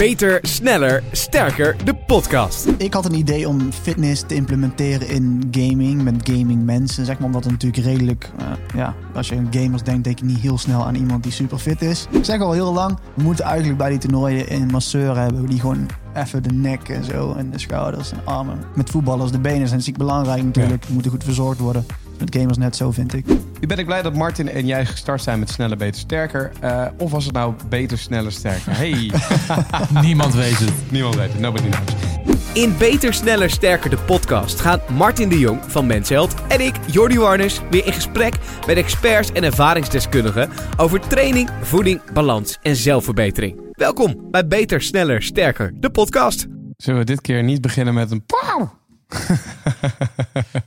[0.00, 2.66] Beter, sneller, sterker, de podcast.
[2.76, 7.04] Ik had een idee om fitness te implementeren in gaming, met gaming mensen.
[7.04, 10.24] Zeg maar, omdat het natuurlijk redelijk, uh, ja, als je aan gamers denkt, denk je
[10.24, 12.06] niet heel snel aan iemand die super fit is.
[12.10, 15.60] Ik zeg al heel lang, we moeten eigenlijk bij die toernooien een masseur hebben die
[15.60, 18.58] gewoon even de nek en zo en de schouders en armen.
[18.74, 20.92] Met voetballers, de benen zijn ziek belangrijk natuurlijk, ja.
[20.92, 21.84] moeten goed verzorgd worden.
[22.20, 23.26] Met gamers net zo, vind ik.
[23.60, 26.52] Nu ben ik blij dat Martin en jij gestart zijn met sneller, beter, sterker.
[26.64, 28.76] Uh, of was het nou beter, sneller, sterker?
[28.76, 29.10] Hey.
[30.02, 30.72] Niemand weet het.
[30.90, 31.40] Niemand weet het.
[31.40, 32.10] Nobody knows.
[32.52, 37.18] In Beter, Sneller, Sterker, de podcast, gaan Martin de Jong van Mensheld en ik, Jordi
[37.18, 38.34] Warners, weer in gesprek
[38.66, 43.60] met experts en ervaringsdeskundigen over training, voeding, balans en zelfverbetering.
[43.72, 46.46] Welkom bij Beter, Sneller, Sterker, de podcast.
[46.76, 48.78] Zullen we dit keer niet beginnen met een pauw?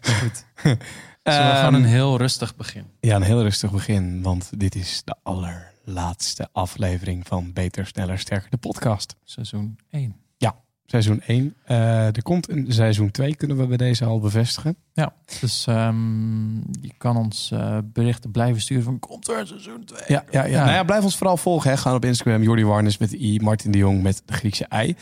[0.01, 0.45] Goed.
[1.23, 2.85] We gaan een heel rustig begin?
[2.99, 8.49] Ja, een heel rustig begin, want dit is de allerlaatste aflevering van Beter, Sneller, Sterker,
[8.49, 9.15] de podcast.
[9.23, 10.15] Seizoen 1.
[10.37, 10.55] Ja,
[10.85, 11.55] seizoen 1.
[11.67, 14.75] Uh, er komt een seizoen 2, kunnen we bij deze al bevestigen.
[14.93, 19.85] Ja, dus um, je kan ons uh, berichten blijven sturen van komt er een seizoen
[19.85, 20.01] 2?
[20.07, 20.49] Ja, ja, ja.
[20.49, 20.63] ja.
[20.63, 21.69] Nou ja, blijf ons vooral volgen.
[21.69, 21.77] Hè.
[21.77, 24.95] Gaan op Instagram, Jordi Warnes met de I, Martin de Jong met de Griekse ei.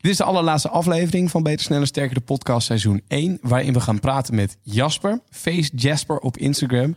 [0.00, 3.38] Dit is de allerlaatste aflevering van Beter, Sneller, Sterker, de podcast seizoen 1.
[3.42, 6.96] Waarin we gaan praten met Jasper, Face Jasper op Instagram.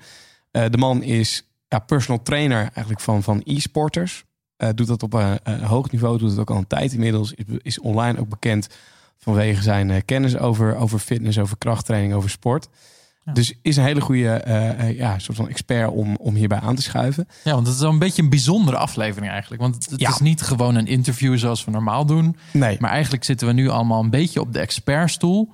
[0.52, 4.23] Uh, de man is ja, personal trainer eigenlijk van, van e-sporters.
[4.58, 7.33] Uh, doet dat op een, een, hoog niveau, doet het ook al een tijd inmiddels.
[7.33, 8.67] Is, is online ook bekend
[9.17, 12.67] vanwege zijn kennis over, over fitness, over krachttraining, over sport.
[13.25, 13.33] Ja.
[13.33, 16.81] Dus is een hele goede uh, ja, soort van expert om, om hierbij aan te
[16.81, 17.27] schuiven.
[17.44, 19.61] Ja, want het is wel een beetje een bijzondere aflevering eigenlijk.
[19.61, 20.09] Want het, Ja.
[20.09, 22.36] is niet gewoon een interview zoals we normaal doen.
[22.53, 22.77] Nee.
[22.80, 25.52] Maar eigenlijk zitten we nu allemaal een beetje op de expertstoel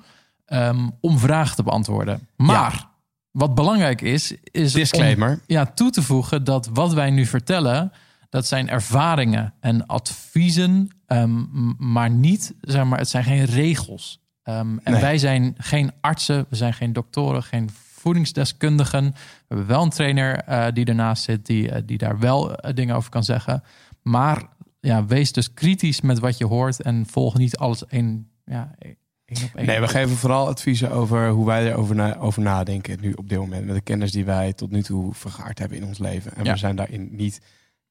[0.48, 2.28] um, om vragen te beantwoorden.
[2.36, 2.90] Maar Ja.
[3.32, 5.30] wat belangrijk is, is Disclaimer.
[5.30, 7.92] om ja, toe te voegen dat wat wij nu vertellen,
[8.30, 14.26] dat zijn ervaringen en adviezen, um, maar niet, zeg maar, het zijn geen regels.
[14.50, 15.02] Um, en Nee.
[15.02, 19.04] wij zijn geen artsen, we zijn geen doktoren, geen voedingsdeskundigen.
[19.12, 19.16] We
[19.48, 22.96] hebben wel een trainer uh, die ernaast zit, die, uh, die daar wel uh, dingen
[22.96, 23.64] over kan zeggen.
[24.02, 24.44] Maar
[24.80, 28.96] ja, wees dus kritisch met wat je hoort en volg niet alles één, ja, één
[29.44, 29.66] op één.
[29.66, 33.38] Nee, we geven vooral adviezen over hoe wij erover na, over nadenken nu op dit
[33.40, 33.66] moment.
[33.66, 36.36] Met de kennis die wij tot nu toe vergaard hebben in ons leven.
[36.36, 36.52] En Ja.
[36.52, 37.42] we zijn daarin niet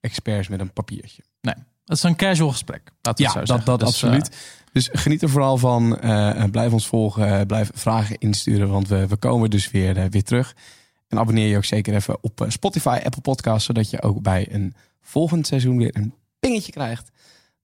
[0.00, 1.22] experts met een papiertje.
[1.40, 1.54] Nee,
[1.86, 2.90] het is een casual gesprek.
[3.18, 4.28] Ja, dat, dat Dus, absoluut.
[4.28, 4.34] eh,
[4.72, 6.00] Dus geniet er vooral van.
[6.00, 7.38] Eh, blijf ons volgen.
[7.40, 10.54] eh, blijf vragen insturen, want we, we komen dus weer, weer terug.
[11.08, 14.74] En abonneer je ook zeker even op Spotify, Apple Podcasts, zodat je ook bij een
[15.00, 17.10] volgend seizoen weer een pingetje krijgt.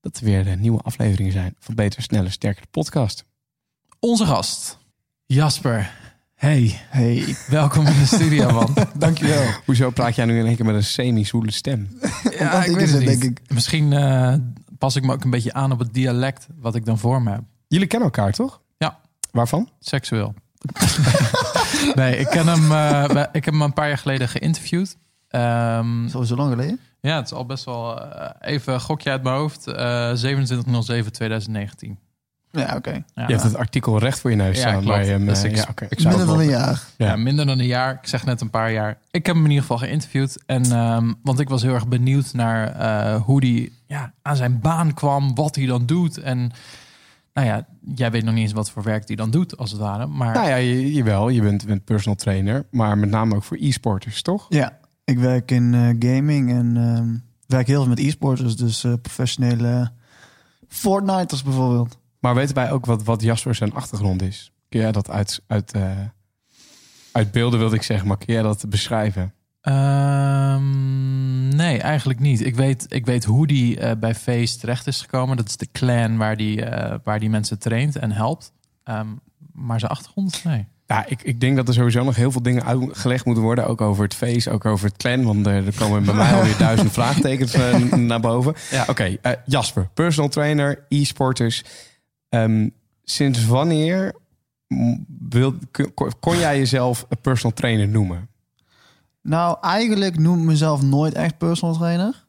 [0.01, 3.25] Dat er weer nieuwe afleveringen zijn van Beter, Sneller, Sterker de podcast.
[4.01, 4.79] onze gast,
[5.27, 5.93] Jasper.
[6.43, 8.75] Hey, Hey, welkom in de studio, man.
[8.95, 9.51] dankjewel.
[9.65, 11.89] Hoezo praat jij nu in één keer met een semi-zoele stem?
[12.41, 13.41] Omdat ik het, denk ik.
[13.49, 14.35] Misschien eh,
[14.79, 17.31] pas ik me ook een beetje aan op het dialect wat ik dan voor me
[17.31, 17.43] heb.
[17.69, 18.61] Jullie kennen elkaar, toch?
[18.79, 18.99] Ja.
[19.31, 19.69] Waarvan?
[19.79, 20.35] Seksueel.
[21.95, 22.73] nee, ik ken hem.
[22.73, 24.97] eh, ik heb hem een paar jaar geleden geïnterviewd.
[25.29, 26.81] Ehm, Zo, zo lang geleden?
[27.01, 29.67] ja, het is al best wel eh, even een gokje uit mijn hoofd.
[29.67, 31.99] Eh 27.07.2019.
[32.53, 32.91] Ja, oké.
[32.91, 34.87] Ja, je hebt het artikel recht voor je neus Ja, staan.
[35.01, 35.87] hem, Dus eh, ik- ja, oké.
[35.89, 36.83] ik zou Minder dan wel- een jaar.
[36.97, 37.07] Ja.
[37.07, 37.93] Ja, minder dan een jaar.
[38.03, 38.99] Ik zeg net een paar jaar.
[39.11, 40.43] Ik heb hem in ieder geval geïnterviewd.
[40.47, 44.61] En, ehm, want ik was heel erg benieuwd naar eh, hoe hij ja, aan zijn
[44.61, 45.35] baan kwam.
[45.35, 46.19] Wat hij dan doet.
[46.19, 46.51] En
[47.35, 49.81] nou ja, jij weet nog niet eens wat voor werk hij dan doet, als het
[49.81, 50.07] ware.
[50.07, 53.57] Maar Nou ja, je, jawel, je bent, bent personal trainer, maar met name ook voor
[53.61, 54.47] e-sporters, toch?
[54.49, 57.09] Ja, ik werk in eh, gaming en ehm,
[57.47, 59.91] werk heel veel met e-sporters, dus eh, professionele
[60.69, 61.99] Fortniters bijvoorbeeld.
[62.23, 64.53] Maar weten wij ook wat, wat Jasper zijn achtergrond is?
[64.69, 65.91] Kun jij dat uit, uit, eh,
[67.13, 69.35] uit beelden, wilde ik zeggen, maar kun jij dat beschrijven?
[69.61, 72.45] Ehm, nee, eigenlijk niet.
[72.45, 75.37] Ik weet, ik weet hoe die eh, bij Face terecht is gekomen.
[75.37, 78.53] Dat is de clan waar die, eh, waar die mensen traint en helpt.
[78.85, 79.09] Ehm,
[79.53, 80.67] maar zijn achtergrond, nee.
[80.87, 83.67] Ja, ik, ik denk dat er sowieso nog heel veel dingen uitgelegd moeten worden.
[83.67, 85.25] Ook over het face, ook over het clan.
[85.25, 87.57] Want er, er komen bij mij alweer duizend vraagtekens
[87.97, 88.55] naar boven.
[88.71, 88.85] Ja.
[88.89, 91.65] Oké, Jasper, personal trainer, e-sporters.
[92.33, 92.69] Ehm,
[93.05, 94.15] sinds wanneer
[95.29, 95.55] wil,
[96.21, 98.29] kon, jij jezelf een personal trainer noemen?
[99.23, 102.25] Nou, eigenlijk noem ik mezelf nooit echt personal trainer.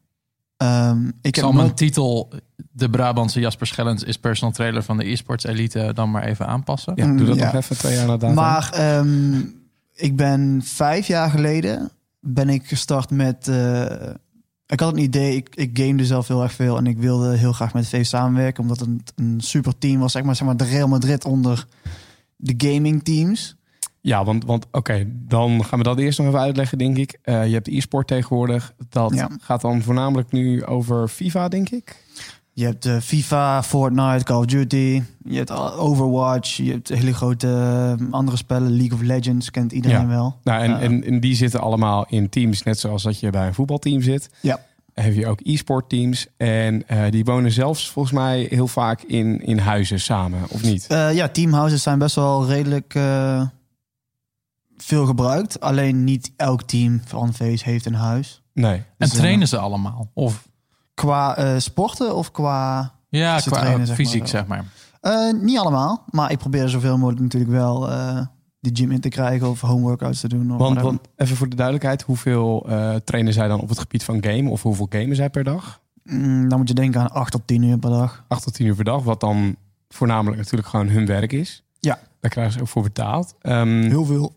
[0.58, 1.78] Ehm, ik Ik heb zal mijn nooit...
[1.78, 2.32] titel,
[2.72, 6.94] de Brabantse Jasper Schellens, is personal trainer van de e-sports elite, dan maar even aanpassen.
[6.96, 7.46] Ja, doe dat Mm, ja.
[7.46, 8.36] nog even twee jaar na datum.
[8.36, 9.40] Maar ehm,
[9.94, 13.48] ik ben vijf jaar geleden ben ik gestart met.
[13.48, 14.10] eh,
[14.68, 17.54] ik had een idee, ik, ik gamede zelf heel erg veel en ik wilde heel
[17.54, 20.58] graag met Face samenwerken, omdat het een, een super team was, zeg maar, zeg maar
[20.58, 21.68] de Real Madrid onder
[22.36, 23.56] de gaming teams.
[24.02, 27.20] Ja, want, want oké, dan gaan we dat eerst nog even uitleggen, denk ik.
[27.22, 28.74] Eh, je hebt e-sport tegenwoordig.
[28.90, 29.30] Dat Ja.
[29.42, 32.04] gaat dan voornamelijk nu over FIFA, denk ik.
[32.56, 35.02] Je hebt eh, FIFA, Fortnite, Call of Duty.
[35.26, 36.56] Je hebt Overwatch.
[36.58, 37.48] Je hebt hele grote
[38.00, 38.72] eh, andere spellen.
[38.78, 40.08] League of Legends kent iedereen Ja.
[40.08, 40.40] wel.
[40.44, 43.54] Nou, en, en, en die zitten allemaal in teams, net zoals dat je bij een
[43.54, 44.30] voetbalteam zit.
[44.42, 44.60] Ja.
[44.94, 46.28] Heb je ook e-sport teams.
[46.38, 50.88] En eh, die wonen zelfs volgens mij heel vaak in, in huizen samen, of niet?
[50.88, 53.42] Eh, ja, teamhouses zijn best wel redelijk eh,
[54.78, 55.60] veel gebruikt.
[55.60, 58.42] Alleen niet elk team van Face heeft een huis.
[58.54, 58.76] Nee.
[58.78, 60.10] En Dus, trainen ze allemaal?
[60.14, 60.48] Of
[60.94, 62.92] Qua eh, sporten of qua...
[63.10, 64.30] ja, qua trainen, zeg fysiek maar.
[64.30, 64.66] zeg maar.
[65.02, 68.22] Eh, niet allemaal, maar ik probeer zoveel mogelijk natuurlijk wel eh
[68.64, 70.52] de gym in te krijgen of homeworkouts te doen.
[70.52, 74.04] Of Want, want even voor de duidelijkheid, hoeveel eh, trainen zij dan op het gebied
[74.04, 74.50] van game?
[74.50, 75.82] Of hoeveel gamen zij per dag?
[76.04, 78.26] Mm, dan moet je denken aan 8 tot 10 uur per dag.
[78.28, 79.56] 8 tot 10 uur per dag, wat dan
[79.90, 81.64] voornamelijk natuurlijk gewoon hun werk is.
[81.80, 82.00] Ja.
[82.20, 83.36] Daar krijgen ze ook voor betaald.
[83.42, 84.36] Ehm, Heel veel.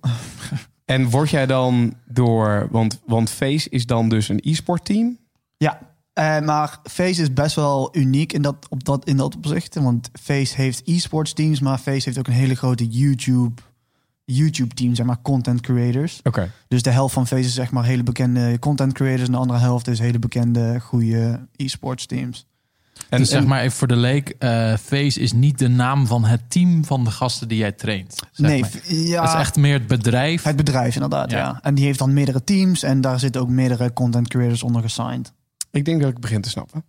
[0.85, 5.19] en word jij dan door, want, want Face is dan dus een e-sport team?
[5.56, 5.79] Ja,
[6.16, 9.74] eh, maar Face is best wel uniek in dat, op dat, in dat opzicht.
[9.74, 13.62] Want Face heeft e-sports teams, maar Face heeft ook een hele grote YouTube,
[14.24, 16.20] YouTube team, zeg maar, content creators.
[16.22, 16.50] Oké.
[16.68, 19.58] Dus de helft van Face is zeg maar hele bekende content creators en de andere
[19.58, 22.46] helft is hele bekende, goede e-sports teams.
[23.08, 26.24] En, dus zeg maar even voor de leek, eh, Face is niet de naam van
[26.24, 28.14] het team van de gasten die jij traint.
[28.32, 28.70] zeg nee, maar.
[28.84, 30.42] ja, Het is echt meer het bedrijf.
[30.42, 31.38] het bedrijf inderdaad, Ja.
[31.38, 31.58] ja.
[31.62, 35.32] En die heeft dan meerdere teams en daar zitten ook meerdere content creators onder gesigned.
[35.76, 36.84] Ik denk dat ik begin te snappen.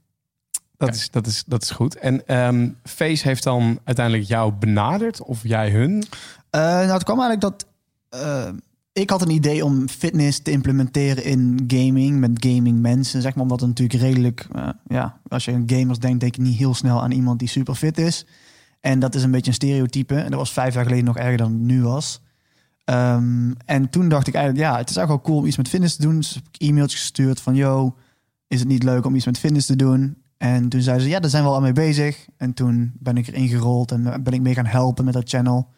[0.52, 1.02] Dat, Kijk.
[1.02, 1.98] is, dat, is, dat is goed.
[1.98, 6.04] En ehm, Face heeft dan uiteindelijk jou benaderd of jij hun?
[6.50, 7.68] Eh, nou, het kwam eigenlijk dat
[8.10, 8.50] eh,
[8.94, 13.44] ik had een idee om fitness te implementeren in gaming met gaming mensen, zeg maar,
[13.44, 16.74] omdat het natuurlijk redelijk, eh, ja, als je aan gamers denkt, denk je niet heel
[16.74, 18.26] snel aan iemand die super fit is.
[18.80, 20.16] En dat is een beetje een stereotype.
[20.16, 22.22] En dat was vijf jaar geleden nog erger dan het nu was.
[22.84, 25.68] Ehm, en toen dacht ik eigenlijk, ja, het is eigenlijk wel cool om iets met
[25.68, 26.16] fitness te doen.
[26.16, 27.96] Dus heb ik e-mailtjes gestuurd van, yo,
[28.48, 30.18] is het niet leuk om iets met fitness te doen?
[30.38, 32.28] En toen zeiden ze, ja, daar zijn we al aan mee bezig.
[32.38, 35.70] En toen ben ik erin gerold en ben ik mee gaan helpen met dat channel.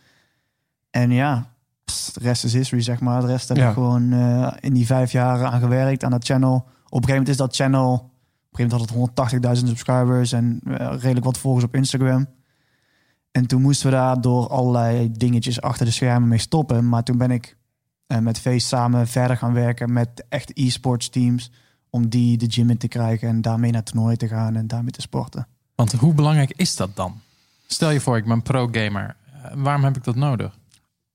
[0.89, 3.21] En ja, pst, de rest is history, zeg maar.
[3.21, 3.68] De rest heb Ja.
[3.68, 6.54] ik gewoon eh, in die vijf jaar aan gewerkt aan dat channel.
[6.56, 7.94] Op een gegeven moment is dat channel...
[8.51, 12.27] Op een gegeven moment had het 180.000 subscribers en eh, redelijk wat volgers op Instagram.
[13.31, 16.89] En toen moesten we daar door allerlei dingetjes achter de schermen mee stoppen.
[16.89, 17.57] Maar toen ben ik
[18.07, 21.51] eh, met Face samen verder gaan werken met de echte e-sports teams.
[21.90, 24.92] Om die de gym in te krijgen en daarmee naar toernooien te gaan en daarmee
[24.92, 25.48] te sporten.
[25.76, 27.20] Want hoe belangrijk is dat dan?
[27.68, 29.16] Stel je voor, ik ben pro-gamer.
[29.44, 30.58] Eh, waarom heb ik dat nodig?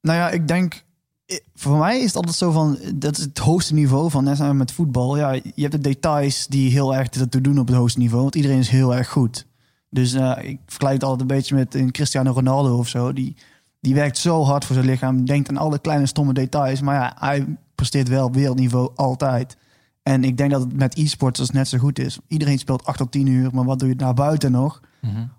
[0.00, 0.84] Nou ja, ik denk,
[1.32, 4.52] i- voor mij is het altijd zo van, dat is het hoogste niveau van, net
[4.52, 5.16] met voetbal.
[5.16, 8.34] Ja, je hebt de details die heel erg ertoe doen op het hoogste niveau, want
[8.34, 9.46] iedereen is heel erg goed.
[9.90, 13.12] Dus eh, ik vergelijk het altijd een beetje met een Cristiano Ronaldo of zo.
[13.12, 13.36] Die,
[13.80, 16.80] die werkt zo hard voor zijn lichaam, denkt aan alle kleine stomme details.
[16.80, 19.56] Maar ja, hij presteert wel op wereldniveau altijd.
[20.04, 22.18] En ik denk dat het met e-sports dus net zo goed is.
[22.28, 24.80] Iedereen speelt 8 tot 10 uur, maar wat doe je naar buiten nog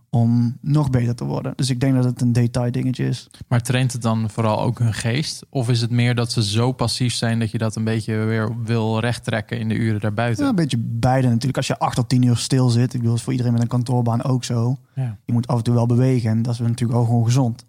[0.10, 1.54] om nog beter te worden?
[1.56, 3.30] Dus ik denk dat het een detail dingetje is.
[3.48, 5.46] Maar traint het dan vooral ook hun geest?
[5.50, 8.62] Of is het meer dat ze zo passief zijn dat je dat een beetje weer
[8.64, 10.44] wil rechttrekken in de uren daarbuiten?
[10.44, 11.58] Ja, een beetje beide natuurlijk.
[11.58, 13.62] Als je acht tot tien uur stil zit, ik bedoel, dat is voor iedereen met
[13.62, 14.78] een kantoorbaan ook zo.
[14.96, 15.18] Ja.
[15.26, 17.66] Je moet af en toe wel bewegen en dat is natuurlijk ook gewoon gezond.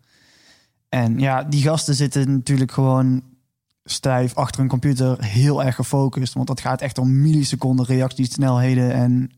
[0.89, 3.23] En ja, die gasten zitten natuurlijk gewoon
[3.89, 6.35] stijf achter een computer, heel erg gefocust.
[6.35, 8.93] Want dat gaat echt om milliseconden reactiesnelheden.
[8.93, 9.31] En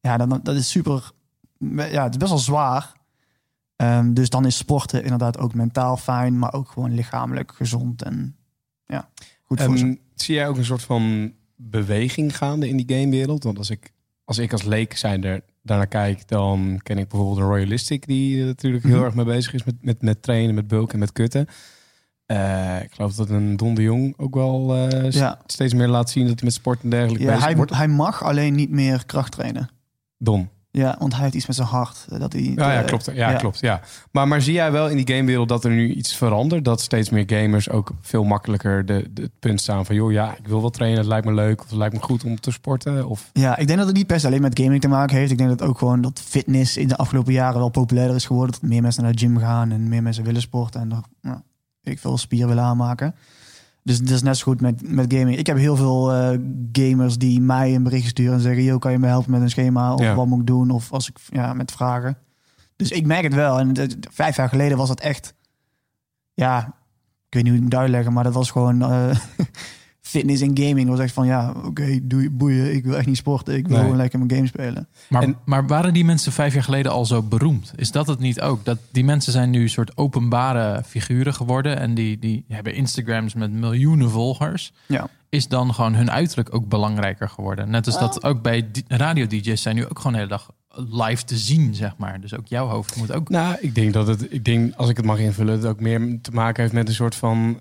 [0.00, 1.10] ja, dat, dat is super,
[1.74, 2.92] ja, het is best wel zwaar.
[3.76, 8.36] Ehm, dus dan is sporten inderdaad ook mentaal fijn, maar ook gewoon lichamelijk gezond en
[8.86, 9.08] ja,
[9.42, 9.84] goed voor ze.
[9.84, 13.44] Ehm, zie jij ook een soort van beweging gaande in die gamewereld?
[13.44, 13.92] Want als ik
[14.24, 18.84] als, ik als leek zijnde daarnaar kijk, dan ken ik bijvoorbeeld een Royalistic die natuurlijk
[18.84, 19.04] heel Mhm.
[19.04, 21.46] erg mee bezig is met, met, met trainen, met bulken en met kutten.
[22.30, 26.26] Eh, ik geloof dat een Don de Jong ook wel eh, steeds meer laat zien
[26.26, 27.74] dat hij met sport en dergelijke Ja, bezig hij, wordt.
[27.74, 29.68] hij mag alleen niet meer kracht trainen.
[30.18, 30.48] Don.
[30.70, 32.06] Ja, want hij heeft iets met zijn hart.
[32.08, 33.04] eh, Dat hij, Ja, ja, klopt.
[33.04, 33.36] Ja, ja.
[33.36, 33.60] klopt.
[33.60, 33.80] Ja.
[34.10, 36.64] Maar, maar zie jij wel in die gamewereld dat er nu iets verandert?
[36.64, 39.94] Dat steeds meer gamers ook veel makkelijker de, de, het punt staan van...
[39.94, 41.60] joh, ja, ik wil wel trainen, het lijkt me leuk...
[41.62, 43.06] of het lijkt me goed om te sporten.
[43.08, 43.30] Of...
[43.32, 45.30] Ja, ik denk dat het niet per se alleen met gaming te maken heeft.
[45.30, 48.52] Ik denk dat ook gewoon dat fitness in de afgelopen jaren wel populairder is geworden.
[48.60, 50.80] Dat meer mensen naar de gym gaan en meer mensen willen sporten.
[50.80, 50.88] En
[51.20, 51.38] nou,
[51.82, 53.14] ik veel spier willen aanmaken.
[53.82, 55.38] Dus dat is net zo goed met, met gaming.
[55.38, 56.38] Ik heb heel veel eh,
[56.72, 58.62] gamers die mij een bericht sturen en zeggen...
[58.62, 59.94] Yo, kan je me helpen met een schema?
[59.94, 60.14] Of Ja.
[60.14, 60.70] wat moet ik doen?
[60.70, 62.18] Of als ik ja, met vragen.
[62.76, 63.58] Dus ik merk het wel.
[63.58, 63.72] En
[64.10, 65.34] vijf jaar geleden was het echt...
[66.34, 66.58] Ja,
[67.28, 68.82] ik weet niet hoe ik het moet uitleggen, maar dat was gewoon...
[68.82, 69.10] eh,
[70.10, 71.26] fitness en gaming was echt van...
[71.26, 72.74] Ja, oké, doe je boeien.
[72.74, 73.54] Ik wil echt niet sporten.
[73.56, 73.82] Ik wil Nee.
[73.84, 74.88] gewoon lekker mijn game spelen.
[75.08, 77.72] Maar, En- maar waren die mensen vijf jaar geleden al zo beroemd?
[77.76, 78.64] Is dat het niet ook?
[78.64, 83.34] Dat die mensen zijn nu een soort openbare figuren geworden en die, die hebben Instagrams
[83.34, 84.72] met miljoenen volgers.
[84.86, 85.08] Ja.
[85.28, 87.70] Is dan gewoon hun uiterlijk ook belangrijker geworden?
[87.70, 90.50] Net als dat ook bij di- radio-DJ's zijn nu ook gewoon de hele dag
[90.90, 92.20] live te zien, zeg maar.
[92.20, 93.28] Dus ook jouw hoofd moet ook...
[93.28, 96.18] Nou, ik denk dat het, ik denk, als ik het mag invullen, het ook meer
[96.22, 97.60] te maken heeft met een soort van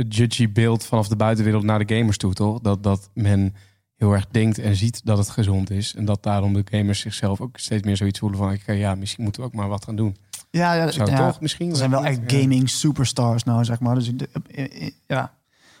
[0.00, 2.60] eh judgy beeld vanaf de buitenwereld naar de gamers toe, toch?
[2.60, 3.54] Dat, dat men
[3.96, 5.94] heel erg denkt en ziet dat het gezond is.
[5.94, 9.24] En dat daarom de gamers zichzelf ook steeds meer zoiets voelen van, oké, ja, misschien
[9.24, 10.16] moeten we ook maar wat gaan doen.
[10.50, 11.26] Ja, ja, Zou ja.
[11.26, 11.70] toch misschien?
[11.70, 12.40] Er zijn wel echt Ja.
[12.40, 13.94] gaming superstars nou, zeg maar.
[13.94, 15.34] Dus eh, eh, ja.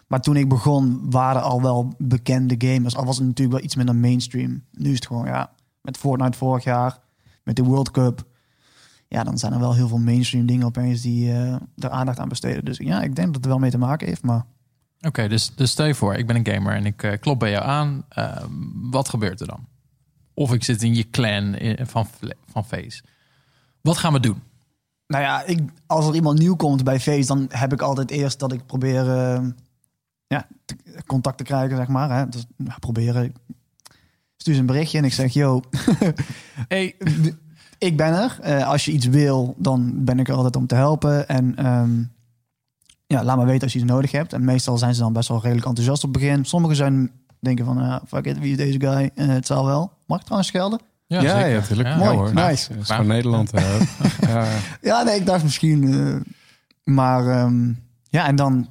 [0.06, 2.96] Maar toen ik begon, waren al wel bekende gamers.
[2.96, 4.62] Al was het natuurlijk wel iets minder mainstream.
[4.72, 6.98] Nu is het gewoon, ja, met Fortnite vorig jaar,
[7.44, 8.24] met de World Cup.
[9.12, 12.28] Ja, dan zijn er wel heel veel mainstream dingen opeens die eh er aandacht aan
[12.28, 12.64] besteden.
[12.64, 14.22] Dus ja, ik denk dat het er wel mee te maken heeft.
[14.22, 14.44] Maar
[15.00, 17.50] Oké, dus, dus stel je voor, ik ben een gamer en ik eh, klop bij
[17.50, 18.04] jou aan.
[18.08, 18.36] Eh,
[18.90, 19.66] wat gebeurt er dan?
[20.34, 22.06] Of ik zit in je clan in- van,
[22.50, 23.02] van Face.
[23.80, 24.42] Wat gaan we doen?
[25.06, 28.38] nou ja, ik, als er iemand nieuw komt bij Face, dan heb ik altijd eerst
[28.38, 29.04] dat ik probeer
[30.26, 30.46] ja,
[31.06, 32.10] contact te krijgen, zeg maar.
[32.18, 32.28] Hè.
[32.28, 32.44] Dus
[32.78, 33.24] proberen.
[33.24, 33.32] Ik
[34.36, 35.60] Stuur ze een berichtje en ik zeg, yo,
[36.68, 36.96] Hey,
[37.80, 38.38] ik ben er.
[38.40, 41.28] Eh, als je iets wil, dan ben ik er altijd om te helpen.
[41.28, 41.90] En ehm,
[43.06, 44.32] ja, laat me weten als je iets nodig hebt.
[44.32, 46.44] En meestal zijn ze dan best wel redelijk enthousiast op het begin.
[46.44, 47.10] Sommigen zijn
[47.40, 49.10] denken van, ah, fuck it, wie is deze guy?
[49.14, 49.92] Eh, het zal wel.
[50.06, 50.80] Mag ik trouwens schelden?
[51.06, 51.60] Ja, ja, zeker.
[51.60, 51.88] natuurlijk.
[51.88, 51.94] Ja.
[51.94, 52.34] Ja, Mooi, hoor.
[52.34, 52.72] nice.
[52.72, 53.50] Het is Maar- gewoon Nederland.
[54.28, 54.44] ja.
[54.80, 55.92] Ja, nee, ik dacht misschien.
[55.92, 56.16] eh,
[56.94, 57.72] maar ehm,
[58.08, 58.68] ja, en dan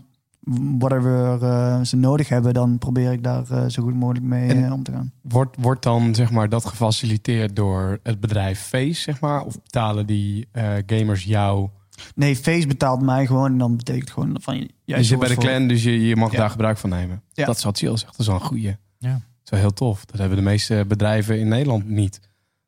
[0.80, 4.72] whatever eh, ze nodig hebben, dan probeer ik daar eh, zo goed mogelijk mee eh,
[4.74, 5.12] om te gaan.
[5.22, 9.42] Wordt, wordt dan zeg maar, dat gefaciliteerd door het bedrijf Face, zeg maar?
[9.44, 11.70] Of betalen die eh, gamers jou?
[12.16, 15.34] Nee, Face betaalt mij gewoon en dan betekent gewoon van jij je zit bij de
[15.34, 16.38] voor- clan, dus je, je mag Ja.
[16.38, 17.22] daar gebruik van nemen.
[17.34, 17.46] Ja.
[17.46, 18.12] Dat is wat Chill zegt.
[18.12, 18.78] Dat is wel een goeie.
[18.98, 19.12] Ja.
[19.12, 20.06] Dat is wel heel tof.
[20.06, 22.20] Dat hebben de meeste bedrijven in Nederland niet.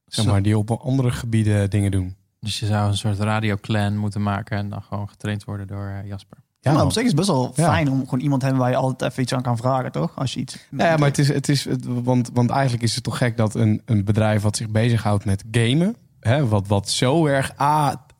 [0.05, 2.15] Zeg maar, die op andere gebieden dingen doen.
[2.39, 6.37] Dus je zou een soort radioclan moeten maken en dan gewoon getraind worden door Jasper.
[6.63, 7.65] Ja, maar op zich is het best wel Ja.
[7.65, 10.11] fijn om gewoon iemand te hebben waar je altijd even iets aan kan vragen, toch?
[10.15, 10.67] Als je iets.
[10.77, 13.37] Ja, ja, maar het is, het is het, want, want eigenlijk is het toch gek
[13.37, 17.51] dat een, een bedrijf wat zich bezighoudt met gamen, hè, wat, wat zo erg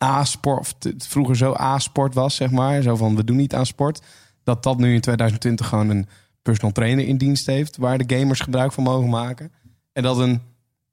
[0.03, 4.01] A-sport, vroeger zo A-sport was, zeg maar, zo van we doen niet aan sport,
[4.43, 6.07] dat dat nu in 2020 gewoon een
[6.41, 9.51] personal trainer in dienst heeft, waar de gamers gebruik van mogen maken.
[9.93, 10.41] En dat een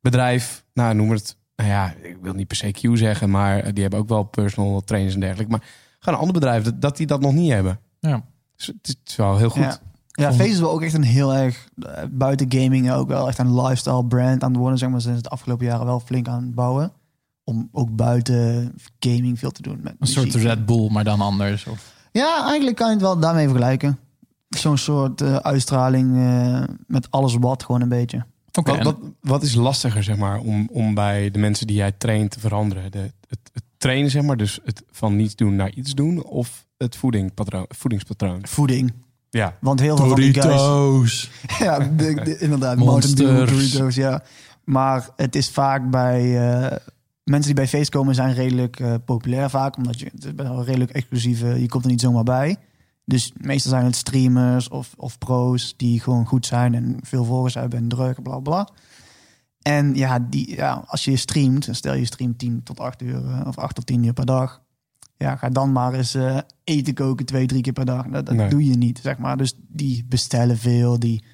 [0.01, 3.83] bedrijf, nou noem het, nou ja, ik wil niet per se Q zeggen, maar die
[3.83, 5.65] hebben ook wel personal trainers en dergelijke, maar
[5.99, 7.81] gewoon een ander bedrijf, dat, dat die dat nog niet hebben.
[8.01, 8.23] Ja.
[8.57, 9.63] Dus het is- wel heel goed.
[9.63, 9.79] Ja.
[10.11, 13.39] Ja, Face is wel ook echt een heel erg eh, buiten gaming ook wel echt
[13.39, 14.79] een lifestyle brand aan het worden.
[14.79, 16.93] Zeg maar, ze zijn het afgelopen jaren wel flink aan het bouwen.
[17.45, 19.81] Om ook buiten gaming veel te doen.
[19.83, 20.35] Met Een soort.
[20.35, 21.67] Red Bull, maar dan anders.
[21.67, 21.95] Of...
[22.13, 23.99] Ja, eigenlijk kan je het wel daarmee vergelijken.
[24.49, 28.25] Zo'n soort eh, uitstraling eh, met alles wat gewoon een beetje.
[28.53, 31.93] Oké, Wat, wat, wat is lastiger, zeg maar, om, om bij de mensen die jij
[31.93, 32.91] traint te veranderen?
[32.91, 33.48] De, het
[33.79, 38.41] trainen, zeg maar, dus het van niets doen naar iets doen, of het voedingpatroon, voedingspatroon?
[38.47, 38.93] Voeding.
[39.31, 39.57] Ja.
[39.61, 40.45] Want heel veel van die guys...
[40.45, 41.31] Doritos.
[41.59, 42.77] Ja, de, de- inderdaad.
[42.77, 43.15] Monsters.
[43.15, 44.23] Doritos, ja.
[44.65, 46.51] Maar het is vaak bij...
[46.51, 46.77] eh,
[47.25, 49.77] mensen die bij feest komen zijn redelijk eh, populair vaak.
[49.77, 51.41] Omdat je het is best wel redelijk exclusief.
[51.41, 52.57] je komt er niet zomaar bij.
[53.05, 57.55] Dus meestal zijn het streamers of, of pro's die gewoon goed zijn en veel volgers
[57.55, 58.69] hebben en druk, bla bla.
[59.63, 63.47] En ja, die, ja, als je streamt, stel je streamt 10 tot 8 uur eh,
[63.47, 64.63] of 8 tot 10 uur per dag.
[65.17, 68.07] Ja, ga dan maar eens eh, eten koken twee, drie keer per dag.
[68.09, 68.49] Dat, dat Nee.
[68.49, 69.37] doe je niet, zeg maar.
[69.37, 70.99] Dus die bestellen veel.
[70.99, 71.25] Die,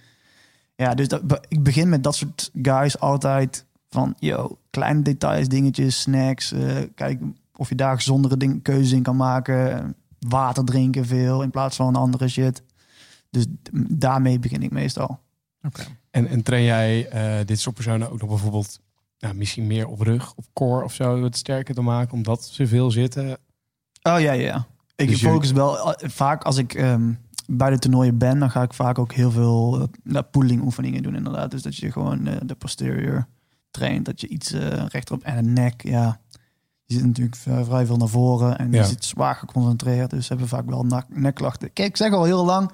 [0.77, 6.01] ja, dus dat, ik begin met dat soort guys altijd van, yo, kleine details, dingetjes,
[6.01, 6.53] snacks.
[6.53, 7.21] eh, kijk
[7.57, 9.95] of je daar gezondere ding, keuzes in kan maken.
[10.19, 12.63] Water drinken veel in plaats van andere shit.
[13.31, 13.47] Dus
[13.89, 15.21] daarmee begin ik meestal.
[15.63, 15.83] Oké.
[16.15, 18.81] En, en train jij eh, dit soort personen ook nog bijvoorbeeld,
[19.19, 22.67] nou, misschien meer op rug, op core of zo, het sterker te maken, omdat ze
[22.67, 23.37] veel zitten?
[24.03, 24.67] Oh ja, ja.
[24.97, 27.13] Ik Dus je- focus wel eh, vaak als ik ehm,
[27.47, 31.03] bij de toernooien ben, dan ga ik vaak ook heel veel uh, nou, pooling oefeningen
[31.03, 31.51] doen inderdaad.
[31.51, 33.27] Dus dat je gewoon eh, de posterior
[33.71, 36.21] traint, dat je iets eh rechterop en de nek, ja.
[36.85, 38.81] Je zit natuurlijk vrij veel naar voren en Ja.
[38.81, 40.11] je zit zwaar geconcentreerd.
[40.11, 41.73] Dus ze hebben vaak wel nekklachten.
[41.73, 42.71] Kijk, ik zeg al heel lang,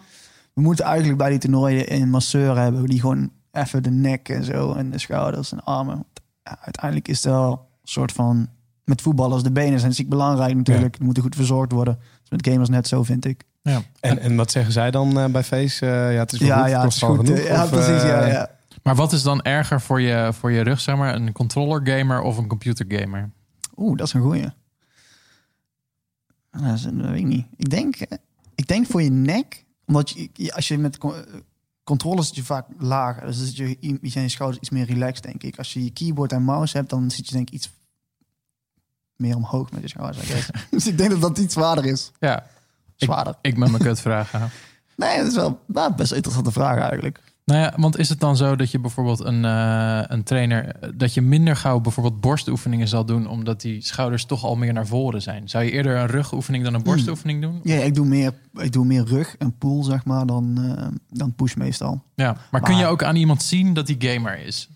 [0.61, 4.45] we moeten eigenlijk bij die toernooien een masseur hebben die gewoon even de nek en
[4.45, 6.05] zo en de schouders en armen.
[6.43, 8.49] Ja, uiteindelijk is het wel een soort van
[8.85, 10.97] met voetballers de benen zijn ziek belangrijk natuurlijk.
[10.97, 11.99] Die moeten goed verzorgd worden.
[12.21, 13.45] Dus met gamers net zo vind ik.
[13.63, 13.83] Ja.
[14.01, 15.87] En, en wat zeggen zij dan eh, bij Face?
[15.87, 17.17] Eh, ja, het is wel Ja, goed, ja, het is goed.
[17.17, 18.03] genoeg, ja, of, precies.
[18.03, 18.51] Ja, eh, ja.
[18.83, 21.15] Maar wat is dan erger voor je, voor je rug, zeg maar?
[21.15, 23.31] Een controller gamer of een computer gamer?
[23.77, 24.49] Oeh, dat is een goeie.
[26.51, 27.47] Dat, is, dat weet ik niet.
[27.57, 27.97] Ik denk,
[28.55, 31.25] ik denk voor je nek, omdat je, als je met co-
[31.85, 33.27] controllers zit je vaak lager.
[33.27, 35.59] Dus dan zit je, je zijn je schouders iets meer relaxed, denk ik.
[35.59, 37.71] Als je je keyboard en mouse hebt, dan zit je denk ik iets
[39.17, 40.51] meer omhoog met je schouders.
[40.71, 42.11] Dus ik denk dat dat iets zwaarder is.
[42.21, 42.47] Ja,
[42.97, 43.35] Zwaarder.
[43.41, 44.51] ik met mijn kut vragen.
[44.97, 47.21] Nee, dat is wel nou, best een interessante vraag eigenlijk.
[47.51, 50.67] Nou ja, want is het dan zo dat je bijvoorbeeld een, eh, een trainer...
[50.67, 53.27] eh, dat je minder gauw bijvoorbeeld borstoefeningen zal doen...
[53.29, 55.49] omdat die schouders toch al meer naar voren zijn?
[55.49, 57.61] Zou je eerder een rugoefening dan een borstoefening doen?
[57.63, 61.35] Ja, ik doe meer, ik doe meer rug en pool, zeg maar, dan, eh, dan
[61.35, 62.03] push meestal.
[62.15, 64.69] Ja, maar, kun je ook aan iemand zien dat die gamer is?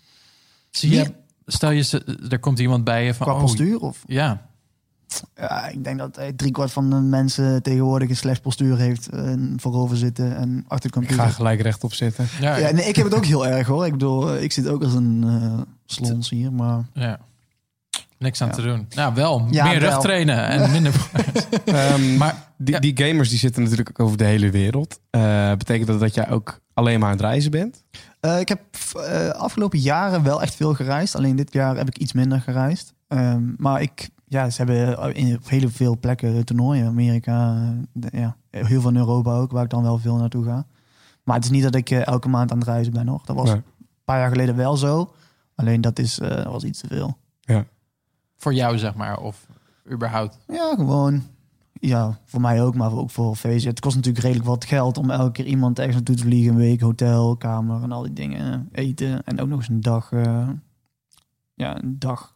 [0.69, 1.07] Zie je, Ja.
[1.45, 3.25] stel je, ze- er komt iemand bij je van...
[3.27, 3.79] Qua oh, postuur?
[3.79, 4.45] Of, Ja,
[5.35, 9.07] ja, ik denk dat eh, driekwart van de mensen tegenwoordig een slecht postuur heeft.
[9.09, 11.25] eh, voorover zitten en achter de Ik computer.
[11.25, 12.27] ga gelijk rechtop zitten.
[12.39, 13.85] ja, Ja, nee, ik heb het ook heel erg hoor.
[13.85, 16.83] Ik bedoel, eh, ik zit ook als een eh slons hier, maar...
[16.93, 17.19] ja.
[18.17, 18.53] Niks aan Ja.
[18.53, 18.87] te doen.
[18.95, 19.47] Nou, wel.
[19.51, 19.89] Ja, meer wel.
[19.89, 20.93] rug trainen en minder...
[21.65, 22.79] Ehm, maar die, ja.
[22.79, 24.99] die gamers die zitten natuurlijk ook over de hele wereld.
[25.09, 27.83] Eh, betekent dat dat jij ook alleen maar aan het reizen bent?
[28.19, 28.61] Eh, ik heb
[28.93, 31.15] eh, afgelopen jaren wel echt veel gereisd.
[31.15, 32.93] Alleen dit jaar heb ik iets minder gereisd.
[33.07, 36.87] Ehm, maar ik, ja, ze hebben in op hele veel plekken toernooien.
[36.87, 40.43] Amerika, eh, de- ja, heel veel in Europa ook, waar ik dan wel veel naartoe
[40.45, 40.65] ga.
[41.23, 43.25] Maar het is niet dat ik eh, elke maand aan het reizen ben nog.
[43.25, 43.55] Dat was Nee.
[43.55, 43.63] een
[44.03, 45.13] paar jaar geleden wel zo.
[45.55, 47.17] Alleen dat is, eh, was iets te veel.
[48.37, 49.19] voor jou, zeg maar.
[49.19, 49.47] Of
[49.91, 50.37] überhaupt.
[50.47, 51.23] Ja, gewoon.
[51.73, 53.65] Ja, voor mij ook, maar ook voor VZ.
[53.65, 56.51] Het kost natuurlijk redelijk wat geld om elke keer iemand ergens naartoe te vliegen.
[56.51, 58.69] Een week, hotel, kamer en al die dingen.
[58.71, 60.11] Eten en ook nog eens een dag.
[60.11, 60.49] eh,
[61.53, 62.33] ja, een dag.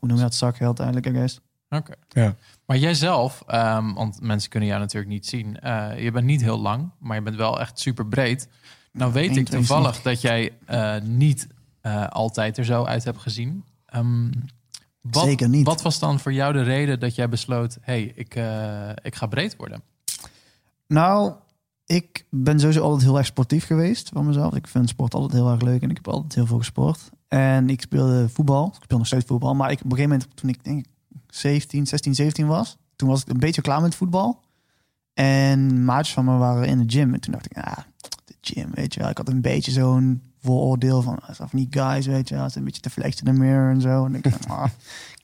[0.00, 0.34] Hoe noem je dat?
[0.34, 1.40] Zakgeld eigenlijk, I guess.
[1.68, 1.92] Oké.
[2.08, 2.34] Ja.
[2.66, 5.60] Maar jij zelf, ehm, want mensen kunnen jou natuurlijk niet zien.
[5.60, 8.48] eh, je bent niet heel lang, maar je bent wel echt super breed.
[8.92, 9.54] Nou weet ik 1,72.
[9.58, 11.48] toevallig dat jij eh, niet
[11.80, 13.64] eh, altijd er zo uit hebt gezien.
[13.86, 14.30] Ehm,
[15.00, 15.66] wat, Zeker niet.
[15.66, 17.78] Wat was dan voor jou de reden dat jij besloot...
[17.80, 19.82] hey, ik, eh, ik ga breed worden?
[20.86, 21.32] Nou,
[21.86, 24.54] ik ben sowieso altijd heel erg sportief geweest van mezelf.
[24.54, 27.10] Ik vind sport altijd heel erg leuk en ik heb altijd heel veel gesport.
[27.28, 28.66] En ik speelde voetbal.
[28.76, 29.54] Ik speel nog steeds voetbal.
[29.54, 30.86] Maar ik, op een gegeven moment, toen ik denk ik
[31.26, 34.44] 17, 16, 17 was, toen was ik een beetje klaar met voetbal.
[35.14, 37.14] En maatjes van me waren in de gym.
[37.14, 37.78] En toen dacht ik, ah,
[38.24, 39.08] de gym, weet je wel.
[39.08, 42.50] Ik had een beetje zo'n vooroordeel van, ah, of niet guys, weet je wel.
[42.50, 44.04] Ze een beetje te flexen in de mirror en zo.
[44.04, 44.64] En ik dacht, ah,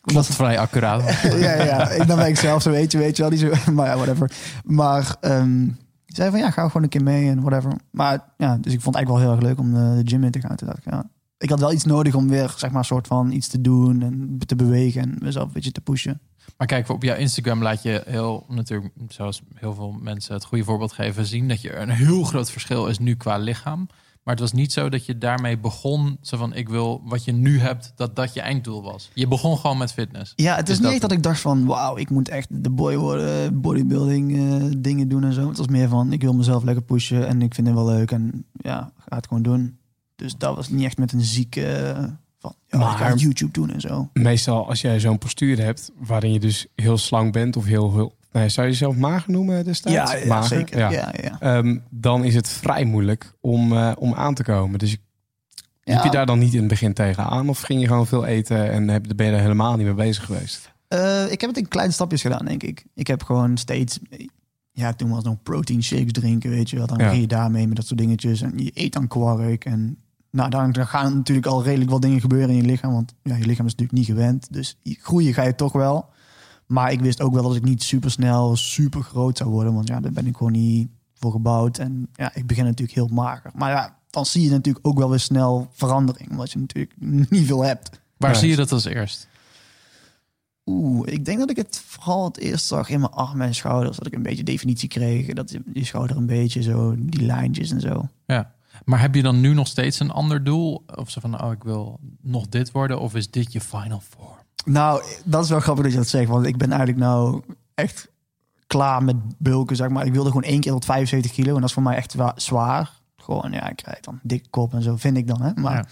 [0.00, 1.02] Klopt vrij accuraat.
[1.22, 3.30] ja, ja, ik dan ben ik zelf zo, weet je, weet je wel.
[3.30, 4.32] Die zo, maar ja, whatever.
[4.64, 5.16] Maar
[6.06, 7.72] die zei van, ja, ga gewoon een keer mee en whatever.
[7.90, 10.24] Maar ja, dus ik vond het eigenlijk wel heel erg leuk om de, de gym
[10.24, 10.56] in te gaan.
[10.56, 11.10] Toen dacht ik, ja,
[11.42, 14.02] ik had wel iets nodig om weer, zeg maar, een soort van iets te doen
[14.02, 16.20] en te bewegen en mezelf een beetje te pushen.
[16.56, 20.64] Maar kijk, op jouw Instagram laat je heel, natuurlijk, zoals heel veel mensen het goede
[20.64, 23.86] voorbeeld geven, zien dat je een heel groot verschil is nu qua lichaam.
[24.22, 27.32] Maar het was niet zo dat je daarmee begon, zo van ik wil wat je
[27.32, 29.10] nu hebt, dat dat je einddoel was.
[29.14, 30.32] Je begon gewoon met fitness.
[30.36, 32.48] Ja, het is Dus niet dat- echt dat ik dacht van, wauw, ik moet echt
[32.62, 35.48] de boy worden, bodybuilding eh, dingen doen en zo.
[35.48, 38.10] Het was meer van, ik wil mezelf lekker pushen en ik vind het wel leuk
[38.10, 39.76] en ja, ga het gewoon doen.
[40.22, 42.04] Dus dat was niet echt met een zieke eh,
[42.38, 44.10] van, ja, Maar- YouTube doen en zo.
[44.12, 47.92] Meestal als jij zo'n postuur hebt waarin je dus heel slank bent of heel...
[47.92, 50.12] heel nee, zou je jezelf mager noemen destijds?
[50.12, 50.78] Ja, ja, Mager, zeker.
[50.78, 50.90] ja.
[50.90, 51.40] Ja, ja.
[51.40, 54.78] Ehm, dan is het vrij moeilijk om, eh, om aan te komen.
[54.78, 54.96] Dus
[55.84, 57.48] liep je daar dan niet in het begin tegenaan?
[57.48, 60.24] Of ging je gewoon veel eten en heb, ben je er helemaal niet mee bezig
[60.24, 60.72] geweest?
[60.88, 62.84] Eh, ik heb het in kleine stapjes gedaan, denk ik.
[62.94, 63.98] Ik heb gewoon steeds...
[64.74, 66.86] Ja, toen was nog protein shakes drinken, weet je wel.
[66.86, 68.40] Dan begin je daarmee met dat soort dingetjes.
[68.40, 69.64] En je eet dan kwark.
[69.64, 70.01] En
[70.32, 72.92] nou, dan, dan gaan natuurlijk al redelijk wat dingen gebeuren in je lichaam.
[72.92, 74.52] Want ja, je lichaam is natuurlijk niet gewend.
[74.52, 76.10] Dus groeien ga je toch wel.
[76.66, 79.74] Maar ik wist ook wel dat ik niet super snel super groot zou worden.
[79.74, 81.78] Want ja, daar ben ik gewoon niet voor gebouwd.
[81.78, 83.50] En ja, ik begin natuurlijk heel mager.
[83.54, 86.30] Maar ja, dan zie je natuurlijk ook wel weer snel verandering.
[86.30, 86.94] Omdat je natuurlijk
[87.30, 88.00] niet veel hebt.
[88.16, 89.28] Waar Ja, zie je dat als eerst?
[90.66, 93.96] Oeh, ik denk dat ik het vooral het eerst zag in mijn armen en schouders.
[93.96, 95.26] Dat ik een beetje definitie kreeg.
[95.26, 98.08] Dat die schouder een beetje zo, die lijntjes en zo.
[98.26, 98.54] Ja.
[98.84, 100.84] Maar heb je dan nu nog steeds een ander doel?
[100.94, 103.00] Of zo van, oh, ik wil nog dit worden?
[103.00, 104.36] Of is dit je final form?
[104.64, 106.28] Nou, dat is wel grappig dat je dat zegt.
[106.28, 107.42] Want ik ben eigenlijk nou
[107.74, 108.10] echt
[108.66, 110.06] klaar met bulken, zeg maar.
[110.06, 111.54] Ik wilde gewoon één keer tot 75 kilo.
[111.54, 113.00] En dat is voor mij echt wa- zwaar.
[113.16, 115.42] Gewoon, ja, ik krijg dan dikke kop en zo, vind ik dan.
[115.42, 115.50] Hè?
[115.54, 115.86] Maar Ja.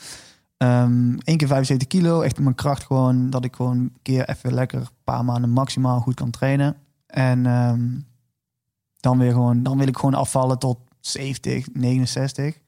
[0.84, 3.30] ehm één keer 75 kilo, echt mijn kracht gewoon...
[3.30, 6.76] dat ik gewoon een keer even lekker een paar maanden maximaal goed kan trainen.
[7.06, 7.88] En ehm,
[8.96, 9.62] dan weer gewoon...
[9.62, 12.58] dan wil ik gewoon afvallen tot 70, 69.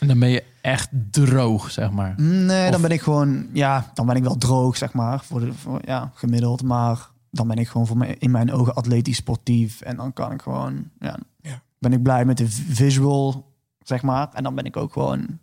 [0.00, 2.14] En dan ben je echt droog, zeg maar.
[2.20, 5.40] Nee, Of- dan ben ik gewoon, ja, dan ben ik wel droog, zeg maar, voor
[5.40, 6.62] de, voor, ja, gemiddeld.
[6.62, 9.80] Maar dan ben ik gewoon voor mij, in mijn ogen atletisch sportief.
[9.80, 11.62] En dan kan ik gewoon, ja, Ja.
[11.78, 14.28] ben ik blij met de visual, zeg maar.
[14.32, 15.38] En dan ben ik ook gewoon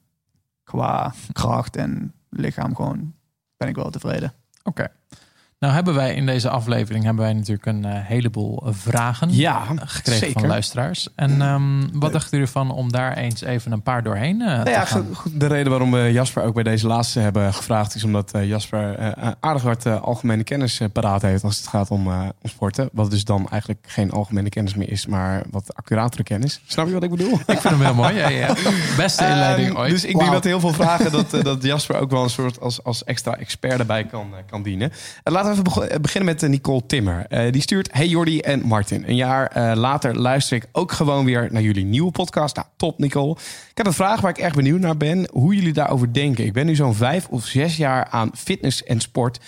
[0.63, 3.13] qua kracht en lichaam gewoon,
[3.58, 4.34] ben ik wel tevreden.
[4.63, 4.88] Oké.
[5.60, 9.63] Nou hebben wij in deze aflevering hebben wij natuurlijk een eh, heleboel eh, vragen Ja,
[9.86, 10.39] gekregen zeker.
[10.39, 11.08] van luisteraars.
[11.15, 14.54] En ehm, wat dachten jullie ervan om daar eens even een paar doorheen eh, te
[14.56, 15.08] Nou ja, gaan?
[15.15, 17.96] goed, de reden waarom we Jasper ook bij deze laatste hebben gevraagd...
[17.96, 21.44] is omdat eh, Jasper eh, aardig wat eh, algemene kennis eh, paraat heeft...
[21.44, 22.89] als het gaat om, eh, om sporten.
[22.91, 25.06] Wat dus dan eigenlijk geen algemene kennis meer is...
[25.06, 26.62] maar wat accuratere kennis.
[26.65, 27.34] Snap je wat ik bedoel?
[27.34, 28.15] Ik vind hem heel mooi.
[28.15, 28.54] Ja, ja.
[28.98, 29.91] Beste inleiding Ehm, ooit.
[29.91, 32.60] Dus ik denk dat heel veel vragen dat, eh, dat Jasper ook wel een soort
[32.62, 34.91] als, als extra expert erbij kan, eh, kan dienen.
[35.24, 37.25] Eh, laten we even eh, beginnen met eh, Nicole Timmer.
[37.27, 39.03] Eh, die stuurt: Hey Jordi en Martin.
[39.08, 42.55] Een jaar later luister ik ook gewoon weer naar jullie nieuwe podcast.
[42.55, 43.31] Nou, top Nicole.
[43.69, 45.29] Ik heb een vraag waar ik echt benieuwd naar ben.
[45.31, 46.45] Hoe jullie daarover denken.
[46.45, 49.39] Ik ben nu zo'n vijf of zes jaar aan fitness en sport.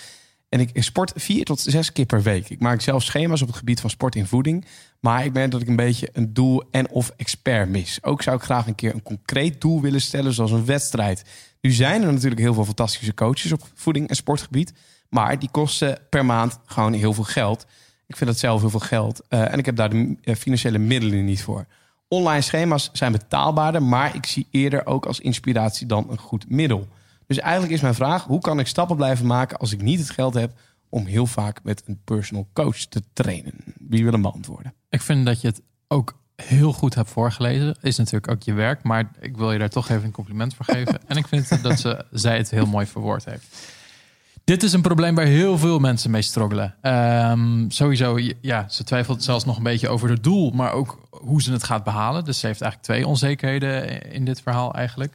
[0.48, 2.50] En ik sport vier tot zes keer per week.
[2.50, 4.66] Ik maak zelf schema's op het gebied van sport en voeding.
[5.00, 7.98] Maar ik merk dat ik een beetje een doel en of expert mis.
[8.02, 11.24] Ook zou ik graag een keer een concreet doel willen stellen, zoals een wedstrijd.
[11.60, 14.72] Nu zijn er natuurlijk heel veel fantastische coaches op voeding en sportgebied.
[15.08, 17.66] Maar die kosten per maand gewoon heel veel geld.
[18.06, 19.22] Ik vind dat zelf heel veel geld.
[19.28, 21.66] eh, en ik heb daar de eh, financiële middelen niet voor.
[22.08, 26.88] Online schema's zijn betaalbaarder, maar ik zie eerder ook als inspiratie dan een goed middel.
[27.26, 30.10] Dus eigenlijk is mijn vraag: hoe kan ik stappen blijven maken als ik niet het
[30.10, 30.52] geld heb
[30.88, 33.52] om heel vaak met een personal coach te trainen?
[33.88, 34.74] Wie wil hem beantwoorden?
[34.88, 37.76] Ik vind dat je het ook heel goed hebt voorgelezen.
[37.80, 40.64] Is natuurlijk ook je werk, maar ik wil je daar toch even een compliment voor
[40.64, 41.00] geven.
[41.08, 43.76] en ik vind dat ze, zij het heel mooi verwoord heeft.
[44.48, 46.74] Dit is een probleem waar heel veel mensen mee struggelen.
[46.80, 51.42] Ehm, sowieso, ja, ze twijfelt zelfs nog een beetje over het doel, maar ook hoe
[51.42, 52.24] ze het gaat behalen.
[52.24, 55.14] Dus ze heeft eigenlijk twee onzekerheden in dit verhaal eigenlijk.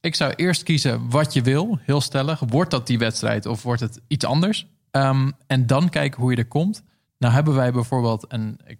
[0.00, 2.40] Ik zou eerst kiezen wat je wil, heel stellig.
[2.48, 4.66] Wordt dat die wedstrijd of wordt het iets anders?
[4.90, 6.82] Ehm, en dan kijken hoe je er komt.
[7.18, 8.78] Nou hebben wij bijvoorbeeld, en ik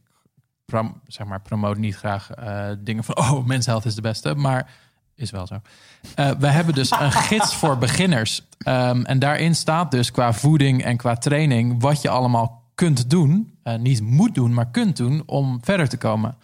[1.07, 3.19] zeg maar, promote niet graag eh, dingen van...
[3.25, 4.71] oh, Men's Health is de beste, maar
[5.15, 5.61] is wel zo.
[6.15, 8.43] Eh we hebben dus een gids voor beginners.
[8.59, 11.83] Ehm, en daarin staat dus qua voeding en qua training...
[11.83, 15.23] wat je allemaal kunt doen, eh, niet moet doen, maar kunt doen...
[15.27, 16.37] om verder te komen.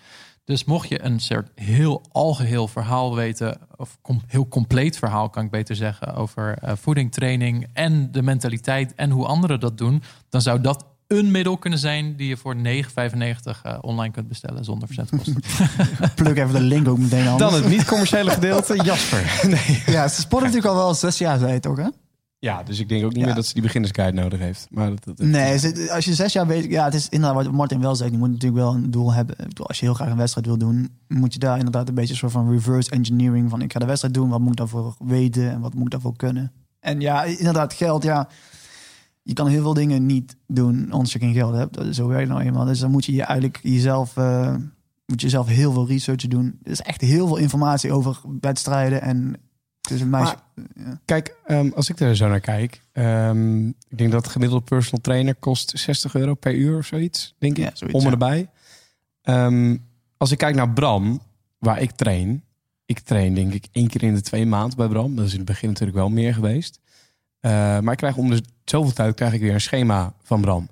[0.49, 5.45] Dus mocht je een soort heel algeheel verhaal weten, of com- heel compleet verhaal kan
[5.45, 10.03] ik beter zeggen, over eh, voeding, training en de mentaliteit en hoe anderen dat doen,
[10.29, 12.61] dan zou dat een middel kunnen zijn die je voor 9,95
[13.63, 15.35] eh, online kunt bestellen zonder verzendkosten.
[16.15, 17.39] Pluk even de link ook meteen aan.
[17.39, 19.39] Dan het niet-commerciële gedeelte, Jasper.
[19.49, 19.83] Nee.
[19.87, 21.89] Ja, ze sport natuurlijk al wel zes jaar, zei je toch, hè?
[22.41, 23.27] Ja, dus ik denk ook niet Ja.
[23.27, 24.67] meer dat ze die beginnersguide nodig heeft.
[24.71, 27.81] Maar dat, dat, Nee, als je zes jaar weet, ja, het is inderdaad wat Martin
[27.81, 28.11] wel zegt.
[28.11, 29.37] Je moet natuurlijk wel een doel hebben.
[29.63, 32.19] Als je heel graag een wedstrijd wil doen, moet je daar inderdaad een beetje een
[32.19, 35.51] soort van reverse engineering van: ik ga de wedstrijd doen, wat moet ik daarvoor weten
[35.51, 36.53] en wat moet ik daarvoor kunnen?
[36.81, 38.29] En ja, inderdaad, geld, ja.
[39.29, 41.95] Je kan heel veel dingen niet doen als je geen geld hebt.
[41.95, 42.65] Zo werkt het nou eenmaal.
[42.65, 44.55] Dus dan moet je je eigenlijk jezelf, eh,
[45.07, 46.59] moet je zelf heel veel research doen.
[46.63, 49.37] Er is echt heel veel informatie over wedstrijden en
[49.81, 50.39] tussen meisjes.
[50.75, 51.01] ja.
[51.05, 55.01] Kijk, ehm, als ik er zo naar kijk, ehm, ik denk dat de gemiddelde personal
[55.01, 58.11] trainer kost 60 euro per uur of zoiets, denk ik, Ja, zoiets, om ja.
[58.11, 58.49] erbij.
[59.23, 59.77] Ehm,
[60.17, 61.21] als ik kijk naar Bram,
[61.59, 62.45] waar ik train,
[62.87, 65.17] ik train denk ik één keer in de twee maanden bij Bram.
[65.17, 66.81] Dat is in het begin natuurlijk wel meer geweest.
[67.41, 70.69] Eh, maar ik krijg om de zoveel tijd krijg ik weer een schema van Bram.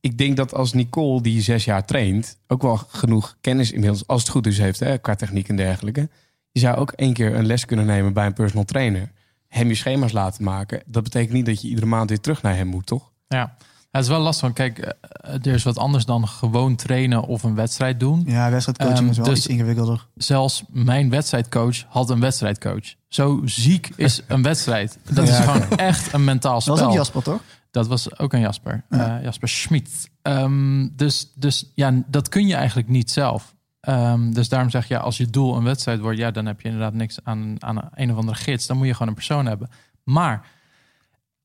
[0.00, 4.20] Ik denk dat als Nicole, die zes jaar traint, ook wel genoeg kennis inmiddels, als
[4.20, 6.08] het goed is, heeft hè, qua techniek en dergelijke.
[6.52, 9.10] Je zou ook één keer een les kunnen nemen bij een personal trainer.
[9.48, 10.82] Hem je schema's laten maken.
[10.86, 13.10] Dat betekent niet dat je iedere maand weer terug naar hem moet, toch?
[13.28, 13.56] ja.
[13.90, 17.42] Het is wel lastig, want kijk, eh, er is wat anders dan gewoon trainen of
[17.42, 18.22] een wedstrijd doen.
[18.26, 20.06] Ja, wedstrijdcoaching Ehm, is wel dus- iets ingewikkelder.
[20.14, 22.94] zelfs mijn wedstrijdcoach had een wedstrijdcoach.
[23.08, 24.98] Zo ziek is een wedstrijd.
[25.10, 26.74] Dat is gewoon echt een mentaal Dat spel.
[26.76, 27.40] was ook Jasper, toch?
[27.70, 28.84] Dat was ook een Jasper.
[28.90, 29.16] Ja.
[29.18, 30.10] Eh, Jasper Schmid.
[30.22, 33.54] Ehm, dus, dus ja, dat kun je eigenlijk niet zelf.
[33.80, 36.60] Ehm, dus daarom zeg je, ja, als je doel een wedstrijd wordt, ja, dan heb
[36.60, 38.66] je inderdaad niks aan, aan een, een of andere gids.
[38.66, 39.70] Dan moet je gewoon een persoon hebben.
[40.04, 40.46] Maar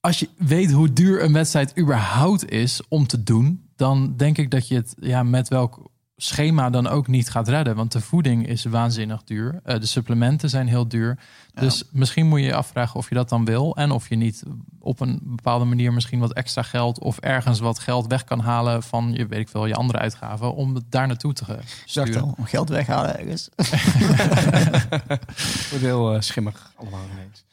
[0.06, 4.52] als je weet hoe duur een wedstrijd überhaupt is om te doen, dan denk ik
[4.52, 7.76] dat je het ja, met welk schema dan ook niet gaat redden.
[7.76, 9.60] Want de voeding is waanzinnig duur.
[9.64, 11.18] Eh, de supplementen zijn heel duur.
[11.54, 13.76] Dus misschien moet je je afvragen of je dat dan wil.
[13.76, 14.44] En of je niet
[14.80, 18.84] op een bepaalde manier misschien wat extra geld of ergens wat geld weg kan halen
[18.84, 20.54] van je weet ik veel, je andere uitgaven.
[20.54, 22.22] Om het daar naartoe te Dacht sturen.
[22.22, 23.50] al, geld weghalen ergens.
[25.70, 27.44] Wordt heel eh, schimmig allemaal ineens.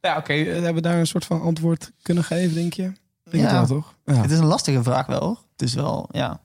[0.00, 0.32] Ja, oké.
[0.32, 2.92] eh, hebben we daar een soort van antwoord kunnen geven, denk je?
[3.24, 3.58] Denk Ja.
[3.60, 3.94] het wel, toch?
[4.04, 4.14] Ja.
[4.22, 5.20] Het is een lastige vraag wel.
[5.20, 5.38] hoor.
[5.52, 6.40] Het is wel, ja.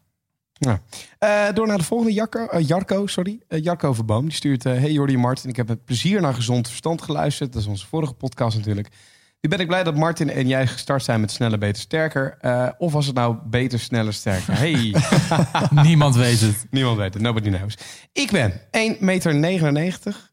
[1.20, 3.40] Eh, door naar de volgende, Jarko, Jarko sorry.
[3.48, 4.24] Eh, Jarko Verboom.
[4.24, 7.54] Die stuurt, eh, hey Jordi en Martin, ik heb met plezier naar Gezond Verstand geluisterd.
[7.54, 8.88] Dat is onze vorige podcast natuurlijk.
[9.42, 12.38] Nu ben ik blij dat Martin en jij gestart zijn met Sneller, Beter, Sterker.
[12.40, 14.58] Eh, of was het nou Beter, Sneller, Sterker?
[14.58, 14.96] Hey,
[15.84, 16.66] Niemand weet het.
[16.70, 17.24] niemand weet het.
[17.24, 17.78] Nobody knows.
[18.12, 20.32] Ik ben 1,99 meter.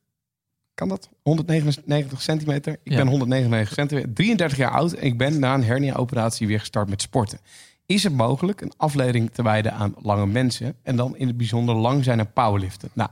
[0.80, 1.08] Kan dat?
[1.22, 2.72] 199 centimeter.
[2.72, 2.96] Ik Ja.
[2.96, 7.02] ben 199 centimeter, 33 jaar oud en ik ben na een hernia-operatie weer gestart met
[7.02, 7.38] sporten.
[7.86, 11.74] Is het mogelijk een afleiding te wijden aan lange mensen en dan in het bijzonder
[11.74, 12.88] lang zijn en powerliften?
[12.92, 13.10] Nou,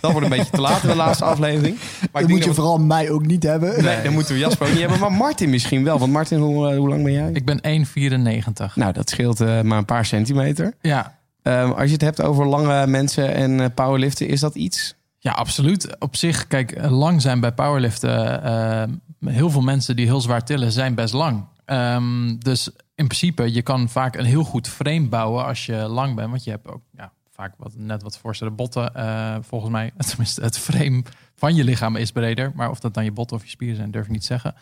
[0.00, 1.76] dat wordt een beetje te laat in de laatste aflevering.
[2.12, 3.82] Maar denk moet je dat vooral mij ook niet hebben.
[3.84, 4.98] Nee, dan moeten we Jasper ook niet hebben.
[4.98, 5.98] Maar Martin misschien wel.
[5.98, 7.30] Want Martin, hoe, eh, hoe lang ben jij?
[7.32, 8.76] Ik ben 1,94.
[8.76, 10.74] Nou, dat scheelt eh, maar een paar centimeter.
[10.80, 11.18] Ja.
[11.42, 14.94] Ehm, als je het hebt over lange mensen en eh, powerliften, is dat iets?
[15.22, 15.98] Ja, absoluut.
[15.98, 18.42] Op zich, kijk, lang zijn bij powerliften.
[18.42, 18.82] eh,
[19.26, 21.44] heel veel mensen die heel zwaar tillen, zijn best lang.
[21.64, 26.14] Ehm, dus in principe, je kan vaak een heel goed frame bouwen als je lang
[26.14, 26.30] bent.
[26.30, 28.94] Want je hebt ook ja, vaak wat, net wat voorstellen botten.
[28.94, 31.02] eh, volgens mij, tenminste, het frame
[31.34, 32.52] van je lichaam is breder.
[32.54, 34.54] Maar of dat dan je botten of je spieren zijn, durf ik niet zeggen.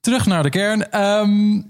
[0.00, 0.90] Terug naar de kern.
[0.90, 1.60] Ehm,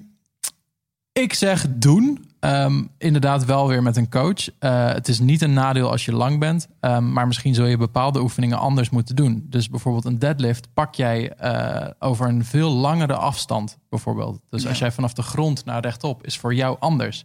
[1.12, 2.26] ik zeg doen.
[2.40, 4.49] Ehm, inderdaad wel weer met een coach.
[4.59, 6.68] Eh, het is niet een nadeel als je lang bent.
[6.81, 9.46] ehm, maar misschien zul je bepaalde oefeningen anders moeten doen.
[9.49, 13.79] Dus bijvoorbeeld een deadlift pak jij eh, over een veel langere afstand.
[13.88, 14.40] Bijvoorbeeld.
[14.51, 17.25] Dus als jij vanaf de grond naar rechtop is voor jou anders.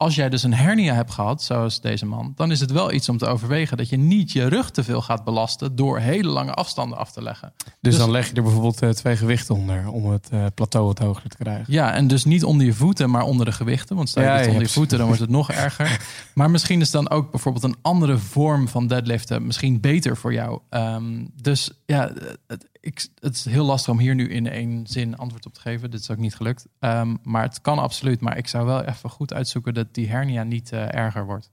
[0.00, 3.08] Als jij dus een hernia hebt gehad, zoals deze man, dan is het wel iets
[3.08, 6.54] om te overwegen dat je niet je rug te veel gaat belasten door hele lange
[6.54, 7.52] afstanden af te leggen.
[7.56, 10.86] Dus, Dus- dan leg je er bijvoorbeeld eh, twee gewichten onder om het eh, plateau
[10.86, 11.64] wat hoger te krijgen.
[11.72, 13.96] Ja, en dus niet onder je voeten, maar onder de gewichten.
[13.96, 16.00] Want stel je Ja, ja, onder je voeten, dan wordt het nog erger.
[16.34, 20.60] Maar misschien is dan ook bijvoorbeeld een andere vorm van deadliften misschien beter voor jou.
[20.68, 22.12] Ehm, dus ja,
[22.46, 25.60] het, ik, het is heel lastig om hier nu in één zin antwoord op te
[25.60, 25.90] geven.
[25.90, 26.66] Dit is ook niet gelukt.
[26.78, 28.20] Ehm, maar het kan absoluut.
[28.20, 31.50] Maar ik zou wel even goed uitzoeken dat die hernia niet eh, erger wordt.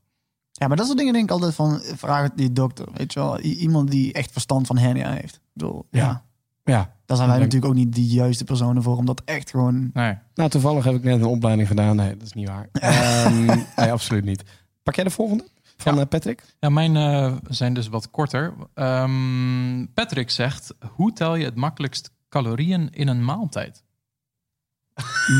[0.52, 2.88] Ja, maar dat soort dingen denk ik altijd van, vraag het die dokter.
[2.94, 5.36] Weet je wel, I- iemand die echt verstand van hernia heeft.
[5.36, 6.00] Ik bedoel, ja.
[6.06, 6.26] Ja.
[6.64, 6.96] Ja.
[7.06, 9.90] Daar zijn wij Ik natuurlijk ook niet de juiste personen voor, om dat echt gewoon...
[9.94, 10.18] Nee.
[10.34, 11.96] Nou, toevallig heb ik net een opleiding gedaan.
[11.96, 12.70] Nee, dat is niet waar.
[12.72, 14.44] Ehm, nee, absoluut niet.
[14.84, 15.44] Pak jij de volgende
[15.78, 16.02] van Ja.
[16.02, 16.44] eh, Patrick?
[16.60, 18.54] Ja, mijn eh, zijn dus wat korter.
[18.74, 23.84] Ehm, Patrick zegt, hoe tel je het makkelijkst calorieën in een maaltijd?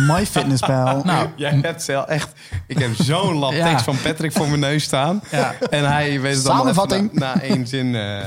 [0.08, 1.02] MyFitnessPal.
[1.06, 2.40] Nou, Jij hebt zelf echt...
[2.68, 3.68] Ik heb zo'n lap Ja.
[3.70, 5.22] tekst van Patrick voor mijn neus staan.
[5.32, 5.54] Ja.
[5.70, 7.12] En hij weet het Samenvatting.
[7.14, 8.26] Na, na één zin eh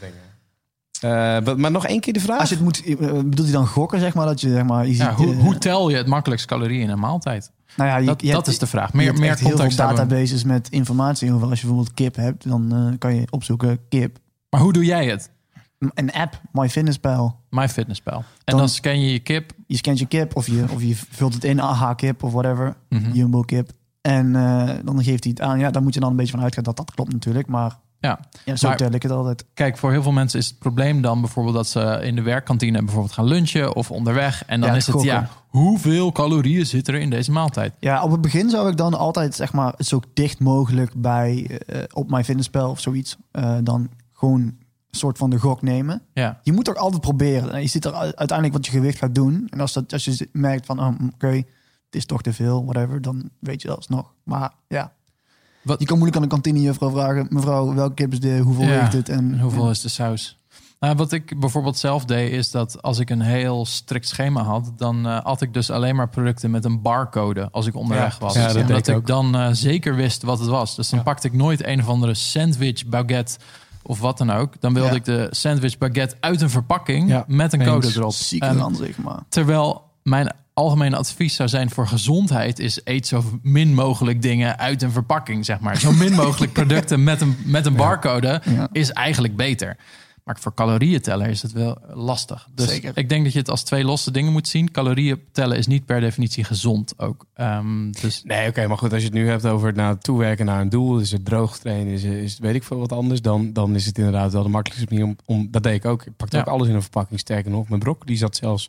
[0.00, 0.18] dingen.
[1.46, 2.40] Eh, maar- nog één keer de vraag.
[2.40, 2.82] Als je het moet,
[3.28, 4.26] bedoelt hij dan gokken, zeg maar?
[4.26, 6.90] Dat je, zeg maar, je Ja, ziet, hoe, hoe tel je het makkelijkst calorieën in
[6.90, 7.50] een maaltijd?
[7.76, 8.92] Nou ja, je, Dat, je dat hebt- is de vraag.
[8.92, 9.76] Meer, meer heel veel hebben.
[9.76, 11.48] databases met informatie over.
[11.48, 14.18] Als je bijvoorbeeld kip hebt, dan eh, kan je opzoeken kip.
[14.50, 15.30] Maar hoe doe jij het?
[15.94, 17.40] Een app, MyFitnessPal.
[17.50, 18.18] MyFitnessPal.
[18.18, 19.52] En Dan- dan, scan je je kip.
[19.66, 22.76] Je scant je kip of je, of je vult het in, AH kip of whatever.
[22.88, 23.12] Mhm.
[23.12, 23.70] Jumbo kip.
[24.00, 25.58] En eh, dan geeft hij het aan.
[25.58, 27.46] Ja, daar moet je dan een beetje van uitgaan dat dat klopt natuurlijk.
[27.46, 28.20] Maar Ja.
[28.44, 29.44] ja, zo Maar- tel ik het altijd.
[29.54, 32.78] Kijk, voor heel veel mensen is het probleem dan bijvoorbeeld dat ze in de werkkantine
[32.82, 34.44] bijvoorbeeld gaan lunchen of onderweg.
[34.46, 35.12] En dan Ja, is het, gokken.
[35.12, 37.74] ja, hoeveel calorieën zitten er in deze maaltijd?
[37.80, 41.82] Ja, op het begin zou ik dan altijd zeg maar zo dicht mogelijk bij eh,
[41.92, 43.16] op MyFitnessPal of zoiets.
[43.30, 44.58] eh, dan gewoon een
[44.90, 46.02] soort van de gok nemen.
[46.12, 47.52] Ja, Je moet toch altijd proberen.
[47.52, 49.46] En Je ziet er uiteindelijk wat je gewicht gaat doen.
[49.50, 51.44] En als, dat, als je merkt van, oh, oké, het
[51.90, 54.12] is toch te veel, whatever, dan weet je dat alsnog.
[54.24, 54.92] Maar ja,
[55.62, 58.78] Wat- je kan moeilijk aan de kantinejuffrouw vragen, mevrouw, welke kip is dit, hoeveel Ja,
[58.80, 59.08] weegt het?
[59.08, 60.38] En hoeveel is de saus?
[60.80, 64.72] Nou, wat ik bijvoorbeeld zelf deed, is dat als ik een heel strikt schema had,
[64.76, 68.24] dan eh had ik dus alleen maar producten met een barcode als ik onderweg Ja,
[68.24, 68.34] was.
[68.34, 69.06] ja, dat Omdat ik ik ook.
[69.06, 70.76] dan eh, zeker wist wat het was.
[70.76, 71.04] Dus dan Ja.
[71.04, 73.36] pakte ik nooit een of andere sandwich, baguette
[73.82, 74.60] of wat dan ook.
[74.60, 74.94] Dan wilde Ja.
[74.96, 77.70] ik de sandwich baguette uit een verpakking Ja, met een eens.
[77.70, 78.12] code erop.
[78.12, 79.18] ziek En aan zeg maar.
[79.28, 84.82] Terwijl mijn algemene advies zou zijn voor gezondheid is eet zo min mogelijk dingen uit
[84.82, 85.78] een verpakking, zeg maar.
[85.80, 88.68] Zo min mogelijk producten met een, met een barcode Ja.
[88.72, 89.76] is eigenlijk beter.
[90.24, 92.48] Maar voor calorieën tellen is het wel lastig.
[92.54, 92.92] Dus Zeker.
[92.94, 94.70] ik denk dat je het als twee losse dingen moet zien.
[94.70, 97.26] Calorieën tellen is niet per definitie gezond ook.
[97.34, 100.46] Ehm, dus Nee, oké, maar goed, als je het nu hebt over het naar toewerken
[100.46, 103.52] naar een doel, is het droog trainen, is, is weet ik veel wat anders, dan,
[103.52, 106.04] dan is het inderdaad wel de makkelijkste manier om, om dat deed ik ook.
[106.06, 106.42] Ik pakte Ja.
[106.42, 107.68] ook alles in een verpakking, sterker nog.
[107.68, 108.68] Mijn brok, die zat zelfs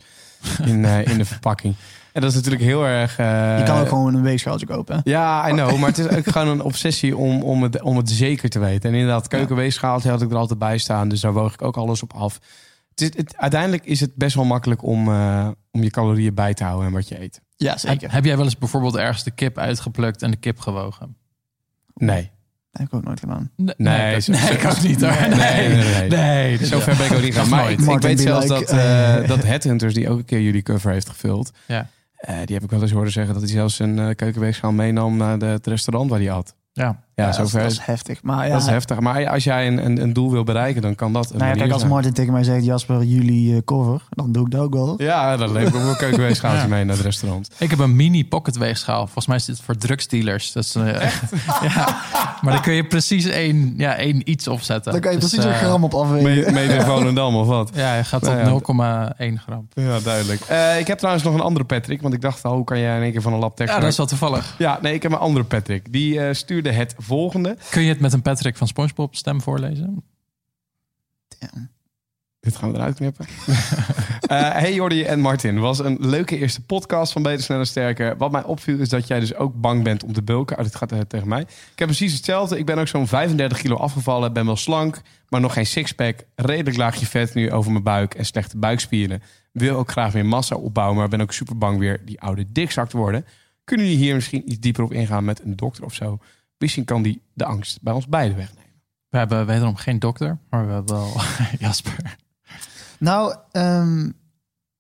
[0.72, 1.76] in, eh, in de verpakking.
[2.14, 3.18] En dat is natuurlijk heel erg...
[3.18, 5.02] eh, Je kan ook gewoon een weegschaaltje kopen.
[5.04, 8.10] Ja, I know, maar het is ook gewoon een obsessie om, om, het, om het
[8.10, 8.90] zeker te weten.
[8.90, 12.04] En inderdaad, keukenweegschaaltje had ik er altijd bij staan, dus daar woog ik ook alles
[12.04, 12.40] op af.
[12.90, 16.54] Het is, het, uiteindelijk is het best wel makkelijk om, eh, om je calorieën bij
[16.54, 17.42] te houden en wat je eet.
[17.56, 18.12] Ja, heb, zeker.
[18.14, 21.16] heb jij wel eens bijvoorbeeld ergens de kip uitgeplukt en de kip gewogen?
[21.94, 22.32] Nee.
[22.72, 23.52] Dat heb ik ook nooit gedaan.
[23.56, 25.12] Nee, Nee, ik, zo- nee, ik ook niet hoor.
[25.30, 26.10] Nee, nee, nee.
[26.10, 26.10] nee.
[26.10, 27.50] Nee, Zover ben ik ook niet gaan.
[27.50, 30.42] Dat Maar ik, weet zelfs like, dat, eh eh, dat Headhunters, die ook een keer
[30.42, 31.88] jullie cover heeft gevuld, Ja.
[32.16, 35.40] eh, die heb ik wel eens horen zeggen dat hij zelfs een keukenweegschaal meenam naar
[35.40, 36.56] de, het restaurant waar hij at.
[36.74, 37.62] Ja, Ja, dat, is- zover.
[37.62, 38.24] dat is heftig.
[38.24, 39.00] Maar ja, Dat is heftig.
[39.00, 41.48] Maar als jij een, een, een doel wil bereiken, dan kan dat een nou ja,
[41.50, 41.90] manier kijk, als.
[41.92, 44.94] Martin tegen mij zegt, Jasper, jullie eh, cover, dan doe ik dat ook wel.
[44.98, 46.68] Ja, dan leef ik ook een keukenweegschaaltje Ja.
[46.68, 47.50] mee naar het restaurant.
[47.58, 49.04] Ik heb een mini pocket weegschaal.
[49.04, 50.52] Volgens mij is dit voor drugsdealers.
[50.52, 50.84] Dat is, eh,
[51.76, 52.02] ja,
[52.42, 54.92] maar dan kun je precies één, ja, één iets opzetten.
[54.92, 56.54] Dan kan je Dus, precies een eh, gram op afwegen.
[56.54, 57.72] Mede in Volendam of wat?
[57.74, 58.62] Ja, je gaat Nou ja, tot
[59.38, 59.68] 0,1 gram.
[59.74, 60.42] Ja, duidelijk.
[60.42, 62.96] Eh, ik heb trouwens nog een andere Patrick, want ik dacht al, hoe kan jij
[62.96, 64.56] in één keer van een lab Ja, dat is wel toevallig.
[64.58, 65.92] Ja, nee, ik heb een andere Patrick.
[65.94, 67.58] Die eh, stuurde het volgende.
[67.70, 70.04] Kun je het met een Patrick van SpongeBob stem voorlezen?
[72.42, 73.26] Dit gaan we eruit knippen.
[74.32, 75.60] Eh, hey Jordi en Martin.
[75.60, 78.18] Was een leuke eerste podcast van Beter, Sneller, Sterker.
[78.18, 80.58] Wat mij opviel is dat jij dus ook bang bent om te bulken.
[80.58, 81.42] Oh, dit gaat eh, tegen mij.
[81.42, 82.58] Ik heb precies hetzelfde.
[82.58, 84.34] Ik ben ook zo'n 35 kilo afgevallen.
[84.34, 86.20] Ben wel slank, maar nog geen sixpack.
[86.36, 89.22] Redelijk laagje vet nu over mijn buik en slechte buikspieren.
[89.52, 92.90] Wil ook graag meer massa opbouwen, maar ben ook super bang weer die oude dikzak
[92.90, 93.26] te worden.
[93.64, 96.20] Kunnen jullie hier misschien iets dieper op ingaan met een dokter of zo?
[96.62, 98.72] Misschien kan die de angst bij ons beiden wegnemen.
[99.10, 101.14] We hebben wederom geen dokter, maar we hebben wel
[101.60, 102.18] Jasper.
[103.00, 104.10] Nou, ehm,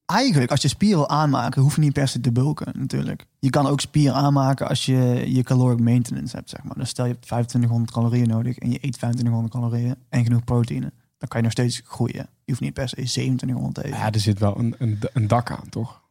[0.05, 3.25] eigenlijk als je spier wil aanmaken, hoef je niet per se te bulken natuurlijk.
[3.39, 6.75] Je kan ook spier aanmaken als je je caloric maintenance hebt, zeg maar.
[6.75, 10.91] Dus stel je hebt 2500 calorieën nodig en je eet 2500 calorieën en genoeg proteïne.
[11.17, 12.27] Dan kan je nog steeds groeien.
[12.43, 13.97] Je hoeft niet per se 2700 te eten.
[13.97, 16.01] Ja, er zit wel een, een, een dak aan, toch?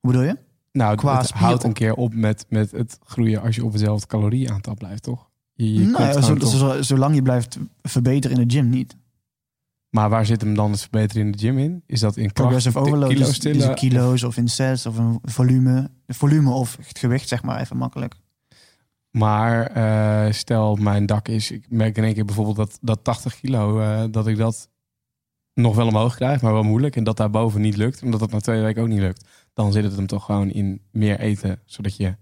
[0.00, 0.38] Hoe bedoel je?
[0.78, 4.06] Nou, Qua het houdt een keer op met, met het groeien als je op hetzelfde
[4.06, 5.30] calorieaantal blijft, toch?
[5.52, 8.54] Je, je nou, komt ja, gewoon zo- toch- zo- zolang je blijft verbeteren in de
[8.54, 8.96] gym niet.
[9.88, 11.82] Maar waar zit hem dan het verbeteren in de gym in?
[11.86, 15.18] Is dat in Progressive overload, kilo's dus, dus in kilo's of in sets of een
[15.22, 15.90] volume.
[16.06, 18.14] Volume of het gewicht, zeg maar, even makkelijk.
[19.10, 23.40] Maar eh, stel mijn dak is, ik merk in één keer bijvoorbeeld dat, dat 80
[23.40, 24.68] kilo, eh, dat ik dat
[25.54, 26.96] nog wel omhoog krijg, maar wel moeilijk.
[26.96, 29.24] En dat daarboven niet lukt, omdat dat na twee weken ook niet lukt.
[29.54, 32.16] Dan zit het hem toch gewoon in meer eten, zodat je...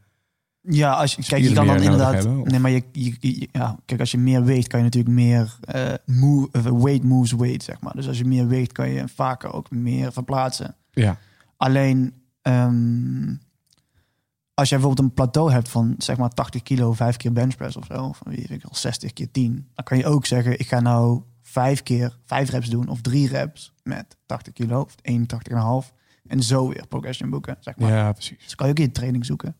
[0.60, 2.14] Ja, als je, kijk, je kan dan inderdaad.
[2.14, 5.14] hebben, nee, maar je, je, je- ja, kijk, als je meer weegt, kan je natuurlijk
[5.14, 6.48] meer eh move,
[6.82, 7.92] weight moves weight, zeg maar.
[7.94, 10.76] Dus als je meer weegt, kan je vaker ook meer verplaatsen.
[10.90, 11.18] Ja,
[11.56, 13.34] Alleen ehm,
[14.54, 17.84] als jij bijvoorbeeld een plateau hebt van zeg maar 80 kilo, vijf keer benchpress of
[17.86, 20.66] zo, of wie weet ik wel, 60 keer 10, dan kan je ook zeggen: ik
[20.68, 24.94] ga nou vijf keer vijf reps doen of drie reps met 80 kilo of
[25.86, 25.92] 81,5
[26.32, 27.90] en zo weer progression boeken, zeg maar.
[27.90, 28.38] ja precies.
[28.44, 29.56] Dus kan je ook in je training zoeken.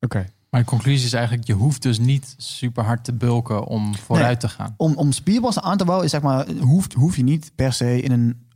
[0.00, 0.26] Oké.
[0.50, 4.48] Mijn conclusie is eigenlijk, je hoeft dus niet super hard te bulken om vooruit te
[4.48, 4.74] gaan.
[4.76, 8.00] Om, om spiermassa aan te bouwen, is zeg maar, hoeft, hoef je niet per se
[8.00, 8.46] in een,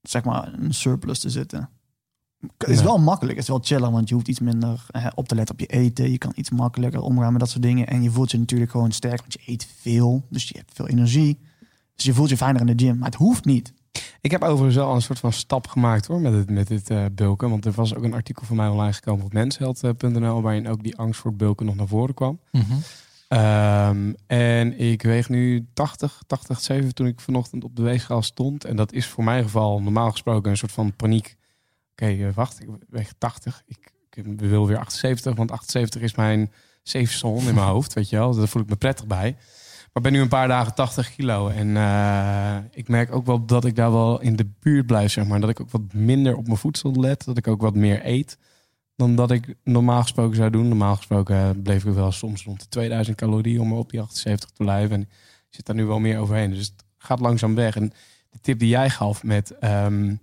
[0.00, 1.68] zeg maar, een surplus te zitten.
[2.58, 5.28] Het is wel makkelijk, het is wel chiller, want je hoeft iets minder eh, op
[5.28, 6.10] te letten op je eten.
[6.10, 7.86] Je kan iets makkelijker omgaan met dat soort dingen.
[7.86, 10.26] En je voelt je natuurlijk gewoon sterk, want je eet veel.
[10.30, 11.38] Dus je hebt veel energie.
[11.94, 12.98] Dus je voelt je fijner in de gym.
[12.98, 13.72] Maar het hoeft niet.
[14.20, 17.04] Ik heb overigens wel een soort van stap gemaakt hoor, met, het, met dit eh,
[17.12, 17.50] bulken.
[17.50, 20.96] Want er was ook een artikel van mij online gekomen op mensheld.nl, waarin ook die
[20.96, 22.40] angst voor bulken nog naar voren kwam.
[22.50, 22.74] Mhm.
[23.28, 28.64] Ehm, en ik weeg nu 80, 80, 7 toen ik vanochtend op de weegschaal stond.
[28.64, 31.36] En dat is voor mijn geval normaal gesproken een soort van paniek.
[31.92, 33.62] Oké, eh, wacht, ik weeg 80.
[33.66, 36.52] Ik, ik wil weer 78, want 78 is mijn
[36.82, 38.34] safe zone in mijn hoofd, weet je wel.
[38.34, 39.36] Daar voel ik me prettig bij.
[39.94, 41.48] Maar ik ben nu een paar dagen 80 kilo.
[41.48, 45.26] En eh, ik merk ook wel dat ik daar wel in de buurt blijf, zeg
[45.26, 45.40] maar.
[45.40, 47.24] Dat ik ook wat minder op mijn voedsel let.
[47.24, 48.38] Dat ik ook wat meer eet
[48.96, 50.68] dan dat ik normaal gesproken zou doen.
[50.68, 54.62] Normaal gesproken bleef ik wel soms rond de 2000 calorieën om op die 78 te
[54.62, 54.96] blijven.
[54.96, 55.08] En ik
[55.50, 56.50] zit daar nu wel meer overheen.
[56.50, 57.76] Dus het gaat langzaam weg.
[57.76, 57.92] En
[58.30, 60.14] de tip die jij gaf met ehm,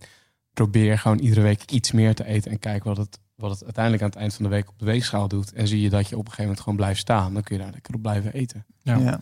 [0.53, 4.03] probeer gewoon iedere week iets meer te eten en kijk wat het, wat het uiteindelijk
[4.03, 5.53] aan het eind van de week op de weegschaal doet.
[5.53, 7.33] En zie je dat je op een gegeven moment gewoon blijft staan.
[7.33, 8.65] Dan kun je daar lekker op blijven eten.
[8.81, 8.97] Ja.
[8.97, 9.21] Ja.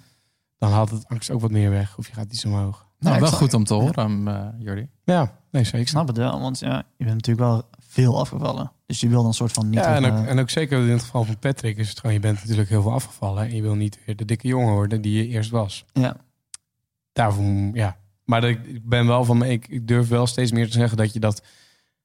[0.60, 1.98] Dan haalt het angst ook wat meer weg.
[1.98, 2.88] Of je gaat iets omhoog.
[3.00, 4.88] Nou, ik wel snap- goed om te horen, eh Jordi.
[5.04, 5.88] Ja, nee, Ik zeker.
[5.88, 8.72] snap het wel, want ja, je bent natuurlijk wel veel afgevallen.
[8.86, 9.80] Dus je wil dan een soort van niet...
[9.80, 12.13] Ja, en ook, eh, en ook zeker in het geval van Patrick is het gewoon,
[12.15, 13.43] je bent natuurlijk heel veel afgevallen.
[13.43, 15.86] En je wil niet weer de dikke jongen worden die je eerst was.
[15.93, 16.15] ja.
[17.13, 17.98] Daarvoor, ja.
[18.26, 20.98] Maar dat ik, ik ben wel van, ik, ik durf wel steeds meer te zeggen
[20.98, 21.43] dat je dat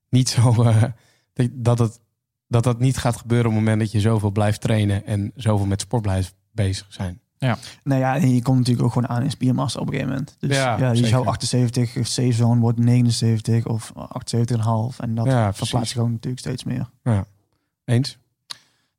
[0.09, 0.83] niet zo, eh,
[1.35, 2.01] dat, dat, het,
[2.49, 5.67] dat dat niet gaat gebeuren op het moment dat je zoveel blijft trainen en zoveel
[5.67, 7.21] met sport blijft bezig zijn.
[7.39, 10.37] Nou ja, en je komt natuurlijk ook gewoon aan in spiermassa op een gegeven moment.
[10.39, 14.97] Dus Ja, ja, zou 78, safe zone wordt 79 of 78,5.
[14.99, 16.91] En dat Ja, verplaatst je gewoon natuurlijk steeds meer.
[17.85, 18.19] Eens?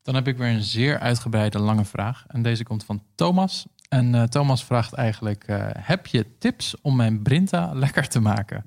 [0.01, 2.23] Dan heb ik weer een zeer uitgebreide lange vraag.
[2.27, 3.65] En deze komt van Thomas.
[3.89, 8.65] En eh, Thomas vraagt eigenlijk, eh, heb je tips om mijn Brinta lekker te maken?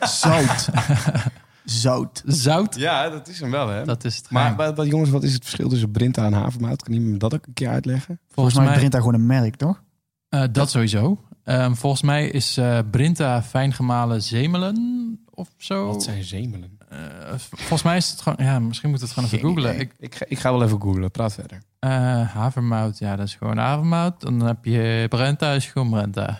[0.00, 0.68] Zout.
[1.64, 2.22] Zout.
[2.26, 3.84] Zout, Ja, dat is hem wel hè.
[3.84, 6.82] dat is het maar wat, jongens, wat is het verschil tussen Brinta en havermout?
[6.82, 8.20] Kan iemand me dat ook een keer uitleggen?
[8.28, 9.82] Volgens mij begint daar gewoon een merk, toch?
[10.28, 11.24] Eh, dat sowieso.
[11.44, 15.86] Ehm, volgens mij is eh, Brinta fijn gemalen zemelen of zo.
[15.86, 16.78] Wat zijn zemelen?
[16.88, 16.98] eh,
[17.36, 18.46] volgens mij is het gewoon...
[18.46, 19.80] Ja, misschien moet het gewoon even googlen.
[19.80, 21.62] Ik, Ik ga, ik ga wel even googlen, praat verder.
[21.78, 21.90] eh,
[22.34, 24.20] havermout, ja, dat is gewoon havermout.
[24.20, 26.38] Dan heb je Brenta, is gewoon Brenta.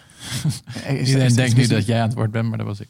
[0.98, 2.88] Iedereen denkt nu dat jij aan het woord bent, maar dat was ik.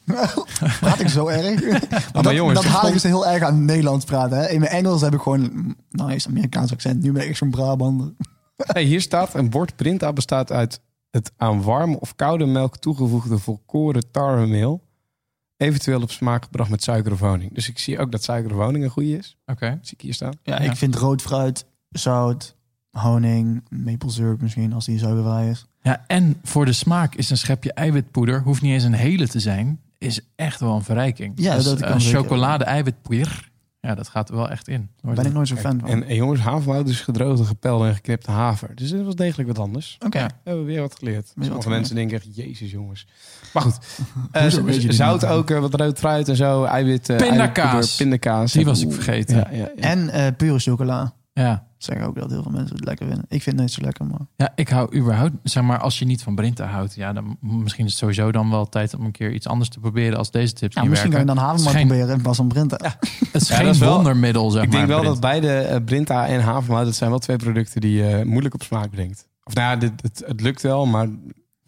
[0.79, 1.61] Praat ik zo erg?
[2.13, 4.37] maar dat, jongens, dat haal ik dus heel erg aan Nederlands praten.
[4.37, 4.49] Hè?
[4.49, 5.75] In mijn Engels heb ik gewoon...
[5.89, 7.01] Nou, is Amerikaans accent.
[7.03, 8.13] Nu ben ik echt zo'n Brabander.
[8.65, 10.81] Hey, hier staat een bord Brinta bestaat uit
[11.11, 14.81] het aan warme of koude melk toegevoegde volkoren tarwemeel.
[15.57, 17.53] Eventueel op smaak gebracht met suiker of honing.
[17.53, 19.37] Dus ik zie ook dat suiker of honing een goede is.
[19.45, 19.79] Oké.
[19.81, 20.33] Zie ik hier staan.
[20.43, 20.69] Ja, Ja.
[20.71, 22.55] ik vind rood fruit, zout,
[22.91, 25.65] honing, maple syrup misschien als die suikervrij is.
[25.81, 29.39] Ja, en voor de smaak is een schepje eiwitpoeder, hoeft niet eens een hele te
[29.39, 31.33] zijn, is echt wel een verrijking.
[31.35, 34.89] Ja, dus, dat kan een chocolade eiwitpoeder, ja, dat gaat er wel echt in.
[35.01, 35.89] Daar ben ik nooit zo'n fan van.
[35.89, 38.75] En, en jongens, havermout is gedroogde, gepelde en geknipte haver.
[38.75, 39.97] Dus dit was degelijk wat anders.
[40.05, 40.19] Oké.
[40.19, 40.25] Ja.
[40.25, 41.15] We hebben weer wat geleerd.
[41.15, 41.79] wat Sommige geleerd.
[41.79, 43.07] mensen denken echt, jezus jongens.
[43.53, 43.77] Maar goed,
[44.31, 45.29] eh, dit zout niet?
[45.29, 47.57] ook, eh, wat rood fruit en zo, eiwit, eh, Pindakaas.
[47.57, 48.51] eiwitpoeder, pindakaas.
[48.51, 49.35] Die was ik vergeten.
[49.35, 49.81] Ja, ja, ja.
[49.81, 51.13] En eh, pure chocola.
[51.33, 51.67] Ja.
[51.83, 53.25] Zeggen ook dat heel veel mensen het lekker vinden.
[53.27, 54.19] Ik vind het niet zo lekker, maar...
[54.35, 57.85] ja, ik hou überhaupt, zeg maar, als je niet van Brinta houdt, ja, dan misschien
[57.85, 60.53] is het sowieso dan wel tijd om een keer iets anders te proberen als deze
[60.53, 61.43] tips Ja, niet misschien kan je werken.
[61.43, 62.77] dan havermout proberen in plaats van Brinta.
[63.31, 64.95] Het is Ja, geen dat is wel- wondermiddel, zeg ik denk maar.
[65.01, 68.53] wel dat beide eh, Brinta en havermout, dat zijn wel twee producten die je moeilijk
[68.53, 69.27] op smaak brengt.
[69.43, 71.07] Of nou ja, dit, het, het lukt wel, maar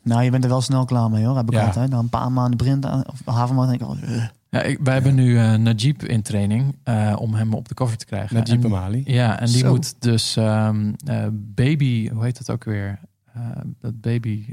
[0.03, 1.35] Nou, je bent er wel snel klaar mee hoor.
[1.37, 1.65] Heb ik Ja.
[1.65, 1.89] altijd.
[1.89, 3.97] Na een paar maanden Brinta of havermout denk ik al...
[4.01, 4.23] eh.
[4.53, 7.97] Ja, ik, wij hebben nu eh Najib in training eh, om hem op de cover
[7.97, 8.35] te krijgen.
[8.35, 9.01] Najib En- Amali.
[9.05, 9.69] Ja, en die Zo.
[9.69, 12.99] moet dus ehm, eh, baby, hoe heet dat ook weer?
[13.81, 14.45] Dat baby,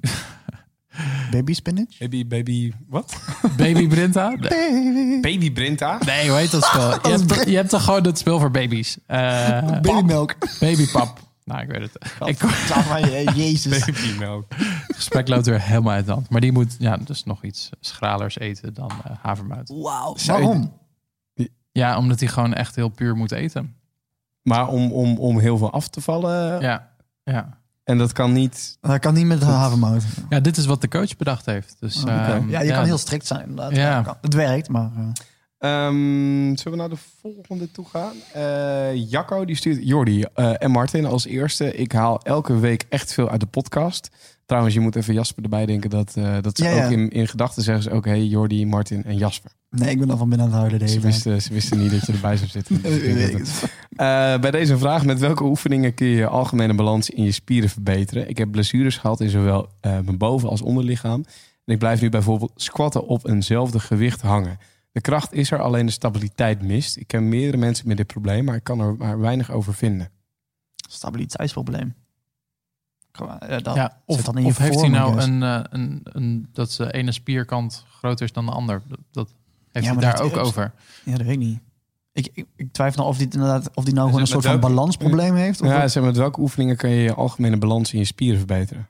[1.30, 1.98] Baby spinach?
[1.98, 3.20] Baby, baby, wat?
[3.56, 4.28] baby Brinta?
[4.28, 5.20] Nee, Baby.
[5.20, 5.98] Baby Brinta?
[6.06, 6.90] Nee, hoe heet dat spel?
[7.02, 8.98] Je hebt, toch- je hebt toch gewoon het spel voor baby's?
[9.06, 10.34] Eh Babymelk.
[10.60, 11.28] babypap.
[11.50, 12.12] Nou, ik weet het.
[12.28, 13.84] Ik, Gadverdamme, Jezus.
[13.84, 14.44] Babymelk.
[14.56, 16.28] het gesprek loopt weer helemaal uit de hand.
[16.30, 19.68] Maar die moet ja, dus nog iets schralers eten dan eh, havermout.
[19.74, 20.16] Wauw.
[20.16, 20.78] Zou je- Waarom?
[21.72, 23.74] Ja, omdat hij gewoon echt heel puur moet eten.
[24.42, 26.60] Maar om, om, om heel veel af te vallen.
[26.60, 26.88] Ja,
[27.24, 27.58] ja.
[27.84, 28.78] En dat kan niet.
[28.80, 30.02] Dat kan niet met havermout.
[30.28, 31.76] ja, dit is wat de coach bedacht heeft.
[31.80, 32.10] Dus, Oké.
[32.10, 33.76] ehm, ja, je kan heel strikt zijn inderdaad.
[33.76, 34.18] Ja.
[34.20, 34.90] Het werkt, maar...
[34.96, 35.02] eh,
[35.60, 38.12] Ehm, zullen we naar de volgende toe gaan?
[38.32, 41.74] Eh, Jacco die stuurt Jordi eh, en Martin als eerste.
[41.74, 44.10] Ik haal elke week echt veel uit de podcast.
[44.46, 46.84] Trouwens, je moet even Jasper erbij denken dat, eh, dat ze Ja, ja.
[46.84, 49.50] ook in, in gedachten zeggen ze ook hey, Jordi, Martin en Jasper.
[49.70, 51.90] nee, ik ben al van binnen aan het huilen de Ze wisten, ze wisten niet
[51.90, 52.80] dat je erbij zou zitten.
[52.82, 53.64] Dus
[54.40, 58.28] bij deze vraag, met welke oefeningen kun je je algemene balans in je spieren verbeteren?
[58.28, 61.24] Ik heb blessures gehad in zowel mijn boven- als onderlichaam.
[61.64, 64.58] En ik blijf nu bijvoorbeeld squatten op eenzelfde gewicht hangen.
[64.92, 66.96] De kracht is er, alleen de stabiliteit mist.
[66.96, 70.10] Ik ken meerdere mensen met dit probleem, maar ik kan er maar weinig over vinden.
[70.88, 71.94] Stabiliteitsprobleem.
[73.12, 75.26] Gewoon, dat Ja, of, zit dan in je of heeft hij nou guess.
[75.26, 78.82] een, eh, een, een, dat zijn ene spierkant groter is dan de ander?
[78.88, 79.34] Dat, dat
[79.72, 80.72] heeft Ja, hij daar ook over.
[81.04, 81.60] Ja, dat weet ik niet.
[82.12, 84.60] Ik, ik, ik twijfel nou of die inderdaad of die nou gewoon een soort van
[84.60, 85.60] balansprobleem heeft.
[85.60, 85.90] Of Ja, wat?
[85.90, 88.88] zeg maar, met welke oefeningen kun je je algemene balans in je spieren verbeteren?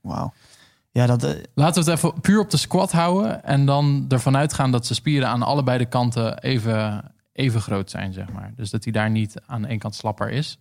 [0.00, 0.32] Wauw.
[0.98, 3.44] Ja, dat, eh, Laten we het even puur op de squat houden.
[3.44, 8.12] En dan ervan uitgaan dat zijn spieren aan allebei de kanten even, even groot zijn,
[8.12, 8.52] zeg maar.
[8.56, 10.58] Dus dat hij daar niet aan één kant slapper is.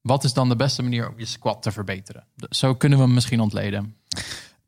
[0.00, 2.24] Wat is dan de beste manier om je squat te verbeteren?
[2.50, 3.96] Zo kunnen we hem misschien ontleden.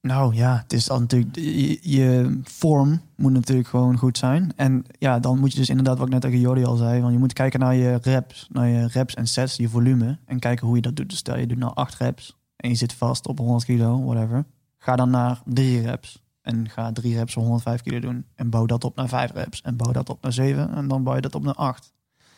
[0.01, 4.53] nou ja, het is dan natuurlijk je, je vorm moet natuurlijk gewoon goed zijn.
[4.57, 7.13] En ja, dan moet je dus inderdaad wat ik net tegen Jordi al zei, want
[7.13, 10.67] je moet kijken naar je reps, naar je reps en sets, je volume en kijken
[10.67, 11.09] hoe je dat doet.
[11.09, 14.45] Dus stel je doet nou acht reps en je zit vast op 100 kilo, whatever.
[14.79, 18.67] Ga dan naar drie reps en ga drie reps voor 105 kilo doen en bouw
[18.67, 21.21] dat op naar vijf reps en bouw dat op naar zeven en dan bouw je
[21.21, 21.93] dat op naar acht.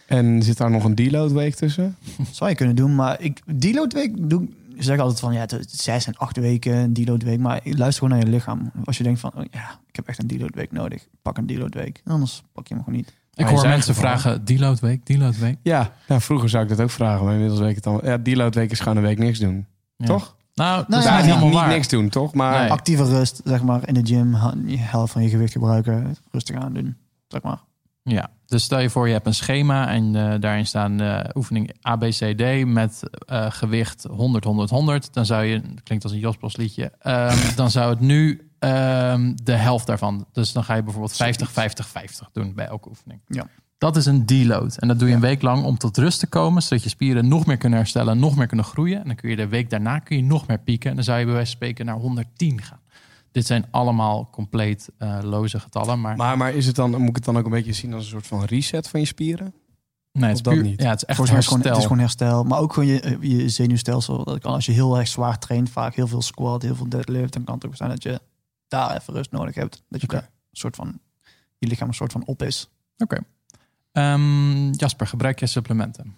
[0.06, 1.96] En zit daar nog een deload week tussen?
[2.30, 4.48] Zou je kunnen doen, maar ik deload week doe
[4.80, 7.60] ik zeg altijd van ja, het is zes en acht weken een deload week, maar
[7.62, 8.70] ik luister gewoon naar je lichaam.
[8.84, 11.46] Als je denkt van oh, ja, ik heb echt een deload week nodig, pak een
[11.46, 12.02] deload week.
[12.04, 13.18] Anders pak je hem gewoon niet.
[13.34, 15.56] Ik hoor mensen vragen, deload week, deload week.
[15.62, 18.00] Ja, nou, vroeger zou ik dat ook vragen, maar inmiddels weet ik het dan.
[18.02, 19.66] Ja, deload week is gewoon een week niks doen.
[19.96, 20.06] Ja.
[20.06, 20.36] Toch?
[20.60, 22.34] Nou, Nou ja, niet niks doen, toch?
[22.34, 22.70] Maar Nee.
[22.70, 24.34] Actieve rust, zeg maar, in de gym,
[24.78, 26.96] helft van je gewicht gebruiken, rustig aan doen,
[27.28, 27.58] zeg maar.
[28.02, 31.72] Ja, dus stel je voor je hebt een schema en eh, daarin staan eh, oefening
[31.80, 35.14] ABCD met eh, gewicht 100, 100, 100.
[35.14, 39.32] Dan zou je, dat klinkt als een Jospos liedje, ehm, dan zou het nu ehm,
[39.42, 40.26] de helft daarvan.
[40.32, 43.20] Dus dan ga je bijvoorbeeld 50, 50, 50 doen bij elke oefening.
[43.26, 43.46] Ja.
[43.80, 44.76] Dat is een deload.
[44.76, 47.28] En dat doe je een week lang om tot rust te komen, zodat je spieren
[47.28, 48.98] nog meer kunnen herstellen, nog meer kunnen groeien.
[49.00, 50.90] En dan kun je de week daarna kun je nog meer pieken.
[50.90, 52.80] En dan zou je bij wijze van spreken naar 110 gaan.
[53.32, 57.14] Dit zijn allemaal compleet eh, loze getallen, maar, Maar, maar is het dan, moet ik
[57.14, 59.52] het dan ook een beetje zien als een soort van reset van je spieren?
[60.12, 60.82] nee, het is dat puur, niet?
[60.82, 61.96] Ja, het is echt Volgens het, gewoon, het is herstel.
[61.96, 64.24] gewoon herstel, maar ook gewoon je, je zenuwstelsel.
[64.24, 67.32] Dat kan als je heel erg zwaar traint, vaak heel veel squat, heel veel deadlift,
[67.32, 68.20] dan kan het ook zijn dat je
[68.68, 69.82] daar even rust nodig hebt.
[69.88, 71.00] Dat je daar een soort van
[71.58, 72.68] je lichaam een soort van op is.
[72.98, 73.18] Oké.
[73.92, 76.14] Ehm, Jasper, gebruik je supplementen?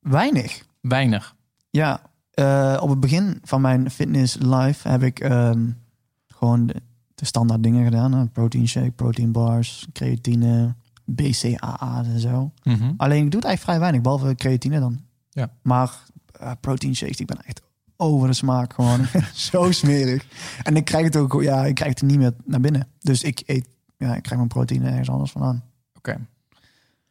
[0.00, 0.62] Weinig.
[0.80, 1.34] Weinig.
[1.70, 2.00] Ja,
[2.30, 5.70] eh, op het begin van mijn fitness life heb ik ehm,
[6.26, 6.82] gewoon de,
[7.14, 8.12] de standaard dingen gedaan.
[8.12, 8.26] Hè?
[8.26, 10.74] Protein shake, protein bars, creatine,
[11.04, 12.52] BCAA en zo.
[12.62, 12.92] Mhm.
[12.96, 15.00] Alleen ik doe het eigenlijk vrij weinig, behalve creatine dan.
[15.30, 15.50] Ja.
[15.62, 16.02] Maar
[16.32, 17.62] eh, protein shakes, ik ben echt
[17.96, 19.06] over de smaak gewoon.
[19.50, 20.26] Zo smerig.
[20.62, 22.88] En ik krijg het ook, ja, ik krijg het niet meer naar binnen.
[23.00, 25.64] Dus ik eet, ja, ik krijg mijn proteïne ergens anders vandaan.
[25.96, 26.26] Oké.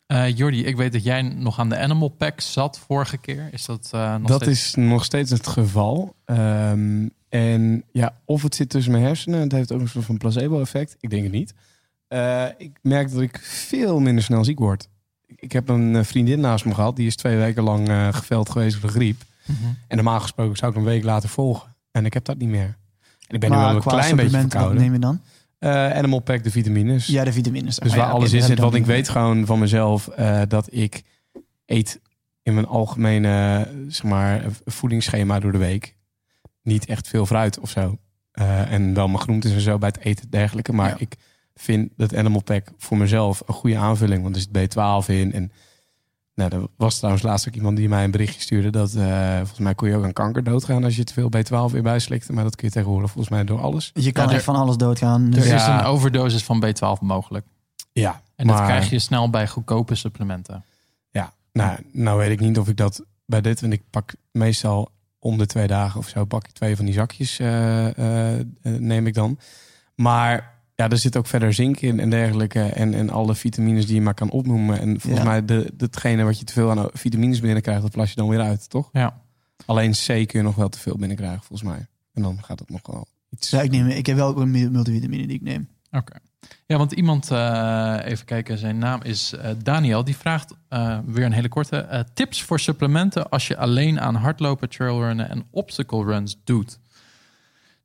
[0.09, 3.49] Eh, Jordi, ik weet dat jij nog aan de Animal Pack zat vorige keer.
[3.51, 6.15] Is dat eh, nog Dat steeds- is nog steeds het geval.
[6.25, 9.39] Ehm, en ja, of het zit tussen mijn hersenen.
[9.39, 10.95] Het heeft ook een soort van placebo-effect.
[10.99, 11.53] Ik denk het niet.
[12.07, 14.87] Eh, ik merk dat ik veel minder snel ziek word.
[15.35, 16.95] Ik heb een vriendin naast me gehad.
[16.95, 19.21] Die is twee weken lang eh, geveld geweest door de griep.
[19.45, 19.57] Mhm.
[19.87, 21.75] En normaal gesproken zou ik een week later volgen.
[21.91, 22.77] En ik heb dat niet meer.
[23.27, 24.81] En ik ben nu wel een klein beetje supplementen, wat verkouden.
[24.81, 25.21] neem je dan?
[25.59, 27.07] Eh, Animal Pack, de vitamines.
[27.07, 27.75] Ja, de vitamines.
[27.75, 30.67] Dus Ah, waar ja, alles in zit, wat ik weet gewoon van mezelf, eh, dat
[30.73, 31.01] ik
[31.65, 31.99] eet
[32.43, 35.95] in mijn algemene zeg maar, voedingsschema door de week
[36.63, 37.97] niet echt veel fruit of zo.
[38.31, 40.73] Eh, en wel mijn groentes en zo bij het eten en dergelijke.
[40.73, 40.95] Maar Ja.
[40.99, 41.15] ik
[41.55, 45.33] vind dat Animal Pack voor mezelf een goede aanvulling, want er zit B12 in.
[45.33, 45.51] En
[46.39, 49.59] nou, er was trouwens laatst ook iemand die mij een berichtje stuurde dat eh, volgens
[49.59, 52.33] mij kon je ook aan kanker doodgaan als je te veel B12 weer bijslikte.
[52.33, 53.91] Maar dat kun je tegenwoordig volgens mij door alles.
[53.93, 55.23] Je kan Ja, er- van alles doodgaan.
[55.25, 55.55] Er Dus Ja.
[55.55, 57.45] is een overdosis van B12 mogelijk.
[57.91, 60.63] Ja, En dat krijg je snel bij goedkope supplementen.
[61.11, 64.91] Ja, nou, nou weet ik niet of ik dat bij dit, want ik pak meestal
[65.19, 69.07] om de twee dagen of zo pak ik twee van die zakjes, eh, eh, neem
[69.07, 69.39] ik dan.
[69.95, 73.95] Maar ja, er zit ook verder zink in en dergelijke en, en alle vitamines die
[73.95, 74.79] je maar kan opnoemen.
[74.79, 75.29] En volgens Ja.
[75.29, 78.41] mij de, datgene wat je te veel aan vitamines binnenkrijgt, dat plas je dan weer
[78.41, 78.89] uit, toch?
[78.91, 79.21] Ja.
[79.65, 81.85] Alleen C kun je nog wel te veel binnenkrijgen, volgens mij.
[82.13, 83.49] En dan gaat het nog wel iets.
[83.49, 85.67] ja, ik, neem, ik heb wel ook een mul- multivitamine die ik neem.
[85.91, 86.13] Oké.
[86.65, 90.03] Ja, want iemand, eh, even kijken, zijn naam is eh, Daniel.
[90.03, 91.77] Die vraagt eh, weer een hele korte.
[91.77, 96.79] eh, tips voor supplementen als je alleen aan hardlopen, trailrunnen en obstacle runs doet.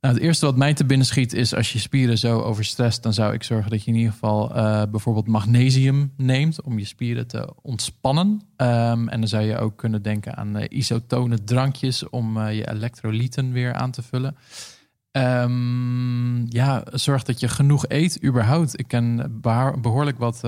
[0.05, 3.13] Nou, het eerste wat mij te binnen schiet is als je spieren zo overstrest, dan
[3.13, 7.27] zou ik zorgen dat je in ieder geval eh, bijvoorbeeld magnesium neemt om je spieren
[7.27, 8.41] te ontspannen.
[8.57, 12.71] Ehm, en dan zou je ook kunnen denken aan eh, isotone drankjes om eh, je
[12.71, 14.37] elektrolyten weer aan te vullen.
[15.11, 18.79] Ehm, ja, zorg dat je genoeg eet überhaupt.
[18.79, 20.41] Ik ken behoor- behoorlijk wat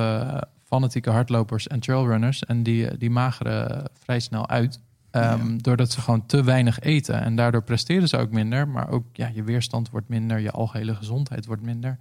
[0.64, 4.80] fanatieke hardlopers en trailrunners en die, die mageren vrij snel uit.
[5.22, 7.20] Ehm, Doordat ze gewoon te weinig eten.
[7.22, 8.68] En daardoor presteren ze ook minder.
[8.68, 10.38] Maar ook ja, je weerstand wordt minder.
[10.38, 11.96] Je algehele gezondheid wordt minder.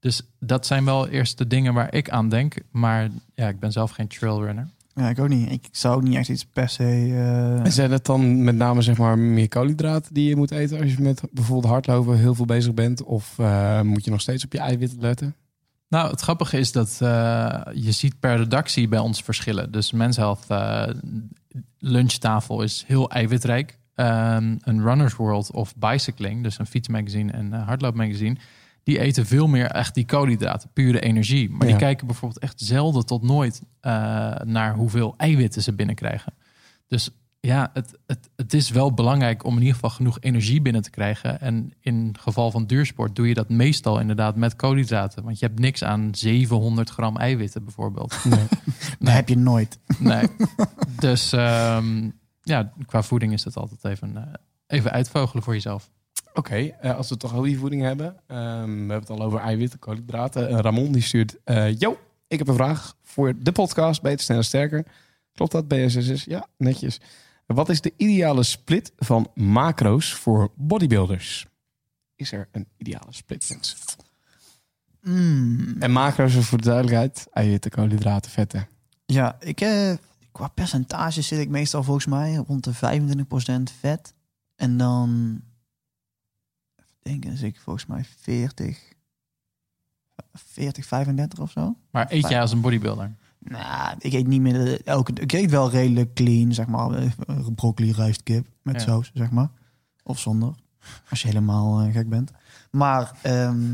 [0.00, 2.54] Dus dat zijn wel eerst de dingen waar ik aan denk.
[2.70, 4.68] Maar ja, ik ben zelf geen trailrunner.
[4.94, 5.50] Ja, ik ook niet.
[5.52, 6.82] Ik zou ook niet echt iets per se...
[6.84, 10.80] eh, En zijn het dan met name zeg maar meer koolhydraten die je moet eten
[10.80, 13.02] als je met bijvoorbeeld hardlopen heel veel bezig bent?
[13.02, 15.34] Of eh, moet je nog steeds op je eiwitten letten?
[15.88, 19.72] Nou, het grappige is dat eh, je ziet per redactie bij ons verschillen.
[19.72, 20.86] Dus Men's Health eh,
[21.78, 23.78] lunchtafel is heel eiwitrijk.
[23.94, 28.36] Ehm, een Runner's World of Bicycling, dus een fietsmagazine en een hardloopmagazine...
[28.82, 31.50] die eten veel meer echt die koolhydraten, pure energie.
[31.50, 31.72] Maar Ja.
[31.72, 33.92] die kijken bijvoorbeeld echt zelden tot nooit eh,
[34.44, 36.34] naar hoeveel eiwitten ze binnenkrijgen.
[36.88, 37.10] Dus
[37.40, 40.90] ja, het, het, het is wel belangrijk om in ieder geval genoeg energie binnen te
[40.90, 41.40] krijgen.
[41.40, 45.24] En in geval van duursport doe je dat meestal inderdaad met koolhydraten.
[45.24, 48.24] Want je hebt niks aan 700 gram eiwitten bijvoorbeeld.
[48.24, 48.46] Nee.
[48.98, 49.78] Dat heb je nooit.
[49.98, 50.28] Nee.
[50.98, 52.10] dus ehm,
[52.42, 54.22] ja, qua voeding is dat altijd even, eh,
[54.66, 55.90] even uitvogelen voor jezelf.
[56.34, 58.16] Oké, eh, als we toch al die voeding hebben.
[58.26, 60.48] ehm, we hebben het al over eiwitten, koolhydraten.
[60.48, 61.36] Eh, Ramon die stuurt...
[61.44, 64.84] eh yo, ik heb een vraag voor de podcast Beter, Sneller, Sterker.
[65.32, 66.24] Klopt dat, BSSS?
[66.24, 67.00] Ja, netjes.
[67.54, 71.46] Wat is de ideale split van macro's voor bodybuilders?
[72.14, 73.78] Is er een ideale split, mensen?
[75.00, 75.76] Mm.
[75.78, 77.26] En macro's is voor de duidelijkheid.
[77.32, 78.68] Eiwitten, koolhydraten, vetten.
[79.06, 79.92] Ja, ik, eh,
[80.32, 84.14] qua percentage zit ik meestal volgens mij rond de 25% vet.
[84.54, 85.40] En dan,
[86.76, 88.92] even denken, zit ik volgens mij 40,
[90.32, 91.76] 40, 35 of zo.
[91.90, 93.14] Maar eet jij als een bodybuilder?
[93.48, 96.90] Nou, ik eet niet meer de- elke Ik eet wel redelijk clean, zeg maar.
[96.90, 97.10] eh,
[97.54, 98.80] Broccoli, rijst, kip met Ja.
[98.80, 99.50] saus, zeg maar.
[100.02, 100.54] Of zonder.
[101.10, 102.30] Als je helemaal eh, gek bent.
[102.70, 103.72] Maar ehm,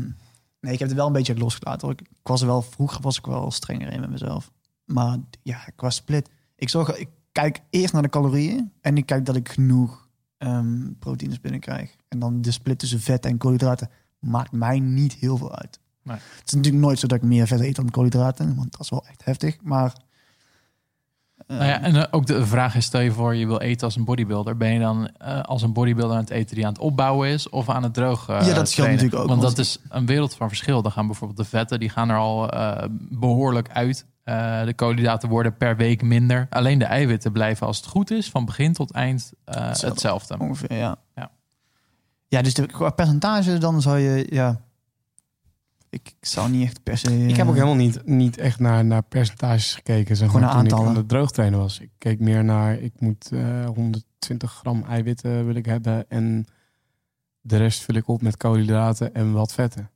[0.59, 1.89] nee, ik heb het wel een beetje losgelaten.
[1.89, 4.51] Ik, ik was er wel, vroeger was ik wel strenger in met mezelf.
[4.85, 6.29] Maar ja, qua split.
[6.55, 8.71] Ik, zorg, ik kijk eerst naar de calorieën.
[8.81, 10.07] En ik kijk dat ik genoeg
[10.37, 11.95] ehm, proteïnes binnenkrijg.
[12.07, 15.79] En dan de split tussen vet en koolhydraten maakt mij niet heel veel uit.
[16.05, 16.17] Nee.
[16.17, 18.55] Het is natuurlijk nooit zo dat ik meer vet eet dan koolhydraten.
[18.55, 19.57] Want dat is wel echt heftig.
[19.61, 19.93] Maar
[21.47, 23.95] Nou ja, en eh, ook de vraag is, stel je voor je wil eten als
[23.95, 24.57] een bodybuilder.
[24.57, 27.49] Ben je dan eh, als een bodybuilder aan het eten die aan het opbouwen is
[27.49, 30.35] of aan het droog eh, Ja, dat scheelt natuurlijk ook, Want dat is een wereld
[30.35, 30.81] van verschil.
[30.81, 34.05] Dan gaan bijvoorbeeld de vetten, die gaan er al eh, behoorlijk uit.
[34.65, 36.47] De koolhydraten worden per week minder.
[36.49, 39.87] Alleen de eiwitten blijven als het goed is van begin tot eind Hetzelfde.
[39.87, 40.39] hetzelfde.
[40.39, 40.95] Ongeveer, ja.
[41.15, 41.31] Ja.
[42.27, 44.61] Ja, dus de, qua percentage dan zou je, ja...
[45.95, 47.27] Ik, ik zou niet echt per se...
[47.27, 50.15] Ik heb ook eh, helemaal niet, niet echt naar, naar percentages gekeken.
[50.15, 50.91] Zeg Gewoon maar, naar toen ik aantallen.
[50.93, 51.79] aan het droogtrainen was.
[51.79, 56.09] Ik keek meer naar, ik moet eh 120 gram eiwitten wil ik hebben.
[56.09, 56.45] En
[57.41, 59.89] de rest vul ik op met koolhydraten en wat vetten.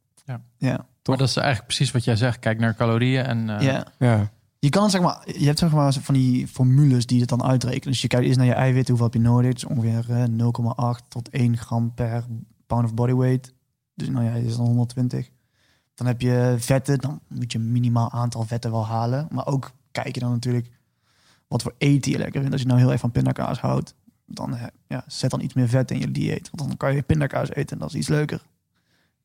[0.58, 0.88] Ja.
[1.06, 2.40] Maar dat is eigenlijk precies wat jij zegt.
[2.40, 3.86] Kijk naar calorieën en eh, ja.
[4.00, 7.44] Ja, Je kan zeg maar, je hebt zeg maar van die formules die het dan
[7.44, 7.92] uitrekenen.
[7.92, 9.54] Dus je kijkt eerst naar je eiwitten, hoeveel heb je nodig?
[9.54, 12.26] Dus ongeveer eh, 0,8 tot 1 gram per
[12.68, 13.54] pound of body weight.
[13.96, 15.30] Dus nou ja, dat is dan 120.
[16.00, 19.28] Dan heb je vetten, dan moet je een minimaal aantal vetten wel halen.
[19.32, 20.68] Maar ook kijk je dan natuurlijk
[21.48, 22.52] wat voor eten je lekker vindt.
[22.52, 23.96] Als je nou heel erg van pindakaas houdt,
[24.26, 26.50] dan eh, ja, zet dan iets meer vet in je dieet.
[26.52, 28.42] Want dan kan je pindakaas eten en dat is iets leuker.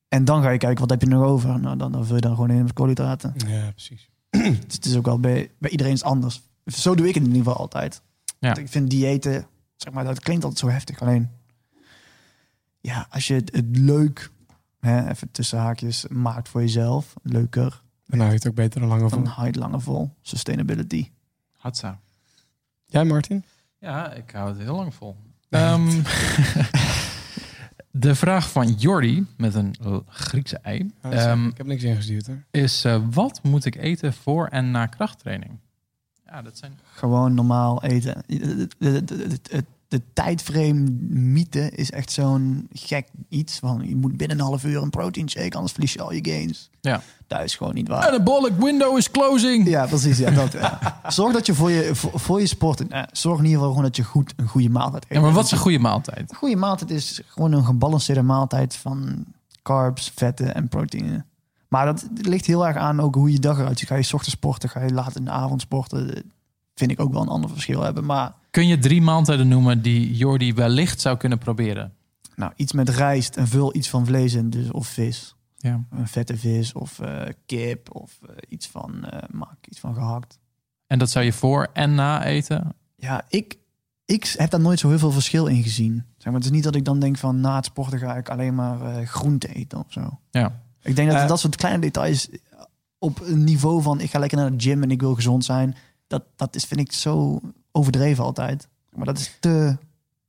[0.08, 1.60] En dan ga je kijken, wat heb je nog over?
[1.60, 3.34] Nou, dan, dan vul je dan gewoon in met koolhydraten.
[3.46, 4.08] ja precies.
[4.30, 6.42] Dus het is ook wel bij, bij iedereen is anders.
[6.66, 8.02] Zo doe ik het in ieder geval altijd.
[8.38, 8.46] Ja.
[8.46, 9.46] Want Ik vind diëten,
[9.76, 11.00] zeg maar, dat klinkt altijd zo heftig.
[11.00, 11.30] Alleen,
[12.80, 14.30] ja, als je het, het leuk,
[14.84, 18.88] hè, even tussen haakjes, maakt voor jezelf, leuker, En nou je het ook beter dan
[18.88, 19.26] langer dan van.
[19.26, 20.10] hou je het langer vol.
[20.22, 21.10] Sustainability.
[21.56, 22.00] Hatsa.
[22.86, 23.44] Jij Martin?
[23.78, 25.16] Ja, ik hou het heel lang vol.
[25.50, 25.88] Ehm,
[27.90, 29.74] de vraag van Jordi met een
[30.08, 32.44] Griekse ei Oh, ehm, ik heb niks ingestuurd hoor.
[32.50, 35.58] is: eh, wat moet ik eten voor en na krachttraining?
[36.26, 36.78] Ja, dat zijn.
[36.92, 38.22] Gewoon normaal eten.
[39.98, 43.58] De- tijdframe mythe is echt zo'n gek iets.
[43.58, 46.24] Van je moet binnen een half uur een protein shake, anders verlies je al je
[46.30, 46.70] gains.
[46.80, 47.02] Ja.
[47.26, 48.08] Dat is gewoon niet waar.
[48.08, 49.68] Anabolic window is closing.
[49.68, 50.18] Ja, precies.
[50.18, 51.00] Ja, dat, ja.
[51.08, 53.86] Zorg dat je voor je, voor, voor je sport, eh, zorg in ieder geval gewoon
[53.86, 55.12] dat je goed een goede maaltijd eet.
[55.12, 56.30] Ja, maar wat is een goede maaltijd?
[56.30, 59.24] Een goede maaltijd is gewoon een gebalanceerde maaltijd van
[59.62, 61.24] carbs, vetten en proteïne.
[61.68, 63.88] Maar dat ligt heel erg aan ook hoe je dag eruit ziet.
[63.88, 66.32] Ga je 's ochtends sporten, ga je laat in de avond sporten.
[66.74, 68.04] Vind ik ook wel een ander verschil hebben.
[68.04, 71.92] Maar Kun je drie maaltijden noemen die Jordi wellicht zou kunnen proberen?
[72.36, 75.34] nou, iets met rijst en vul iets van vlees in, dus of vis.
[75.56, 75.84] Ja.
[75.90, 80.38] Een vette vis of eh, kip of eh, iets van eh maak, iets van gehakt.
[80.86, 82.74] En dat zou je voor en na eten?
[82.96, 83.56] Ja, ik,
[84.04, 86.04] ik heb daar nooit zo heel veel verschil in gezien.
[86.16, 88.28] Zeg maar, het is niet dat ik dan denk van na het sporten ga ik
[88.28, 90.18] alleen maar eh groente eten of zo.
[90.30, 90.60] Ja.
[90.82, 92.28] Ik denk dat dat soort kleine details
[92.98, 95.76] op een niveau van ik ga lekker naar de gym en ik wil gezond zijn.
[96.06, 97.40] Dat, dat is, vind ik zo
[97.72, 98.68] overdreven altijd.
[98.94, 99.76] Maar dat is te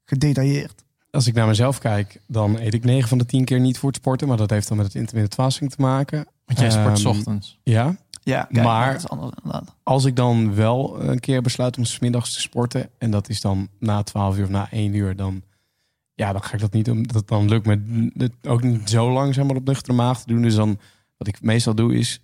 [0.05, 0.84] gedetailleerd.
[1.11, 3.89] Als ik naar mezelf kijk, dan eet ik 9 van de 10 keer niet voor
[3.89, 4.28] het sporten.
[4.28, 6.28] Maar dat heeft dan met het intermittent fasting te maken.
[6.45, 7.59] Want jij sport 's Ehm, ochtends.
[7.63, 9.76] Ja, Ja, Maar- dat is anders inderdaad.
[9.84, 12.89] als ik dan wel een keer besluit om 's middags te sporten.
[12.97, 15.15] En dat is dan na 12 uur of na 1 uur.
[15.15, 15.41] Dan,
[16.13, 17.03] ja, dan ga ik dat niet doen.
[17.03, 20.28] Dat dan lukt me het ook niet zo lang zeg maar, op nuchtere maag te
[20.28, 20.41] doen.
[20.41, 20.80] Dus dan,
[21.17, 22.19] wat ik meestal doe, is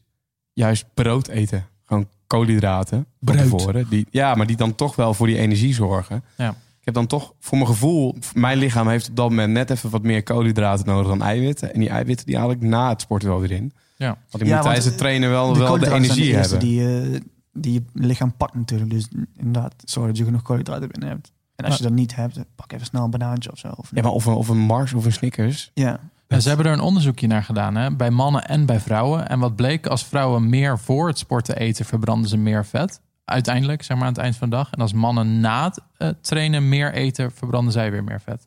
[0.54, 1.66] juist brood eten.
[1.86, 3.86] Gewoon koolhydraten tevoren.
[3.89, 6.23] Die, ja, maar die dan toch wel voor die energie zorgen.
[6.38, 6.49] Ja.
[6.49, 9.89] Ik heb dan toch, voor mijn gevoel, mijn lichaam heeft op dat moment net even
[9.89, 11.73] wat meer koolhydraten nodig dan eiwitten.
[11.73, 13.73] En die eiwitten die haal ik na het sporten wel weer in.
[13.97, 14.17] Ja.
[14.29, 16.59] Want ik Ja, moet tijdens het trainen wel de, wel de energie hebben.
[16.59, 17.19] Die, eh,
[17.53, 18.91] die je lichaam pakt natuurlijk.
[18.91, 19.07] Dus
[19.38, 21.32] inderdaad, zorg dat je genoeg koolhydraten binnen hebt.
[21.55, 23.67] En als je dat niet hebt, pak even snel een banaantje of zo.
[23.75, 25.71] Of Ja, maar of een, of een Mars of een Snickers.
[25.73, 25.99] ja.
[26.39, 27.95] Ze hebben er een onderzoekje naar gedaan, hè?
[27.95, 29.29] bij mannen en bij vrouwen.
[29.29, 33.01] En wat bleek, als vrouwen meer voor het sporten eten, verbranden ze meer vet.
[33.25, 34.71] Uiteindelijk, zeg maar aan het eind van de dag.
[34.71, 38.45] En als mannen na het eh, trainen meer eten, verbranden zij weer meer vet.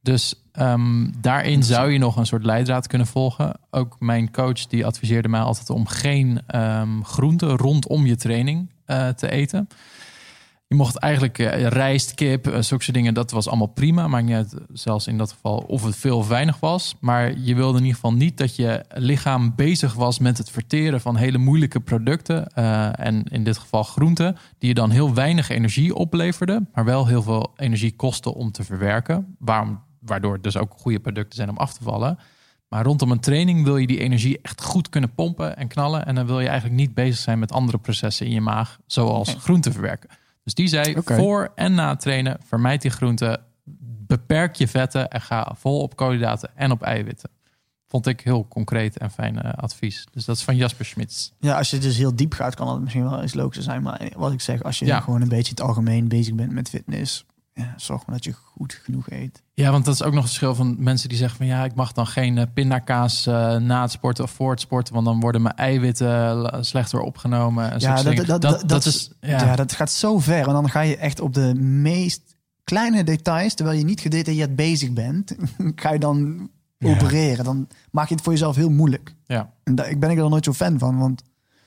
[0.00, 3.52] Dus ehm, daarin zou je nog een soort leidraad kunnen volgen.
[3.70, 9.08] Ook mijn coach die adviseerde mij altijd om geen ehm groenten rondom je training eh,
[9.08, 9.68] te eten.
[10.68, 14.08] Je mocht eigenlijk eh, rijst, kip, eh, zulke dingen, dat was allemaal prima.
[14.08, 16.94] Maakt niet uit, zelfs in dat geval, of het veel of weinig was.
[17.00, 21.00] Maar je wilde in ieder geval niet dat je lichaam bezig was met het verteren
[21.00, 22.46] van hele moeilijke producten.
[22.46, 27.06] eh, en in dit geval groenten, die je dan heel weinig energie opleverde, maar wel
[27.06, 29.36] heel veel energie kosten om te verwerken.
[29.38, 32.18] Waarom, waardoor het dus ook goede producten zijn om af te vallen.
[32.68, 36.06] Maar rondom een training wil je die energie echt goed kunnen pompen en knallen.
[36.06, 39.26] En dan wil je eigenlijk niet bezig zijn met andere processen in je maag, zoals
[39.26, 39.38] Nee.
[39.38, 40.08] groente verwerken.
[40.46, 43.40] Dus die zei, voor en na het trainen, vermijd die groenten.
[44.06, 47.30] Beperk je vetten en ga vol op koolhydraten en op eiwitten.
[47.88, 50.06] Vond ik heel concreet en fijn eh, advies.
[50.12, 51.30] Dus dat is van Jasper Schmitz.
[51.38, 53.82] ja, als je dus heel diep gaat, kan dat misschien wel eens logischer zijn.
[53.82, 55.00] Maar wat ik zeg, als je Ja.
[55.00, 57.24] gewoon een beetje het algemeen bezig bent met fitness.
[57.58, 59.42] Ja, zorg maar dat je goed genoeg eet.
[59.54, 61.74] Ja, want dat is ook nog het verschil van mensen die zeggen van ja, ik
[61.74, 65.20] mag dan geen eh, pindakaas eh, na het sporten of voor het sporten, want dan
[65.20, 66.08] worden mijn eiwitten
[66.52, 67.70] eh, slechter opgenomen.
[67.70, 69.44] En Ja, dat, dat, dat, dat, is ja.
[69.44, 70.46] ja, dat gaat zo ver.
[70.46, 74.92] En dan ga je echt op de meest kleine details, terwijl je niet gedetailleerd bezig
[74.92, 75.36] bent,
[75.76, 76.90] ga je dan Ja.
[76.90, 77.44] opereren.
[77.44, 79.14] Dan maak je het voor jezelf heel moeilijk.
[79.26, 79.52] ja.
[79.64, 81.22] En daar, ik ben ik er nooit zo fan van, want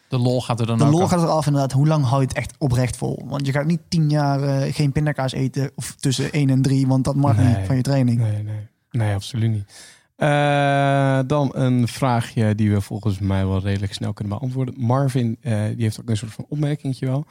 [0.10, 1.10] de lol gaat er dan de lol af.
[1.10, 1.72] gaat eraf inderdaad.
[1.72, 3.26] Hoe lang hou je het echt oprecht vol?
[3.28, 6.88] Want je gaat niet tien jaar eh, geen pindakaas eten of tussen 1 en 3,
[6.88, 7.46] want dat mag Nee.
[7.58, 8.20] niet van je training.
[8.20, 8.68] Nee, nee.
[8.92, 9.98] Nee, absoluut niet.
[10.16, 14.74] Eh, dan een vraagje die we volgens mij wel redelijk snel kunnen beantwoorden.
[14.78, 17.26] Marvin, eh, die heeft ook een soort van opmerkingje wel.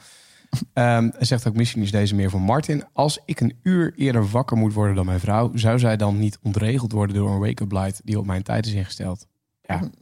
[0.73, 2.83] Ehm, hij zegt ook, misschien is deze meer voor Martin.
[2.93, 5.51] Als ik een uur eerder wakker moet worden dan mijn vrouw...
[5.53, 8.01] zou zij dan niet ontregeld worden door een wake-up light...
[8.03, 9.27] die op mijn tijd is ingesteld?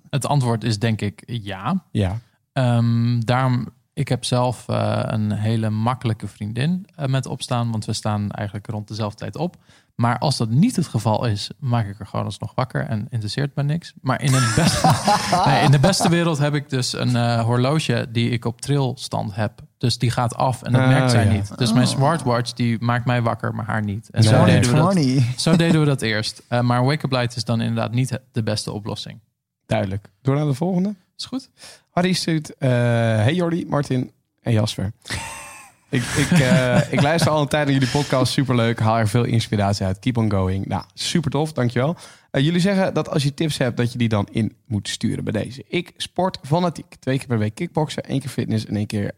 [0.09, 1.84] Het antwoord is denk ik ja.
[1.91, 2.19] Ja.
[2.58, 7.93] Ehm, daarom, ik heb zelf eh, een hele makkelijke vriendin eh, met opstaan, want we
[7.93, 9.55] staan eigenlijk rond dezelfde tijd op.
[9.95, 13.55] Maar als dat niet het geval is, maak ik er gewoon alsnog wakker en interesseert
[13.55, 13.93] me niks.
[14.01, 14.88] Maar in, het beste,
[15.49, 19.36] nee, in de beste wereld heb ik dus een eh, horloge die ik op trilstand
[19.36, 19.62] heb.
[19.78, 21.32] Dus die gaat af en dat Ah, merkt zij ja.
[21.32, 21.58] niet.
[21.58, 24.10] Dus mijn smartwatch die maakt mij wakker, maar haar niet.
[24.10, 25.26] En zo, deden we dat, funny.
[25.38, 26.43] zo deden we dat eerst.
[26.47, 29.20] Eh, maar wake-up light is dan inderdaad niet de beste oplossing.
[29.66, 30.10] Duidelijk.
[30.22, 30.95] Door naar de volgende.
[31.18, 31.49] Is goed?
[31.98, 32.58] Harry stuurt...
[32.58, 34.91] eh, hey Jordi, Martin en Jasper.
[35.89, 38.32] ik, ik, eh, ik luister al een tijd naar jullie podcast.
[38.32, 38.80] Superleuk.
[38.80, 40.00] Haal er veel inspiratie uit.
[40.00, 40.66] Keep on going.
[40.66, 41.54] Nou, super tof.
[41.54, 41.95] Dankjewel.
[42.32, 45.24] Eh jullie zeggen dat als je tips hebt, dat je die dan in moet sturen
[45.24, 45.64] bij deze.
[45.68, 46.95] Ik sport fanatiek.
[47.00, 49.12] Twee keer per week kickboksen, één keer fitness en één keer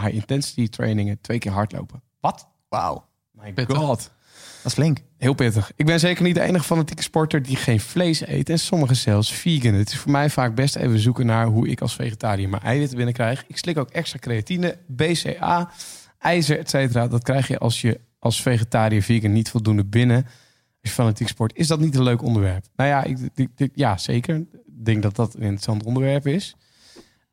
[0.00, 1.20] high intensity trainingen.
[1.20, 2.02] Twee keer hardlopen.
[2.20, 2.48] Wat?
[2.68, 4.10] Wauw, My god.
[4.64, 4.98] Is flink.
[5.18, 5.72] Heel pittig.
[5.76, 8.50] Ik ben zeker niet de enige fanatieke sporter die geen vlees eet.
[8.50, 9.74] En sommigen zelfs vegan.
[9.74, 12.96] Het is voor mij vaak best even zoeken naar hoe ik als vegetariër mijn eiwitten
[12.96, 13.44] binnenkrijg.
[13.46, 15.70] Ik slik ook extra creatine, BCA,
[16.18, 17.08] ijzer, et cetera.
[17.08, 20.24] Dat krijg je als je als vegetariër vegan niet voldoende binnen.
[20.24, 22.64] Als je fanatiek sport, is dat niet een leuk onderwerp?
[22.76, 24.36] Nou ja, ik, ja zeker.
[24.36, 26.56] Ik denk dat dat een interessant onderwerp is.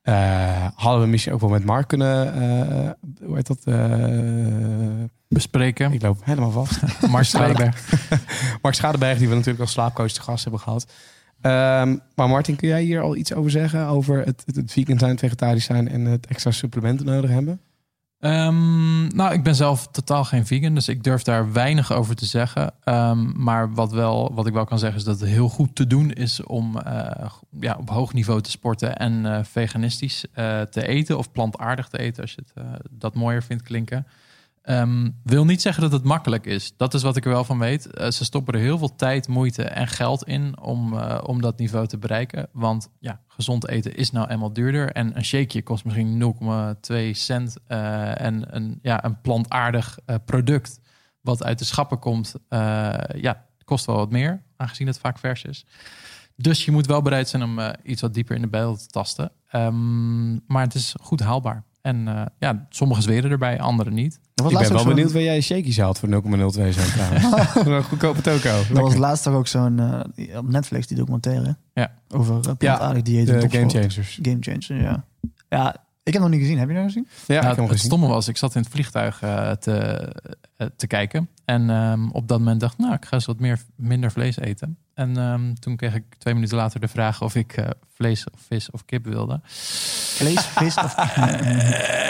[0.02, 2.34] Eh, hadden we misschien ook wel met Mark kunnen...
[2.34, 2.90] eh,
[3.32, 3.76] hoe heet dat?
[3.76, 5.92] Eh, Bespreken.
[5.92, 6.80] ik loop helemaal vast.
[7.12, 7.94] Mark Stralenberg.
[8.62, 10.92] Mark Schadeberg, die we natuurlijk als slaapcoach te gast hebben gehad.
[11.42, 13.88] Ehm, maar Martin, kun jij hier al iets over zeggen?
[13.88, 17.62] Over het, het, het vegan zijn, het vegetarisch zijn en het extra supplementen nodig hebben?
[18.22, 22.26] Ehm, nou, ik ben zelf totaal geen vegan, dus ik durf daar weinig over te
[22.26, 22.74] zeggen.
[22.84, 25.88] Ehm, maar wat, wel, wat ik wel kan zeggen is dat het heel goed te
[25.88, 30.88] doen is om eh, ja, op hoog niveau te sporten en eh, veganistisch eh, te
[30.88, 34.08] eten of plantaardig te eten, als je het, dat mooier vindt klinken.
[34.62, 36.74] Ehm, wil niet zeggen dat het makkelijk is.
[36.78, 37.86] Dat is wat ik er wel van weet.
[37.86, 41.58] Eh, ze stoppen er heel veel tijd, moeite en geld in om, eh, om dat
[41.58, 42.48] niveau te bereiken.
[42.52, 44.92] Want ja, gezond eten is nou eenmaal duurder.
[44.92, 47.58] En een shakeje kost misschien 0,2 cent.
[47.68, 50.80] eh, en een, ja, een plantaardig product
[51.22, 52.36] wat uit de schappen komt,
[53.16, 54.44] ja, kost wel wat meer.
[54.58, 55.66] Aangezien het vaak vers is.
[56.36, 59.32] Dus je moet wel bereid zijn om iets wat dieper in de bijl te tasten.
[59.48, 61.64] Ehm, maar het is goed haalbaar.
[61.82, 64.20] En eh, ja, sommigen zweren erbij, anderen niet.
[64.36, 66.14] Was ik ben wel benieuwd waar jij shakies haalt voor 0,02
[66.70, 67.56] cent trouwens.
[67.68, 68.50] Een goedkope toko.
[68.50, 69.80] Er was laatst toch ook zo'n
[70.16, 71.92] eh, op Netflix die documentaire Ja.
[72.10, 73.30] over uh, plantaardig dieet.
[73.30, 73.72] en De topsport.
[73.72, 74.20] Game Changers.
[74.22, 75.06] Game Changer, ja.
[75.50, 76.58] Ja, ik heb nog niet gezien.
[76.60, 77.08] Heb je dat gezien?
[77.28, 77.86] Ja, ik Ja, heb hem het gezien.
[77.88, 80.32] stomme was, ik zat in het vliegtuig eh, te, eh,
[80.76, 81.30] te kijken.
[81.46, 84.38] En ehm, op dat moment dacht ik, nou, ik ga eens wat meer, minder vlees
[84.38, 84.78] eten.
[84.94, 88.40] En ehm, toen kreeg ik twee minuten later de vraag of ik eh, vlees of
[88.48, 89.40] vis of kip wilde.
[89.44, 90.96] Vlees, vis of...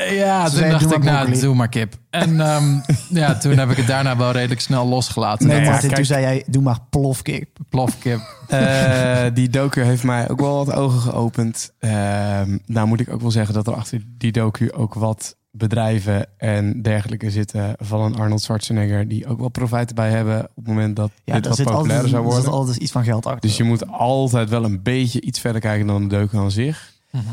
[0.02, 1.95] Eh, ja, toen dacht doe ik, maar nou, doe maar kip.
[2.10, 2.80] En ehm,
[3.22, 5.47] ja, toen heb ik het daarna wel redelijk snel losgelaten.
[5.47, 5.95] Nee, ja, kijk.
[5.95, 7.58] toen zei jij, doe maar plofkip.
[7.70, 8.20] Plofkip.
[8.52, 11.74] Eh, die docu heeft mij ook wel wat ogen geopend.
[11.80, 16.26] Ehm, nou moet ik ook wel zeggen dat er achter die docu ook wat bedrijven
[16.38, 20.68] en dergelijke zitten van een Arnold Schwarzenegger die ook wel profijt erbij hebben op het
[20.68, 22.43] moment dat Ja, dit wat populairder altijd, zou er worden.
[22.43, 23.41] zit altijd iets van geld achter.
[23.41, 26.93] Dus je moet altijd wel een beetje iets verder kijken dan de docu aan zich.
[27.12, 27.24] Mhm.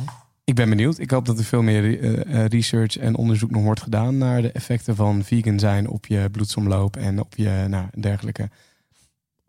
[0.45, 0.99] Ik ben benieuwd.
[0.99, 4.43] Ik hoop dat er veel meer eh, eh, research en onderzoek nog wordt gedaan naar
[4.43, 8.49] de effecten van vegan zijn op je bloedsomloop en op je nou, dergelijke.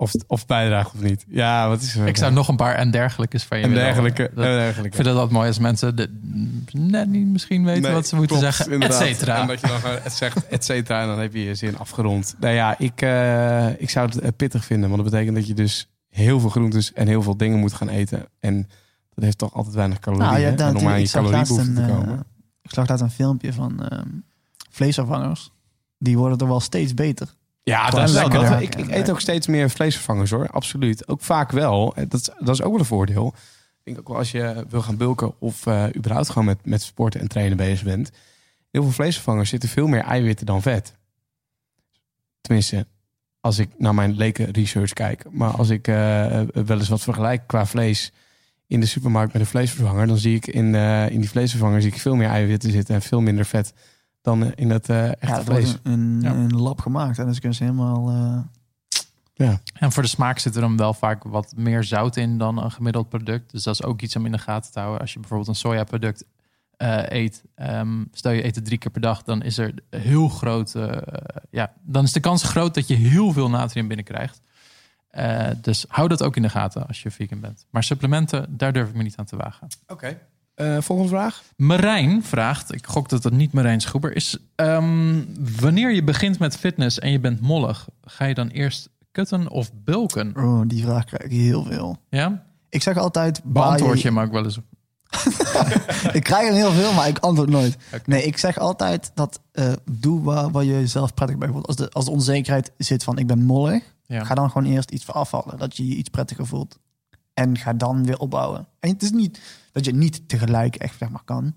[0.01, 1.25] Of, of bijdraagt of niet.
[1.27, 2.07] Ja, wat is er?
[2.07, 4.23] Ik zou nog een paar en dergelijkes van je en willen dergelijke.
[4.29, 4.87] en Dat- dergelijke.
[4.87, 6.19] Ik vind het altijd mooi als mensen de,
[6.71, 9.41] net niet misschien weten Nee, wat ze moeten klopt, zeggen, et cetera.
[9.41, 12.35] En dat je dan het zegt, et cetera, en dan heb je je zin afgerond.
[12.39, 15.53] Nou ja, ik, eh, ik zou het eh, pittig vinden, want dat betekent dat je
[15.53, 18.25] dus heel veel groentes en heel veel dingen moet gaan eten.
[18.39, 18.67] En
[19.13, 20.29] dat heeft toch altijd weinig calorieën.
[20.29, 22.23] Nou, ja, en om aan je laatst caloriebehoefte te eh, komen.
[22.61, 24.07] Ik zag daar een filmpje van ehm,
[24.69, 25.51] vleesvervangers.
[25.97, 27.37] Die worden er wel steeds beter.
[27.64, 28.62] Ja, dat is lekker.
[28.62, 31.07] Ik, ik eet ook steeds meer vleesvervangers hoor, absoluut.
[31.07, 31.95] Ook vaak wel.
[31.95, 33.28] Eh, Dat, is- dat is ook wel een voordeel.
[33.84, 36.82] Ik denk ook wel als je wil gaan bulken of eh, überhaupt gewoon met, met
[36.82, 38.12] sporten en trainen bezig bent.
[38.72, 40.95] Heel veel vleesvervangers zitten veel meer eiwitten dan vet.
[42.41, 42.88] tenminste,
[43.39, 45.95] als ik naar mijn leken research kijk, maar als ik eh,
[46.53, 48.12] wel eens wat vergelijk qua vlees
[48.68, 51.91] in de supermarkt met een vleesvervanger, dan zie ik in, eh, in die vleesvervanger zie
[51.91, 53.74] ik veel meer eiwitten zitten en veel minder vet
[54.22, 55.76] dan in het eh echte Ja, er vlees.
[55.84, 56.32] een, een, Ja.
[56.34, 58.09] een lab gemaakt en dus kunnen ze helemaal...
[58.09, 58.39] eh,
[59.34, 59.59] Ja.
[59.74, 62.72] En voor de smaak zit er dan wel vaak wat meer zout in dan een
[62.72, 63.51] gemiddeld product.
[63.51, 65.01] Dus dat is ook iets om in de gaten te houden.
[65.01, 66.24] Als je bijvoorbeeld een sojaproduct
[66.78, 70.30] eh, eet, ehm, stel je eet het drie keer per dag, dan is er heel
[70.30, 70.76] groot,
[71.49, 74.41] ja, dan is de kans groot dat je heel veel natrium binnenkrijgt.
[75.09, 77.65] Eh, dus hou dat ook in de gaten als je vegan bent.
[77.70, 79.67] Maar supplementen, daar durf ik me niet aan te wagen.
[79.88, 80.17] Oké.
[80.60, 81.43] Eh, volgende vraag.
[81.55, 84.38] Marijn vraagt, ik gok dat het niet Marijn Schoeber is.
[84.55, 85.22] ehm,
[85.60, 89.72] wanneer je begint met fitness en je bent mollig, ga je dan eerst kutten of
[89.74, 90.36] bulken?
[90.38, 91.97] oh, die vraag krijg ik heel veel.
[92.10, 92.43] Ja?
[92.70, 93.41] Ik zeg altijd...
[93.43, 94.60] Beantwoord je hem ook wel eens.
[96.18, 97.78] ik krijg er heel veel, maar ik antwoord nooit.
[98.05, 101.68] Nee, ik zeg altijd dat eh, doe waar, waar je zelf prettig bij voelt.
[101.68, 104.24] Als de, als de onzekerheid zit van ik ben mollig, Ja.
[104.24, 105.57] ga dan gewoon eerst iets afvallen.
[105.57, 106.80] Dat je je iets prettiger voelt.
[107.39, 108.67] En ga dan weer opbouwen.
[108.79, 109.39] En het is niet
[109.71, 111.41] dat je niet tegelijk echt zeg maar kan.
[111.41, 111.53] Want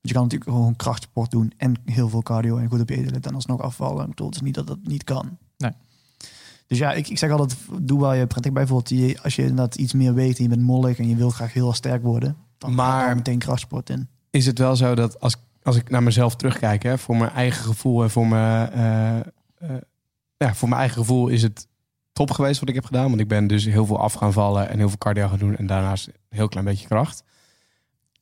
[0.00, 3.22] je kan natuurlijk gewoon krachtsport doen en heel veel cardio en goed op je eten
[3.22, 4.02] en alsnog afvallen.
[4.02, 5.38] Ik bedoel, het is niet dat dat niet kan.
[5.56, 5.70] Nee.
[6.66, 8.88] Dus ja, ik, ik zeg altijd, doe waar je prettig bij voelt.
[8.88, 11.52] Je, als je inderdaad iets meer weet en je bent mollig en je wil graag
[11.52, 14.08] heel sterk worden, dan ga Maar- meteen krachtsport in.
[14.30, 17.64] Is het wel zo dat als, als ik naar mezelf terugkijk, hè, voor mijn eigen
[17.64, 19.76] gevoel en voor mijn, eh, eh,
[20.36, 21.66] ja, voor mijn eigen gevoel is het
[22.26, 23.08] top geweest wat ik heb gedaan.
[23.08, 25.56] Want ik ben dus heel veel af gaan vallen en heel veel cardio gaan doen
[25.56, 27.22] en daarnaast een heel klein beetje kracht.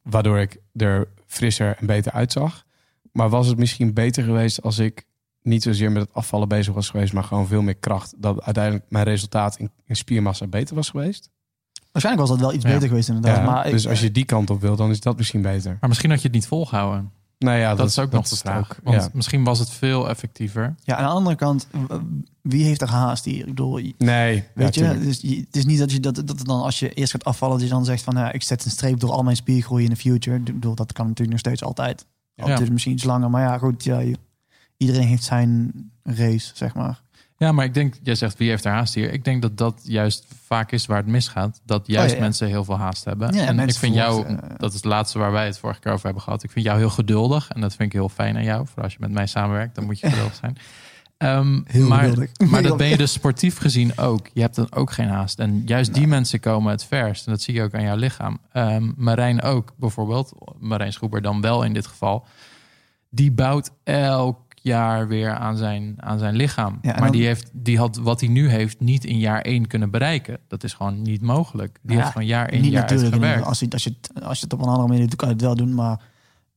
[0.03, 2.65] Waardoor ik er frisser en beter uitzag.
[3.13, 5.05] Maar was het misschien beter geweest als ik
[5.43, 8.15] niet zozeer met het afvallen bezig was geweest, maar gewoon veel meer kracht.
[8.17, 11.31] Dat uiteindelijk mijn resultaat in, in spiermassa beter was geweest.
[11.93, 12.73] Waarschijnlijk was dat wel iets Ja.
[12.73, 13.37] beter geweest inderdaad.
[13.37, 15.77] Ja, maar ik- dus als je die kant op wil, dan is dat misschien beter.
[15.81, 17.13] Maar misschien had je het niet volgehouden.
[17.39, 18.71] Nou ja, Dat, is ook nog de het vraag.
[18.71, 19.09] ook, Want ja.
[19.13, 20.75] misschien was het veel effectiever.
[20.85, 21.67] Ja, aan de andere kant,
[22.43, 23.39] wie heeft er haast hier?
[23.41, 26.63] Ik bedoel, Nee, weet ja, je, dus je, het is niet dat je dat, dan
[26.63, 29.01] als je eerst gaat afvallen, dat je dan zegt van, ja, ik zet een streep
[29.01, 30.37] door al mijn spiergroei in de future.
[30.37, 32.07] Ik bedoel, dat kan natuurlijk nog steeds altijd.
[32.35, 32.59] Ja.
[32.71, 34.19] misschien iets langer, maar ja, goed, ja, je-
[34.77, 35.73] iedereen heeft zijn
[36.03, 37.01] race, zeg maar.
[37.39, 39.13] Ja, maar ik denk, jij zegt wie heeft er haast hier?
[39.13, 41.61] Ik denk dat dat juist vaak is waar het misgaat.
[41.65, 42.23] Dat juist Oh, ja, ja.
[42.23, 43.35] mensen heel veel haast hebben.
[43.35, 45.93] Ja, en ik vind jou, eh, dat is het laatste waar wij het vorige keer
[45.93, 46.43] over hebben gehad.
[46.43, 47.49] Ik vind jou heel geduldig.
[47.49, 48.67] En dat vind ik heel fijn aan jou.
[48.67, 50.57] Voor als je met mij samenwerkt, dan moet je geduldig zijn.
[51.19, 52.31] Ehm, Heel maar, geduldig.
[52.51, 54.29] maar dat ben je dus sportief gezien ook.
[54.33, 55.39] Je hebt dan ook geen haast.
[55.39, 57.27] En juist die mensen komen het verst.
[57.27, 58.39] En dat zie je ook aan jouw lichaam.
[58.53, 60.33] Ehm, Marijn ook bijvoorbeeld.
[60.59, 62.27] Marijn Schroeber dan wel in dit geval.
[63.11, 66.79] Die bouwt elk jaar weer aan zijn, aan zijn lichaam.
[66.83, 69.67] Ja, maar dan- die, heeft, die had wat hij nu heeft niet in jaar één
[69.67, 70.39] kunnen bereiken.
[70.49, 71.79] Dat is gewoon niet mogelijk.
[71.83, 73.47] Die Ja, heeft gewoon jaar één jaar natuurlijk, uitgewerkt.
[73.47, 75.35] als je, als, je het, als je het op een andere manier doet, kan je
[75.35, 76.01] het wel doen, maar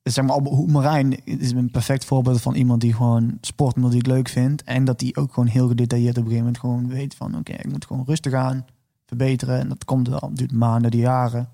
[0.03, 3.97] zeg maar, hoe Marijn is een perfect voorbeeld van iemand die gewoon sport omdat hij
[3.99, 6.87] het leuk vindt en dat hij ook gewoon heel gedetailleerd op een gegeven moment gewoon
[6.87, 8.65] weet van oké, ik moet gewoon rustig aan,
[9.05, 11.49] verbeteren en dat komt wel, duurt maanden, die jaren.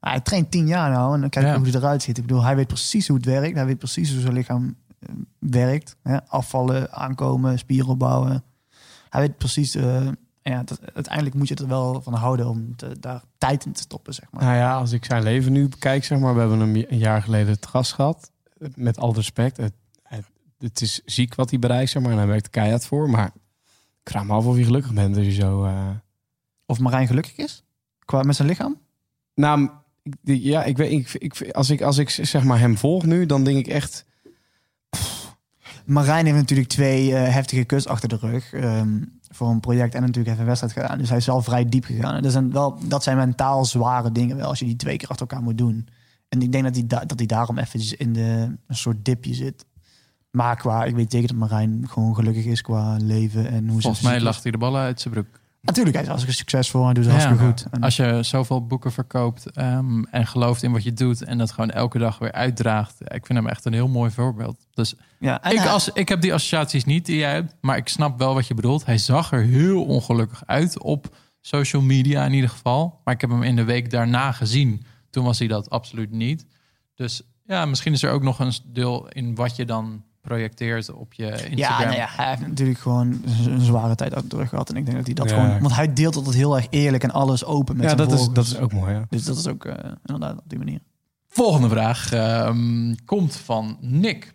[0.00, 1.58] Maar hij traint tien jaar nou en dan kijk je Ja.
[1.58, 2.18] hoe hij eruit ziet.
[2.18, 4.74] Ik bedoel, hij weet precies hoe het werkt, hij weet precies hoe zijn lichaam
[5.38, 5.96] werkt.
[6.02, 6.26] Hè?
[6.26, 8.42] Afvallen, aankomen, spieren opbouwen.
[9.08, 10.08] Hij weet precies, eh,
[10.42, 13.80] ja, dat, uiteindelijk moet je er wel van houden om te, daar tijd in te
[13.82, 14.42] stoppen, zeg maar.
[14.44, 17.22] Nou ja, als ik zijn leven nu bekijk, zeg maar, we hebben hem een jaar
[17.22, 18.30] geleden het gast gehad.
[18.74, 19.72] Met al respect, het,
[20.02, 20.24] het,
[20.58, 23.10] het is ziek wat hij bereikt, zeg maar, en hij werkt er keihard voor.
[23.10, 23.30] Maar
[24.02, 25.64] ik vraag me af of je gelukkig bent als je zo.
[25.64, 25.88] eh,
[26.66, 27.62] Of Marijn gelukkig is?
[28.04, 28.76] Qua met zijn lichaam?
[29.34, 29.70] Nou,
[30.22, 33.44] ja, ik weet, ik, ik, als ik als ik zeg maar hem volg nu, dan
[33.44, 34.04] denk ik echt.
[35.92, 38.52] Marijn heeft natuurlijk twee eh, heftige kuts achter de rug.
[38.52, 38.88] ehm,
[39.30, 40.98] voor een project en natuurlijk even een wedstrijd gedaan.
[40.98, 42.22] Dus hij is al vrij diep gegaan.
[42.22, 45.26] Dat zijn, wel, dat zijn mentaal zware dingen wel, als je die twee keer achter
[45.26, 45.88] elkaar moet doen.
[46.28, 49.34] En ik denk dat hij, da- dat hij daarom eventjes in de, een soort dipje
[49.34, 49.64] zit.
[50.30, 53.82] Maar qua, ik weet zeker dat Marijn gewoon gelukkig is qua leven en hoe ze
[53.82, 55.40] Volgens mij lacht hij de ballen uit zijn broek.
[55.62, 57.48] Natuurlijk, hij is hartstikke succesvol en doet het hartstikke Ja.
[57.50, 57.66] goed.
[57.70, 61.52] En, Als je zoveel boeken verkoopt ehm, en gelooft in wat je doet en dat
[61.52, 63.00] gewoon elke dag weer uitdraagt.
[63.00, 64.66] Ik vind hem echt een heel mooi voorbeeld.
[64.74, 67.88] Dus ja, ik, hij- als, ik heb die associaties niet die jij hebt, maar ik
[67.88, 68.86] snap wel wat je bedoelt.
[68.86, 73.00] Hij zag er heel ongelukkig uit op social media in ieder geval.
[73.04, 74.84] Maar ik heb hem in de week daarna gezien.
[75.10, 76.46] Toen was hij dat absoluut niet.
[76.94, 81.12] Dus ja, misschien is er ook nog een deel in wat je dan projecteert op
[81.12, 81.56] je Instagram.
[81.56, 84.70] Ja, nou ja, hij heeft natuurlijk gewoon een zware tijd achter de rug gehad.
[84.70, 85.34] En ik denk dat hij dat Ja.
[85.34, 85.60] gewoon...
[85.60, 88.28] Want hij deelt altijd heel erg eerlijk en alles open met ja, zijn dat is,
[88.28, 88.94] dat is ook mooi.
[88.94, 89.06] Ja.
[89.08, 90.80] Dus dat is ook eh, inderdaad op die manier.
[91.28, 94.34] Volgende vraag ehm, komt van Nick.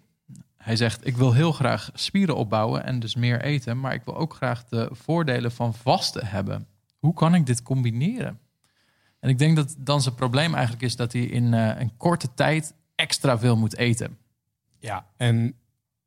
[0.57, 4.15] Hij zegt: Ik wil heel graag spieren opbouwen en dus meer eten, maar ik wil
[4.15, 6.67] ook graag de voordelen van vasten hebben.
[6.99, 8.39] Hoe kan ik dit combineren?
[9.19, 12.33] En ik denk dat dan zijn probleem eigenlijk is dat hij in eh, een korte
[12.33, 14.17] tijd extra veel moet eten.
[14.79, 15.55] ja, en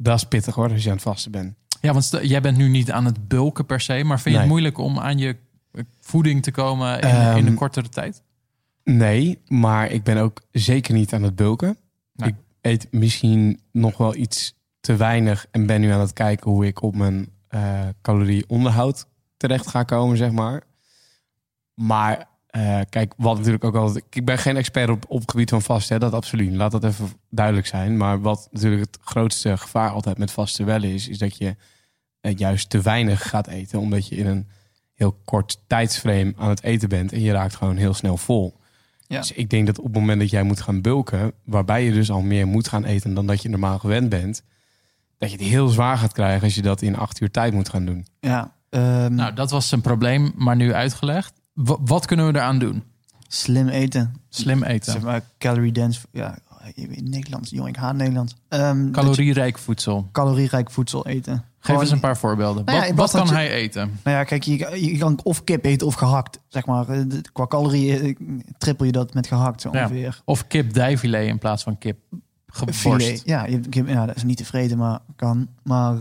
[0.02, 1.54] dat is pittig hoor, als je aan het vasten bent.
[1.80, 4.40] Ja, want jij bent nu niet aan het bulken per se, maar vind je Nee.
[4.40, 5.36] het moeilijk om aan je
[5.72, 8.22] eh, voeding te komen in, Ehm, in een kortere tijd?
[8.84, 11.76] Nee, maar ik ben ook zeker niet aan het bulken.
[12.16, 16.66] Ik eet misschien nog wel iets te weinig en ben nu aan het kijken hoe
[16.66, 20.62] ik op mijn eh calorieonderhoud terecht ga komen, zeg maar.
[21.74, 24.04] Maar eh, kijk, wat natuurlijk ook altijd.
[24.10, 26.54] Ik ben geen expert op, op het gebied van vasten, hè, dat absoluut.
[26.54, 27.96] Laat dat even duidelijk zijn.
[27.96, 31.56] Maar wat natuurlijk het grootste gevaar altijd met vasten wel is, is dat je
[32.20, 34.48] eh, juist te weinig gaat eten, omdat je in een
[34.94, 38.58] heel kort tijdsframe aan het eten bent en je raakt gewoon heel snel vol.
[39.06, 39.18] Ja.
[39.18, 42.10] Dus ik denk dat op het moment dat jij moet gaan bulken, waarbij je dus
[42.10, 44.42] al meer moet gaan eten dan dat je normaal gewend bent,
[45.18, 47.68] dat je het heel zwaar gaat krijgen als je dat in acht uur tijd moet
[47.68, 48.06] gaan doen.
[48.20, 51.39] Ja, ehm, Nou, dat was zijn probleem, maar nu uitgelegd.
[51.64, 52.82] Wa- wat kunnen we eraan doen?
[53.32, 54.14] slim eten.
[54.28, 54.92] Slim eten.
[54.92, 56.00] Zeg maar calorie dense.
[56.12, 56.38] Ja,
[56.74, 57.50] in Nederlands.
[57.50, 58.34] Jongen, ik haat Nederlands.
[58.48, 60.08] Ehm, dat je Calorierijk voedsel.
[60.12, 61.34] calorierijk voedsel eten.
[61.34, 62.64] Geef Gewoon- eens een paar voorbeelden.
[62.64, 63.98] Nou ja, wat kan hij eten?
[64.04, 64.56] Nou ja, kijk, je,
[64.92, 66.38] je kan of kip eten of gehakt.
[66.48, 69.82] Zeg maar, Eh, de- qua calorieën eh, trippel je dat met gehakt zo Ja.
[69.82, 70.20] ongeveer.
[70.24, 71.98] Of kip dijfilet in plaats van kip
[72.46, 72.80] geborst.
[72.80, 73.22] Filet.
[73.24, 75.48] Ja, je, kip, ja, dat is niet tevreden, maar kan.
[75.62, 75.96] Maar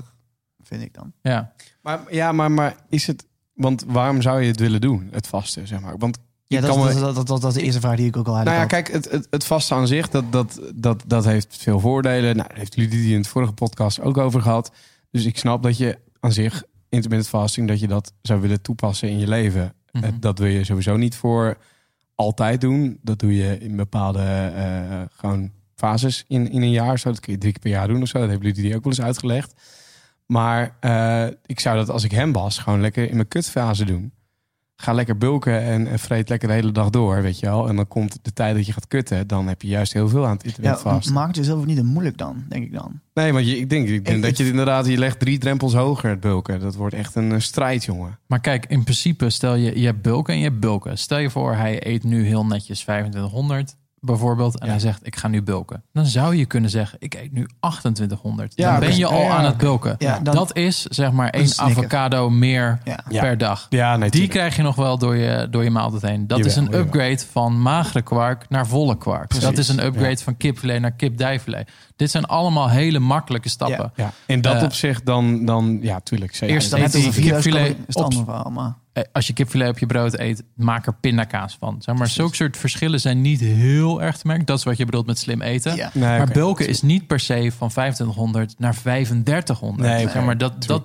[0.64, 1.12] vind ik dan.
[1.22, 1.52] Ja.
[1.82, 3.26] Maar ja, maar, maar is het.
[3.60, 5.98] Want waarom zou je het willen doen, het vasten, zeg maar?
[5.98, 8.50] Want Ja, dat, kan dat, dat, dat, de eerste vraag die ik ook al Nou
[8.50, 12.36] ja, kijk, het, het, het vasten aan zich, dat, dat, dat, dat heeft veel voordelen.
[12.36, 14.72] Nou, daar heeft Ludie in het vorige podcast ook over gehad.
[15.12, 19.10] Dus ik snap dat je aan zich intermittent fasting, dat je dat zou willen toepassen
[19.10, 19.74] in je leven.
[19.92, 20.12] Mhm.
[20.20, 21.58] Dat wil je sowieso niet voor
[22.16, 23.00] altijd doen.
[23.02, 27.00] Dat doe je in bepaalde eh, gewoon fases in, in een jaar.
[27.00, 27.10] Zo.
[27.10, 28.20] Dat kun je drie keer per jaar doen of zo.
[28.20, 29.54] Dat heeft Ludie ook wel eens uitgelegd.
[30.32, 34.12] Maar eh, ik zou dat als ik hem was, gewoon lekker in mijn kutfase doen.
[34.76, 37.68] Ga lekker bulken en, en vreet lekker de hele dag door, weet je wel.
[37.68, 40.26] En dan komt de tijd dat je gaat kutten, dan heb je juist heel veel
[40.26, 41.10] aan het internet Ja, vast.
[41.12, 43.00] maak het jezelf ook niet moeilijk dan, denk ik dan.
[43.14, 45.38] Nee, want je, ik denk, ik denk Ik- dat je het inderdaad, je legt drie
[45.38, 46.60] drempels hoger, het bulken.
[46.60, 48.18] Dat wordt echt een strijd, jongen.
[48.28, 50.98] Maar kijk, in principe, stel je, je hebt bulken en je hebt bulken.
[50.98, 54.60] Stel je voor, hij eet nu heel netjes 2500 bijvoorbeeld.
[54.60, 54.72] En Ja.
[54.72, 55.84] hij zegt, ik ga nu bulken.
[55.94, 58.54] Dan zou je kunnen zeggen, ik eet nu 2800.
[58.56, 59.96] Ja, dan ben je al Ja, aan het bulken.
[59.98, 62.80] Ja, dan- dat is zeg maar één avocado meer
[63.10, 63.66] per dag.
[63.70, 66.28] Ja, nee, Die krijg je nog wel door je, door je maaltijd heen.
[66.28, 66.80] Dat is een jawel.
[66.80, 69.28] upgrade van magere kwark naar volle kwark.
[69.28, 70.16] Precies, Dat is een upgrade ja.
[70.18, 71.72] van kipfilet naar kipdijfilet.
[71.96, 73.92] Dit zijn allemaal hele makkelijke stappen.
[73.96, 76.36] Ja, in dat Eh, opzicht dan, dan, ja, tuurlijk.
[76.36, 76.56] Zeker.
[76.56, 78.76] Eerst Dan 4000 kipfilet is het op- andere verhaal, maar...
[79.00, 81.82] Eh, Als je kipfilet op je brood eet, maak er pindakaas van.
[81.82, 84.46] Zeg maar, zulke soort verschillen zijn niet heel erg te merken.
[84.46, 85.76] Dat is wat je bedoelt met slim eten.
[85.76, 85.90] Ja.
[85.94, 86.32] Nee, maar oké.
[86.34, 89.90] bulken is niet per se van 2500 naar 3500.
[89.90, 90.84] Nee, zeg maar dat, dat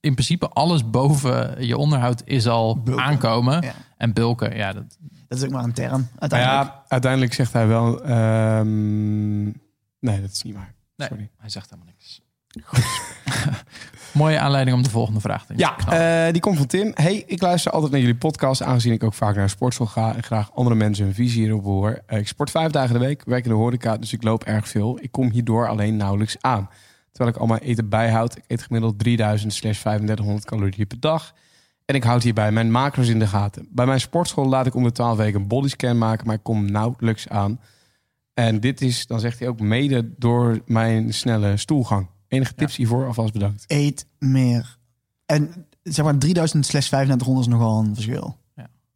[0.00, 3.04] in principe alles boven je onderhoud is al Bulken.
[3.04, 3.62] aankomen.
[3.62, 3.72] Ja.
[3.96, 4.98] En bulken, ja, dat,
[5.28, 6.62] Dat is ook maar een term, uiteindelijk.
[6.70, 8.02] ja, uiteindelijk zegt hij wel...
[8.04, 10.74] ehm, nee, dat is niet waar.
[10.96, 11.30] nee, Sorry.
[11.38, 12.20] hij zegt helemaal niks.
[14.16, 16.26] Mooie aanleiding om de volgende vraag te Ja, knallen.
[16.26, 16.90] eh, die komt van Tim.
[16.94, 20.22] Hey, ik luister altijd naar jullie podcast, aangezien ik ook vaak naar sportschool ga en
[20.22, 22.02] graag andere mensen hun visie hierop hoor.
[22.06, 24.68] Eh, ik sport vijf dagen de week, werk in de horeca, dus ik loop erg
[24.68, 24.98] veel.
[25.00, 26.68] Ik kom hierdoor alleen nauwelijks aan.
[27.12, 28.36] Terwijl ik al mijn eten bijhoud.
[28.36, 31.32] Ik eet gemiddeld 3000 slash 3500 calorieën per dag.
[31.84, 33.68] En ik houd hierbij mijn macro's in de gaten.
[33.70, 36.70] Bij mijn sportschool laat ik om de 12 weken een bodyscan maken, maar ik kom
[36.70, 37.60] nauwelijks aan.
[38.34, 42.06] En dit is, dan zegt hij ook, mede door mijn snelle stoelgang.
[42.28, 43.06] Enige tips hiervoor?
[43.06, 43.64] Alvast bedankt.
[43.66, 44.78] Eet meer.
[45.26, 48.36] En zeg maar 3000 slash 3500 is nogal een verschil.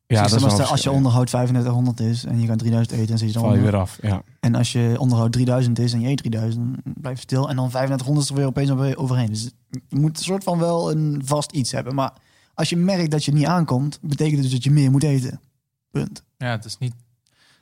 [0.06, 3.18] Ja, Dus dat is als, je onderhoud 3500 is en je gaat 3000 eten, dan
[3.18, 3.70] zit je val je onder.
[3.70, 3.98] weer af.
[4.02, 4.22] Ja.
[4.40, 7.48] En als je onderhoud 3000 is en je eet 3000, dan blijf je stil.
[7.48, 9.28] En dan 3500 is er weer opeens weer overheen.
[9.28, 11.94] Dus je moet een soort van wel een vast iets hebben.
[11.94, 12.12] Maar
[12.54, 15.40] als je merkt dat je niet aankomt, betekent dus dat je meer moet eten.
[15.90, 16.22] Punt.
[16.38, 16.94] Ja, het is niet.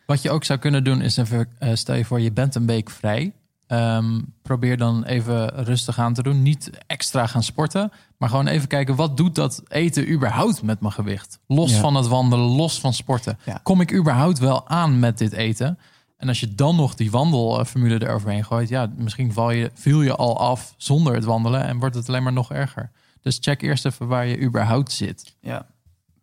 [0.06, 2.66] Wat je ook zou kunnen doen is even, eh, stel je voor, je bent een
[2.66, 3.32] week vrij.
[3.68, 6.42] Ehm, probeer dan even rustig aan te doen.
[6.42, 10.92] Niet extra gaan sporten, maar gewoon even kijken wat doet dat eten überhaupt met mijn
[10.92, 11.38] gewicht.
[11.46, 11.80] Los Ja.
[11.80, 13.38] van het wandelen, los van sporten.
[13.44, 13.60] Ja.
[13.62, 15.78] Kom ik überhaupt wel aan met dit eten?
[16.16, 20.16] En als je dan nog die wandelformule eroverheen gooit, ja, misschien val je, viel je
[20.16, 22.90] al af zonder het wandelen en wordt het alleen maar nog erger.
[23.20, 25.36] Dus check eerst even waar je überhaupt zit.
[25.40, 25.66] Ja.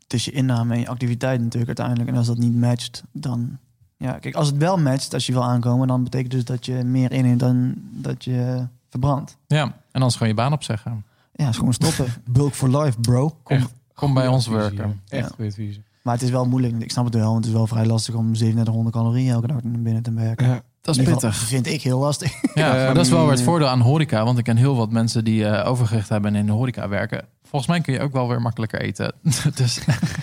[0.03, 2.09] Het is je inname en je activiteit natuurlijk uiteindelijk.
[2.09, 3.57] En als dat niet matcht, dan...
[3.97, 6.73] Ja, kijk, als het wel matcht, als je wil aankomen, dan betekent dus dat je
[6.73, 9.37] meer inneemt dan dat je verbrandt.
[9.47, 11.03] Ja, en anders gewoon je baan opzeggen.
[11.33, 12.05] Ja, is gewoon stoppen.
[12.29, 13.29] Bulk for life, bro.
[13.43, 15.01] Kom, Echt kom bij ons werken.
[15.05, 15.17] ja.
[15.17, 15.35] Echt Ja.
[15.35, 15.83] goede visie.
[16.01, 16.79] Maar het is wel moeilijk.
[16.83, 19.63] Ik snap het wel, want het is wel vrij lastig om 3700 calorieën elke dag
[19.63, 20.47] naar binnen te werken.
[20.47, 20.61] Ja.
[20.81, 21.35] Dat is pittig.
[21.35, 22.33] vind ik heel lastig.
[22.53, 24.23] Ja, maar dat is wel weer het Ehm, voordeel aan horeca.
[24.23, 27.25] Want ik ken heel wat mensen die eh, overgewicht hebben en in de horeca werken.
[27.55, 29.13] Volgens mij kun je ook wel weer makkelijker eten.
[29.55, 29.79] dus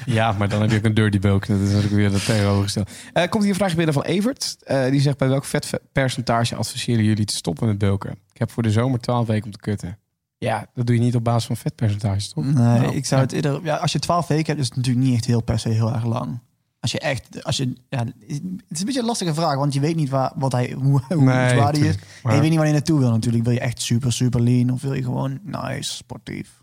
[0.07, 1.47] ja, maar dan heb je ook een dirty bulk.
[1.47, 2.91] Dat is natuurlijk weer het tegenovergestelde.
[3.13, 4.57] Eh komt hier een vraag binnen van Evert.
[4.65, 8.11] Eh, die zegt, bij welk vetpercentage adviseren jullie te stoppen met bulken?
[8.33, 9.99] Ik heb voor de zomer 12 weken om te kutten.
[10.39, 12.45] Ja, dat doe je niet op basis van vetpercentages, toch?
[12.45, 13.27] Nee, Nou, ik zou ja.
[13.27, 13.61] het eerder...
[13.63, 15.93] Ja, als je 12 weken hebt, is het natuurlijk niet echt heel per se heel
[15.93, 16.41] erg lang.
[16.81, 17.45] Als je echt...
[17.45, 18.39] Als je, ja, het is
[18.81, 21.49] een beetje een lastige vraag, want je weet niet waar, wat hij, hoe, hoe Nee,
[21.49, 21.95] zwaar die is.
[21.95, 23.45] En Maar je weet niet waar je naartoe wil natuurlijk.
[23.45, 26.62] Wil je echt super, super lean of wil je gewoon nice, sportief?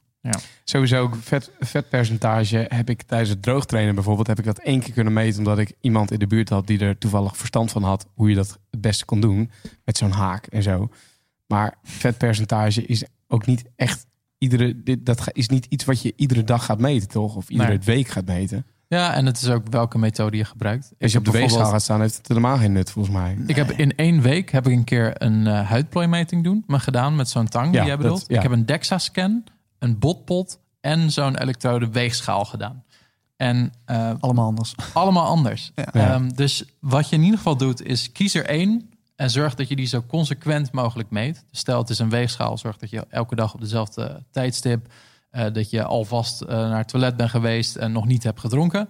[0.64, 4.28] Sowieso ook vet, vetpercentage heb ik tijdens het droogtrainen bijvoorbeeld...
[4.28, 6.68] heb ik dat één keer kunnen meten omdat ik iemand in de buurt had...
[6.68, 9.52] die er toevallig verstand van had hoe je dat het beste kon doen.
[9.86, 10.90] Met zo'n haak en zo.
[11.48, 14.08] Maar vetpercentage is ook niet echt...
[14.38, 17.36] Iedere, dit, dat is niet iets wat je iedere dag gaat meten, toch?
[17.36, 17.80] Of iedere Nee.
[17.80, 18.66] week gaat meten.
[18.88, 20.92] Ja, en het is ook welke methode je gebruikt.
[21.00, 23.38] Als je op de weegschaal bijvoorbeeld- gaat staan, heeft het helemaal geen nut, volgens mij.
[23.48, 27.16] Ik heb in één week heb ik een keer een eh, huidplooimeting doen, maar gedaan
[27.16, 28.24] met zo'n tang Ja, die jij dat- bedoelt.
[28.28, 28.36] ja.
[28.36, 29.44] Ik heb een DEXA-scan,
[29.80, 32.84] een botpot en zo'n elektrode weegschaal gedaan.
[33.38, 34.76] En eh, Allemaal anders.
[34.94, 35.72] allemaal anders.
[35.76, 35.92] Ja.
[35.92, 39.68] Ehm, dus wat je in ieder geval doet, is kies er één en zorg dat
[39.68, 41.44] je die zo consequent mogelijk meet.
[41.50, 44.94] Dus stel het is een weegschaal, zorg dat je elke dag op dezelfde tijdstip,
[45.30, 48.90] eh, dat je alvast eh, naar het toilet bent geweest en nog niet hebt gedronken.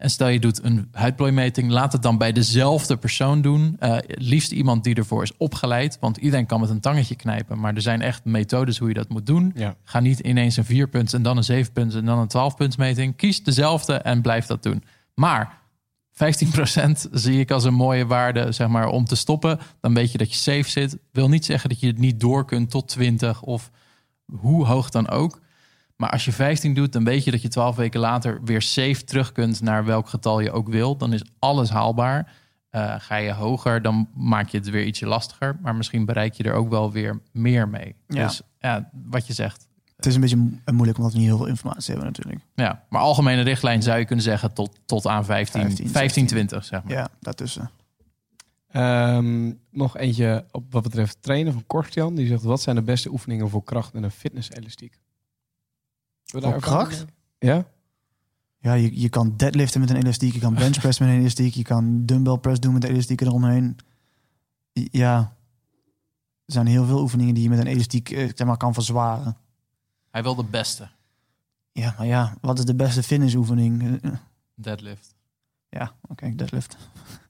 [0.00, 3.76] En stel je doet een huidplooimeting, laat het dan bij dezelfde persoon doen.
[3.78, 7.60] Eh, liefst iemand die ervoor is opgeleid, want iedereen kan met een tangetje knijpen.
[7.60, 9.52] Maar er zijn echt methodes hoe je dat moet doen.
[9.54, 9.76] Ja.
[9.84, 13.16] Ga niet ineens een vierpunts en dan een zevenpunts en dan een twaalfpuntsmeting.
[13.16, 14.84] Kies dezelfde en blijf dat doen.
[15.14, 15.58] Maar
[16.12, 19.58] 15% zie ik als een mooie waarde zeg maar, om te stoppen.
[19.80, 20.98] Dan weet je dat je safe zit.
[21.12, 23.70] Wil niet zeggen dat je het niet door kunt tot 20 of
[24.26, 25.40] hoe hoog dan ook.
[26.00, 29.04] Maar als je 15 doet, dan weet je dat je 12 weken later weer safe
[29.04, 30.96] terug kunt naar welk getal je ook wil.
[30.96, 32.32] Dan is alles haalbaar.
[32.70, 35.58] Eh, ga je hoger, dan maak je het weer ietsje lastiger.
[35.62, 37.94] Maar misschien bereik je er ook wel weer meer mee.
[38.06, 38.26] Ja.
[38.26, 39.68] Dus ja, wat je zegt.
[39.96, 42.44] Het is een beetje mo- moeilijk omdat we niet heel veel informatie hebben natuurlijk.
[42.54, 46.64] Ja, maar algemene richtlijn zou je kunnen zeggen tot, tot aan 15, 15, 15, 20
[46.64, 46.92] zeg maar.
[46.92, 47.70] Ja, daartussen.
[48.70, 52.14] Ehm, nog eentje op wat betreft trainen van Kortjan.
[52.14, 54.92] Die zegt, wat zijn de beste oefeningen voor kracht en een fitness-elastiek?
[54.92, 54.99] Wil
[56.30, 57.04] daar kracht?
[57.38, 57.66] Ja?
[58.58, 61.62] Ja, je, je kan deadliften met een elastiek, je kan benchpress met een elastiek, je
[61.62, 63.76] kan dumbbell press doen met een elastiek eromheen.
[64.72, 65.36] Ja,
[66.44, 69.36] er zijn heel veel oefeningen die je met een elastiek eh, zeg maar, kan verzwaren.
[70.10, 70.88] Hij wil de beste
[71.72, 74.00] Ja, maar ja, wat is de beste fitnessoefening?
[74.02, 74.12] Eh,
[74.54, 75.14] deadlift.
[75.68, 76.76] Ja, oké, deadlift.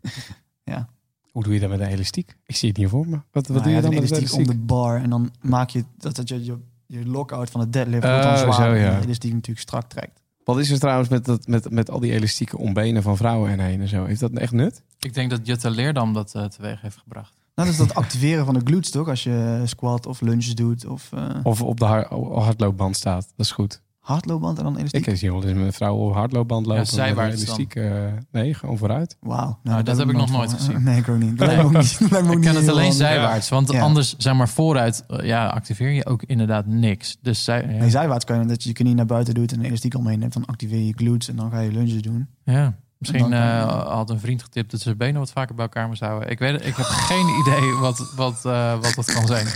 [1.31, 2.37] Hoe doe je dat met een elastiek?
[2.47, 3.17] Ik zie het niet voor me.
[3.17, 4.51] Wat, wat Nou doe ja, je dan met een elastiek elastiek?
[4.51, 6.59] om de bar en dan maak je dat, dat je, je
[6.91, 8.91] je lockout van het deadlift wordt dan zo, zwaar ja.
[8.93, 10.21] en de elastiek natuurlijk strak trekt.
[10.45, 13.51] Wat is er trouwens met, dat, met, met al die elastieken om benen van vrouwen
[13.51, 14.05] en heen en zo?
[14.05, 14.83] Heeft dat echt nut?
[14.99, 17.33] Ik denk dat Jutta Leerdam dat eh, teweeg heeft gebracht.
[17.55, 19.09] Nou, dat is dat activeren van de glutes toch?
[19.09, 23.33] Als je squat of lunges doet of eh Of op de har- hardloopband staat?
[23.37, 23.83] Dat is goed.
[24.11, 25.07] Hardloopband en dan elastiek.
[25.07, 26.81] Ik zie wel eens met vrouwen op hardloopband lopen.
[26.81, 27.45] een zijwaarts dan.
[27.45, 27.75] elastiek.
[27.75, 27.93] eh,
[28.33, 29.17] nee, gewoon vooruit.
[29.21, 29.59] Wauw.
[29.63, 30.83] Nou, dat heb ik nog nooit van- gezien.
[30.83, 31.39] Nee, ik ook niet.
[31.39, 31.99] Dat ook niet.
[32.13, 32.93] ook niet het alleen handig.
[32.95, 33.81] zijwaarts, want Ja.
[33.81, 37.17] anders zeg maar vooruit eh, ja, activeer je ook inderdaad niks.
[37.23, 37.67] Dus zij, ja.
[37.79, 40.21] Nee, zijwaarts kan je dat je je knie naar buiten doet en een elastiek omheen
[40.21, 40.33] hebt.
[40.35, 42.29] Dan activeer je glutes en dan ga je lunges doen.
[42.45, 42.75] Ja.
[43.01, 46.31] Misschien eh, had een vriend getipt dat ze benen wat vaker bij elkaar moest houden.
[46.31, 49.47] Ik weet ik heb geen idee wat, wat, eh, wat dat kan zijn.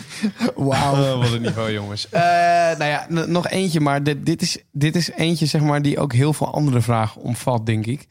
[0.56, 1.18] Wauw.
[1.18, 2.08] wat een niveau, jongens.
[2.08, 2.22] Eh,
[2.78, 6.12] nou ja, nog eentje, maar dit, dit, is, dit is eentje zeg maar, die ook
[6.12, 8.06] heel veel andere vragen omvat, denk ik.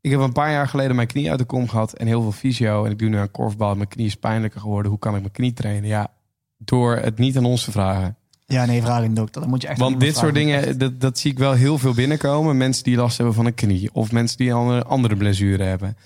[0.00, 2.32] Ik heb een paar jaar geleden mijn knie uit de kom gehad en heel veel
[2.32, 2.84] fysio.
[2.84, 3.74] En ik doe nu aan korfbal.
[3.74, 4.90] Mijn knie is pijnlijker geworden.
[4.90, 5.88] Hoe kan ik mijn knie trainen?
[5.88, 6.12] Ja,
[6.56, 8.16] door het niet aan ons te vragen.
[8.46, 9.40] Ja, nee, vraag in de dokter.
[9.40, 11.94] Dan moet je echt Want dit soort dingen, dat, dat zie ik wel heel veel
[11.94, 12.56] binnenkomen.
[12.56, 13.90] Mensen die last hebben van een knie.
[13.92, 15.96] Of mensen die een andere, andere blessure hebben.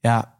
[0.00, 0.34] Ja,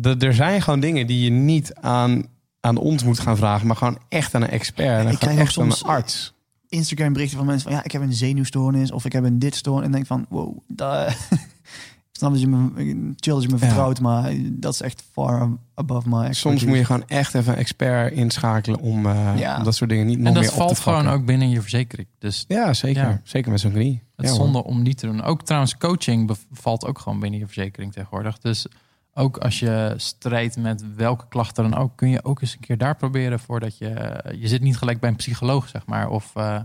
[0.00, 2.26] d- er zijn gewoon dingen die je niet aan,
[2.60, 3.66] aan ons moet gaan vragen.
[3.66, 5.06] Maar gewoon echt aan een expert.
[5.06, 6.34] En Ik krijg echt aan soms- een arts.
[6.68, 9.54] Instagram berichten van mensen van ja, ik heb een zenuwstoornis of ik heb een dit
[9.54, 9.86] stoornis.
[9.86, 10.76] En denk van wow, ik
[12.16, 12.70] snap dat je me
[13.16, 13.58] chill dat je me Ja.
[13.58, 17.58] vertrouwt, maar dat is echt far above my Soms moet je gewoon echt even een
[17.58, 19.56] expert inschakelen om, eh, Ja.
[19.58, 21.02] om dat soort dingen niet nog En dat meer op valt te vakken.
[21.02, 22.08] gewoon ook binnen je verzekering.
[22.18, 23.02] Dus Ja, zeker.
[23.02, 23.20] Ja.
[23.24, 23.92] Zeker met zo'n knie.
[23.92, 24.38] het Ja, is hoor.
[24.46, 25.22] zonde om niet te doen.
[25.22, 28.38] Ook trouwens, coaching valt ook gewoon binnen je verzekering tegenwoordig.
[28.38, 28.66] Dus
[29.14, 32.78] ook als je strijdt met welke klachten dan ook, kun je ook eens een keer
[32.78, 34.20] daar proberen voordat je.
[34.38, 36.08] Je zit niet gelijk bij een psycholoog, zeg maar.
[36.08, 36.60] Of eh,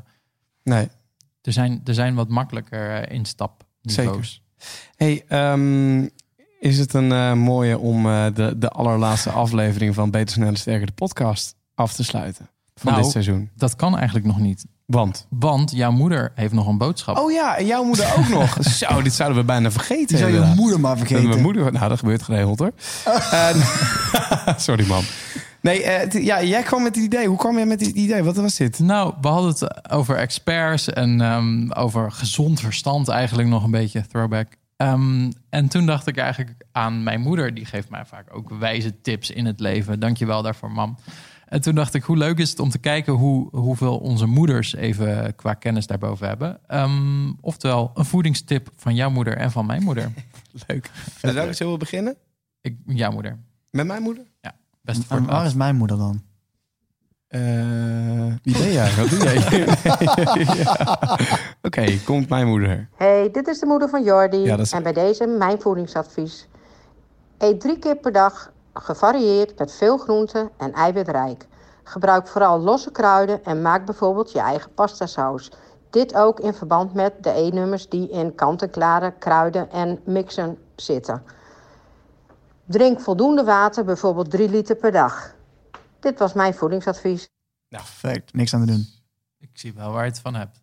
[0.64, 0.88] Nee.
[1.42, 4.42] er, zijn, er zijn wat makkelijker eh, instapniveaus.
[4.96, 6.08] Hey, ehm,
[6.60, 10.86] is het een eh, mooie om eh, de, de allerlaatste aflevering van Beter, Sneller, Sterker,
[10.86, 12.50] de podcast af te sluiten?
[12.76, 13.50] Van Nou, dit seizoen.
[13.56, 14.66] Dat kan eigenlijk nog niet.
[14.86, 15.28] Want?
[15.30, 17.18] Want jouw moeder heeft nog een boodschap.
[17.18, 18.58] Oh ja, en jouw moeder ook nog.
[18.78, 20.08] Zo, dit zouden we bijna vergeten.
[20.08, 21.30] Die zou je moeder maar En vergeten.
[21.30, 22.72] Mijn moeder, nou dat gebeurt geregeld hoor.
[24.58, 25.04] Sorry man.
[25.62, 27.28] Nee, eh, het- ja, jij kwam met het idee.
[27.28, 28.24] Hoe kwam jij met dit idee?
[28.24, 28.80] Wat was dit?
[28.80, 34.08] Nou, we hadden het over experts en ehm, over gezond verstand eigenlijk nog een beetje
[34.08, 34.48] throwback.
[34.78, 37.54] Ehm, en toen dacht ik eigenlijk aan mijn moeder.
[37.54, 40.00] Die geeft mij vaak ook wijze tips in het leven.
[40.00, 40.98] Dankjewel daarvoor, mam.
[41.48, 44.76] En toen dacht ik, hoe leuk is het om te kijken hoe, hoeveel onze moeders
[44.76, 46.60] even qua kennis daarboven hebben.
[46.68, 50.12] Ehm, oftewel, een voedingstip van jouw moeder en van mijn moeder.
[50.68, 50.90] Leuk.
[51.22, 52.16] Zou ik zo beginnen?
[52.62, 53.40] Ik, jouw moeder.
[53.72, 54.24] Met mijn moeder?
[54.82, 56.22] Best En waar is mijn moeder dan?
[57.28, 57.42] Eh,
[58.44, 58.92] wie ben jij?
[58.96, 59.66] Wat doe jij?
[60.56, 60.98] Ja.
[61.68, 62.90] Oké, komt mijn moeder.
[62.96, 64.38] Hey, dit is de moeder van Jordi.
[64.38, 66.48] Ja, dat is- En bij deze mijn voedingsadvies.
[67.38, 71.48] Eet drie keer per dag gevarieerd met veel groenten en eiwitrijk.
[71.84, 75.52] Gebruik vooral losse kruiden en maak bijvoorbeeld je eigen pastasaus.
[75.90, 81.24] Dit ook in verband met de E-nummers die in kant-en-klare kruiden en mixen zitten.
[82.72, 85.36] Drink voldoende water, bijvoorbeeld 3 liter per dag.
[86.00, 87.30] Dit was mijn voedingsadvies.
[87.68, 88.88] Perfect, niks aan te doen.
[89.40, 90.62] Ik zie wel waar je het van hebt.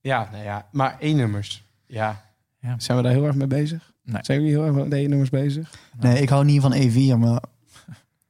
[0.00, 1.64] Ja, nou ja, maar E-nummers.
[1.86, 2.24] Ja.
[2.60, 2.74] Ja.
[2.78, 3.92] Zijn we daar heel erg mee bezig?
[4.02, 4.24] Nee.
[4.24, 5.70] Zijn jullie heel erg met E-nummers bezig?
[6.00, 7.42] Nee, ik hou niet van E4, maar...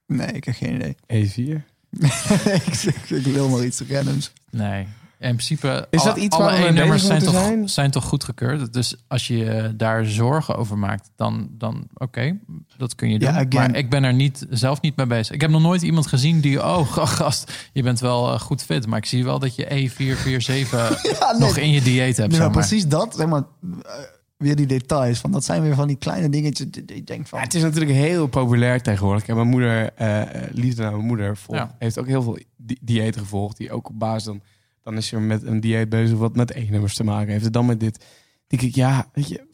[0.07, 0.97] Nee, ik heb geen idee.
[0.97, 1.63] E4?
[2.59, 4.33] ik, ik, ik wil maar iets randoms.
[4.51, 4.89] Nee.
[5.21, 7.69] In principe, Is alle, dat iets alle waar we mee E-nummers bezig zijn toch, zijn?
[7.69, 8.73] zijn toch goedgekeurd?
[8.73, 12.39] Dus als je je daar zorgen over maakt, dan, dan oké,
[12.77, 13.29] dat kun je doen.
[13.33, 15.35] Ja, maar ik ben er niet, zelf niet mee bezig.
[15.35, 18.87] Ik heb nog nooit iemand gezien die, oh gast, je bent wel eh, goed fit.
[18.87, 21.41] Maar ik zie wel dat je E447 Ja, nee.
[21.41, 22.31] nog in je dieet hebt.
[22.31, 23.43] Nee, maar precies dat, zeg maar...
[23.83, 23.93] eh,
[24.37, 25.19] weer die details.
[25.19, 27.39] Van, dat zijn weer van die kleine dingetjes die die ik denk van...
[27.39, 29.27] Ja, het is natuurlijk heel populair tegenwoordig.
[29.27, 30.23] En mijn moeder, eh,
[30.53, 31.75] liefde naar mijn moeder, volgt, Ja.
[31.79, 33.57] heeft ook heel veel di diëten gevolgd.
[33.57, 34.41] Die ook op basis dan,
[34.89, 37.45] dan is ze met een dieet bezig wat met E-nummers te maken heeft.
[37.45, 38.05] En dan met dit.
[38.47, 39.47] denk ik, ja, weet je,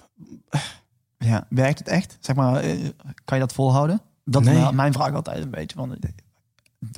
[1.19, 2.17] Ja, werkt het echt?
[2.21, 2.89] Zeg maar, eh,
[3.25, 4.01] kan je dat volhouden?
[4.25, 4.61] Dat is Nee.
[4.61, 5.77] mijn- mijn vraag altijd een beetje.
[5.77, 6.11] Van, eh,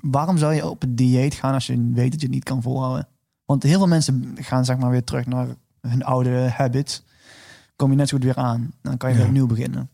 [0.03, 2.63] waarom zou je op het dieet gaan als je weet dat je het niet kan
[2.63, 3.09] volhouden?
[3.45, 5.49] Want heel veel mensen gaan zeg maar weer terug naar
[5.81, 7.05] hun oude habits.
[7.77, 8.73] Kom je net zo goed weer aan.
[8.83, 9.21] Dan kan je Ja.
[9.21, 9.89] weer opnieuw beginnen.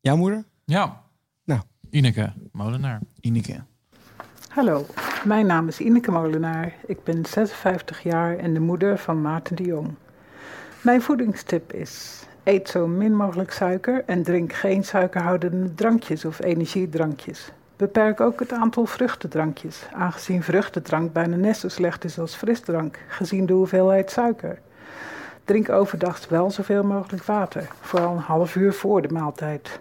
[0.00, 0.44] jouw moeder?
[0.64, 1.00] Ja.
[1.44, 1.60] Nou.
[1.90, 3.00] Ineke, molenaar.
[3.20, 3.64] Ineke.
[4.54, 4.86] Hallo,
[5.24, 6.72] mijn naam is Ineke Molenaar.
[6.86, 9.94] Ik ben 56 jaar en de moeder van Maarten de Jong.
[10.80, 17.52] Mijn voedingstip is: eet zo min mogelijk suiker en drink geen suikerhoudende drankjes of energiedrankjes.
[17.76, 23.46] Beperk ook het aantal vruchtendrankjes, aangezien vruchtendrank bijna net zo slecht is als frisdrank, gezien
[23.46, 24.58] de hoeveelheid suiker.
[25.44, 29.80] Drink overdag wel zoveel mogelijk water, vooral een half uur voor de maaltijd.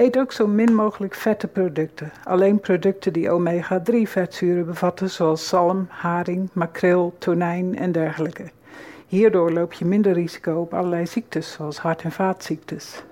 [0.00, 2.12] Eet ook zo min mogelijk vette producten.
[2.24, 8.50] Alleen producten die omega-3 vetzuren bevatten, zoals zalm, haring, makreel, tonijn en dergelijke.
[9.06, 13.02] Hierdoor loop je minder risico op allerlei ziektes, zoals hart- en vaatziektes.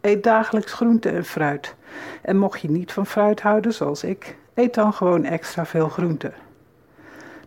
[0.00, 1.74] Eet dagelijks groente en fruit.
[2.22, 6.32] En mocht je niet van fruit houden, zoals ik, eet dan gewoon extra veel groente.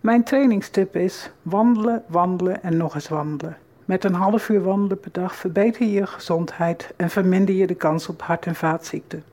[0.02, 3.58] Mijn trainingstip is wandelen, wandelen en nog eens wandelen.
[3.86, 7.76] Met een half uur wandelen per dag verbeter je je gezondheid en verminder je de
[7.76, 9.24] kans op hart- en vaatziekten.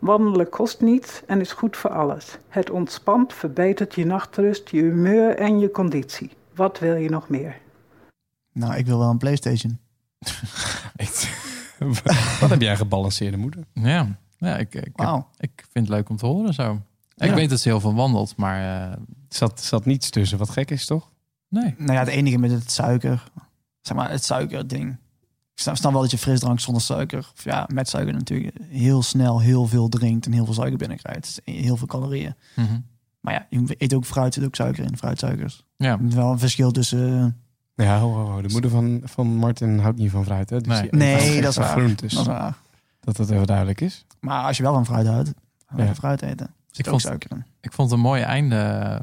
[0.00, 2.38] Wandelen kost niets en is goed voor alles.
[2.48, 6.30] Het ontspant, verbetert je nachtrust, je humeur en je conditie.
[6.54, 7.56] Wat wil je nog meer?
[8.52, 9.78] Nou, ik wil wel een Playstation.
[12.40, 13.64] Wat heb jij gebalanceerde moeder?
[13.72, 14.06] Ja,
[14.38, 14.92] ja ik, ik,
[15.38, 16.80] ik vind het leuk om te horen zo.
[17.16, 17.34] Ik Ja.
[17.34, 18.96] weet dat ze heel veel wandelt, maar eh,
[19.28, 21.10] Zat, zat niets tussen, wat gek is toch?
[21.48, 21.74] nee.
[21.78, 23.30] Nou ja, het enige met het suiker.
[23.82, 24.90] Zeg maar, het suikerding.
[25.54, 29.40] Ik snap, wel dat je frisdrank zonder suiker, of ja, met suiker natuurlijk, heel snel
[29.40, 31.40] heel veel drinkt en heel veel suiker binnenkrijgt.
[31.44, 32.34] Heel veel calorieën.
[32.56, 32.80] Mhm.
[33.20, 35.64] Maar ja, je eet ook fruit, zit ook suiker in, fruitsuikers.
[35.76, 37.42] Ja, Er is wel een verschil tussen...
[37.74, 38.40] eh, Ja, ho, ho, ho.
[38.42, 40.50] de moeder van, van Martin houdt niet van fruit.
[40.50, 40.60] Hè?
[40.60, 41.40] Dus Nee.
[41.40, 41.68] dat is waar.
[41.68, 42.12] groentes.
[42.12, 42.56] dat is waar.
[43.00, 44.04] Dat dat even duidelijk is.
[44.20, 45.32] Maar als je wel van fruit houdt,
[45.76, 45.94] dan Ja.
[45.94, 46.46] fruit eten.
[46.72, 47.44] Ik ook vond- suiker in.
[47.60, 49.00] ik vond het een mooi einde.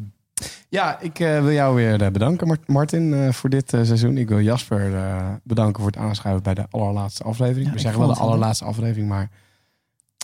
[0.69, 4.17] Ja, ik eh, wil jou weer eh, bedanken, Mart- Martin, eh, voor dit eh, seizoen.
[4.17, 7.65] Ik wil Jasper eh, bedanken voor het aanschuiven bij de allerlaatste aflevering.
[7.67, 9.29] Ja, we zeggen wel de allerlaatste aflevering, maar...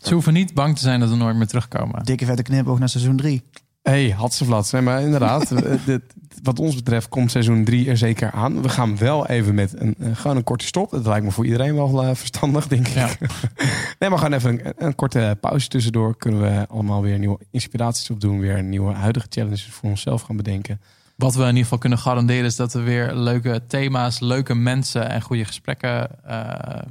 [0.04, 2.04] Ze hoeven niet bang te zijn dat we nooit meer terugkomen.
[2.04, 3.44] Dikke vette knipoog naar seizoen 3.
[3.90, 4.72] Hey, Hatseflats.
[4.72, 6.02] Nee, maar inderdaad, eh, dit,
[6.44, 8.62] wat ons betreft komt seizoen 3 er zeker aan.
[8.62, 10.92] We gaan wel even met een, eh, gewoon een korte stop.
[10.92, 12.94] Dat lijkt me voor iedereen wel eh, verstandig, denk ik.
[12.94, 13.10] Ja.
[14.00, 16.18] nee, maar gewoon even een, een korte pauze tussendoor.
[16.18, 18.40] Kunnen we allemaal weer nieuwe inspiraties opdoen.
[18.40, 20.82] Weer nieuwe huidige challenges voor onszelf gaan bedenken.
[21.16, 25.10] Wat we in ieder geval kunnen garanderen is dat we weer leuke thema's, leuke mensen
[25.10, 26.10] en goede gesprekken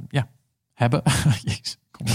[0.09, 0.27] ja,
[0.73, 1.01] hebben.
[1.43, 2.05] Jezus, kom,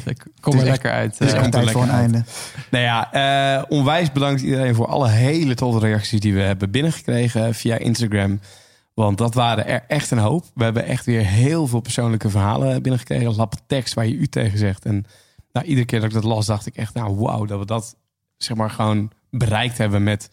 [0.40, 1.18] kom er lekker uit.
[1.18, 2.00] Het is eh, er tijd voor een uit.
[2.00, 2.24] einde.
[2.70, 7.54] Nou ja, eh, onwijs bedankt iedereen voor alle hele tolle reacties die we hebben binnengekregen
[7.54, 8.40] via Instagram.
[8.94, 10.44] Want dat waren er echt een hoop.
[10.54, 13.36] We hebben echt weer heel veel persoonlijke verhalen binnengekregen.
[13.36, 14.84] Lappe tekst waar je u tegen zegt.
[14.84, 15.06] En
[15.52, 17.96] nou, iedere keer dat ik dat las, dacht ik echt, nou wauw, dat we dat
[18.36, 20.30] zeg maar gewoon bereikt hebben met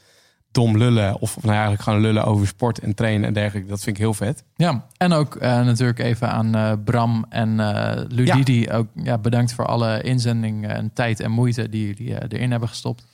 [0.57, 1.19] dom lullen.
[1.19, 3.69] Of nou eigenlijk gewoon lullen over sport en trainen en dergelijke.
[3.69, 4.43] Dat vind ik heel vet.
[4.55, 8.69] Ja, en ook eh, natuurlijk even aan eh, Bram en eh Ludidi.
[8.69, 13.05] Ook ja, bedankt voor alle inzending en tijd en moeite die jullie erin hebben gestopt.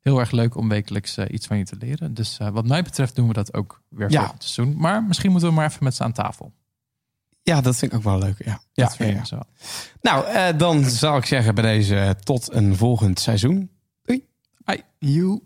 [0.00, 2.14] Heel erg leuk om wekelijks iets van je te leren.
[2.14, 4.20] Dus wat mij betreft doen we dat ook weer Ja.
[4.20, 4.76] volgend seizoen.
[4.78, 6.52] Maar misschien moeten we maar even met ze aan tafel.
[7.42, 8.44] Ja, dat vind ik ook wel leuk.
[8.44, 9.40] Ja, ja, Dat vind ja, zo.
[10.00, 13.70] Nou, dan zal ik zeggen bij deze tot een volgend seizoen.
[14.98, 15.40] You.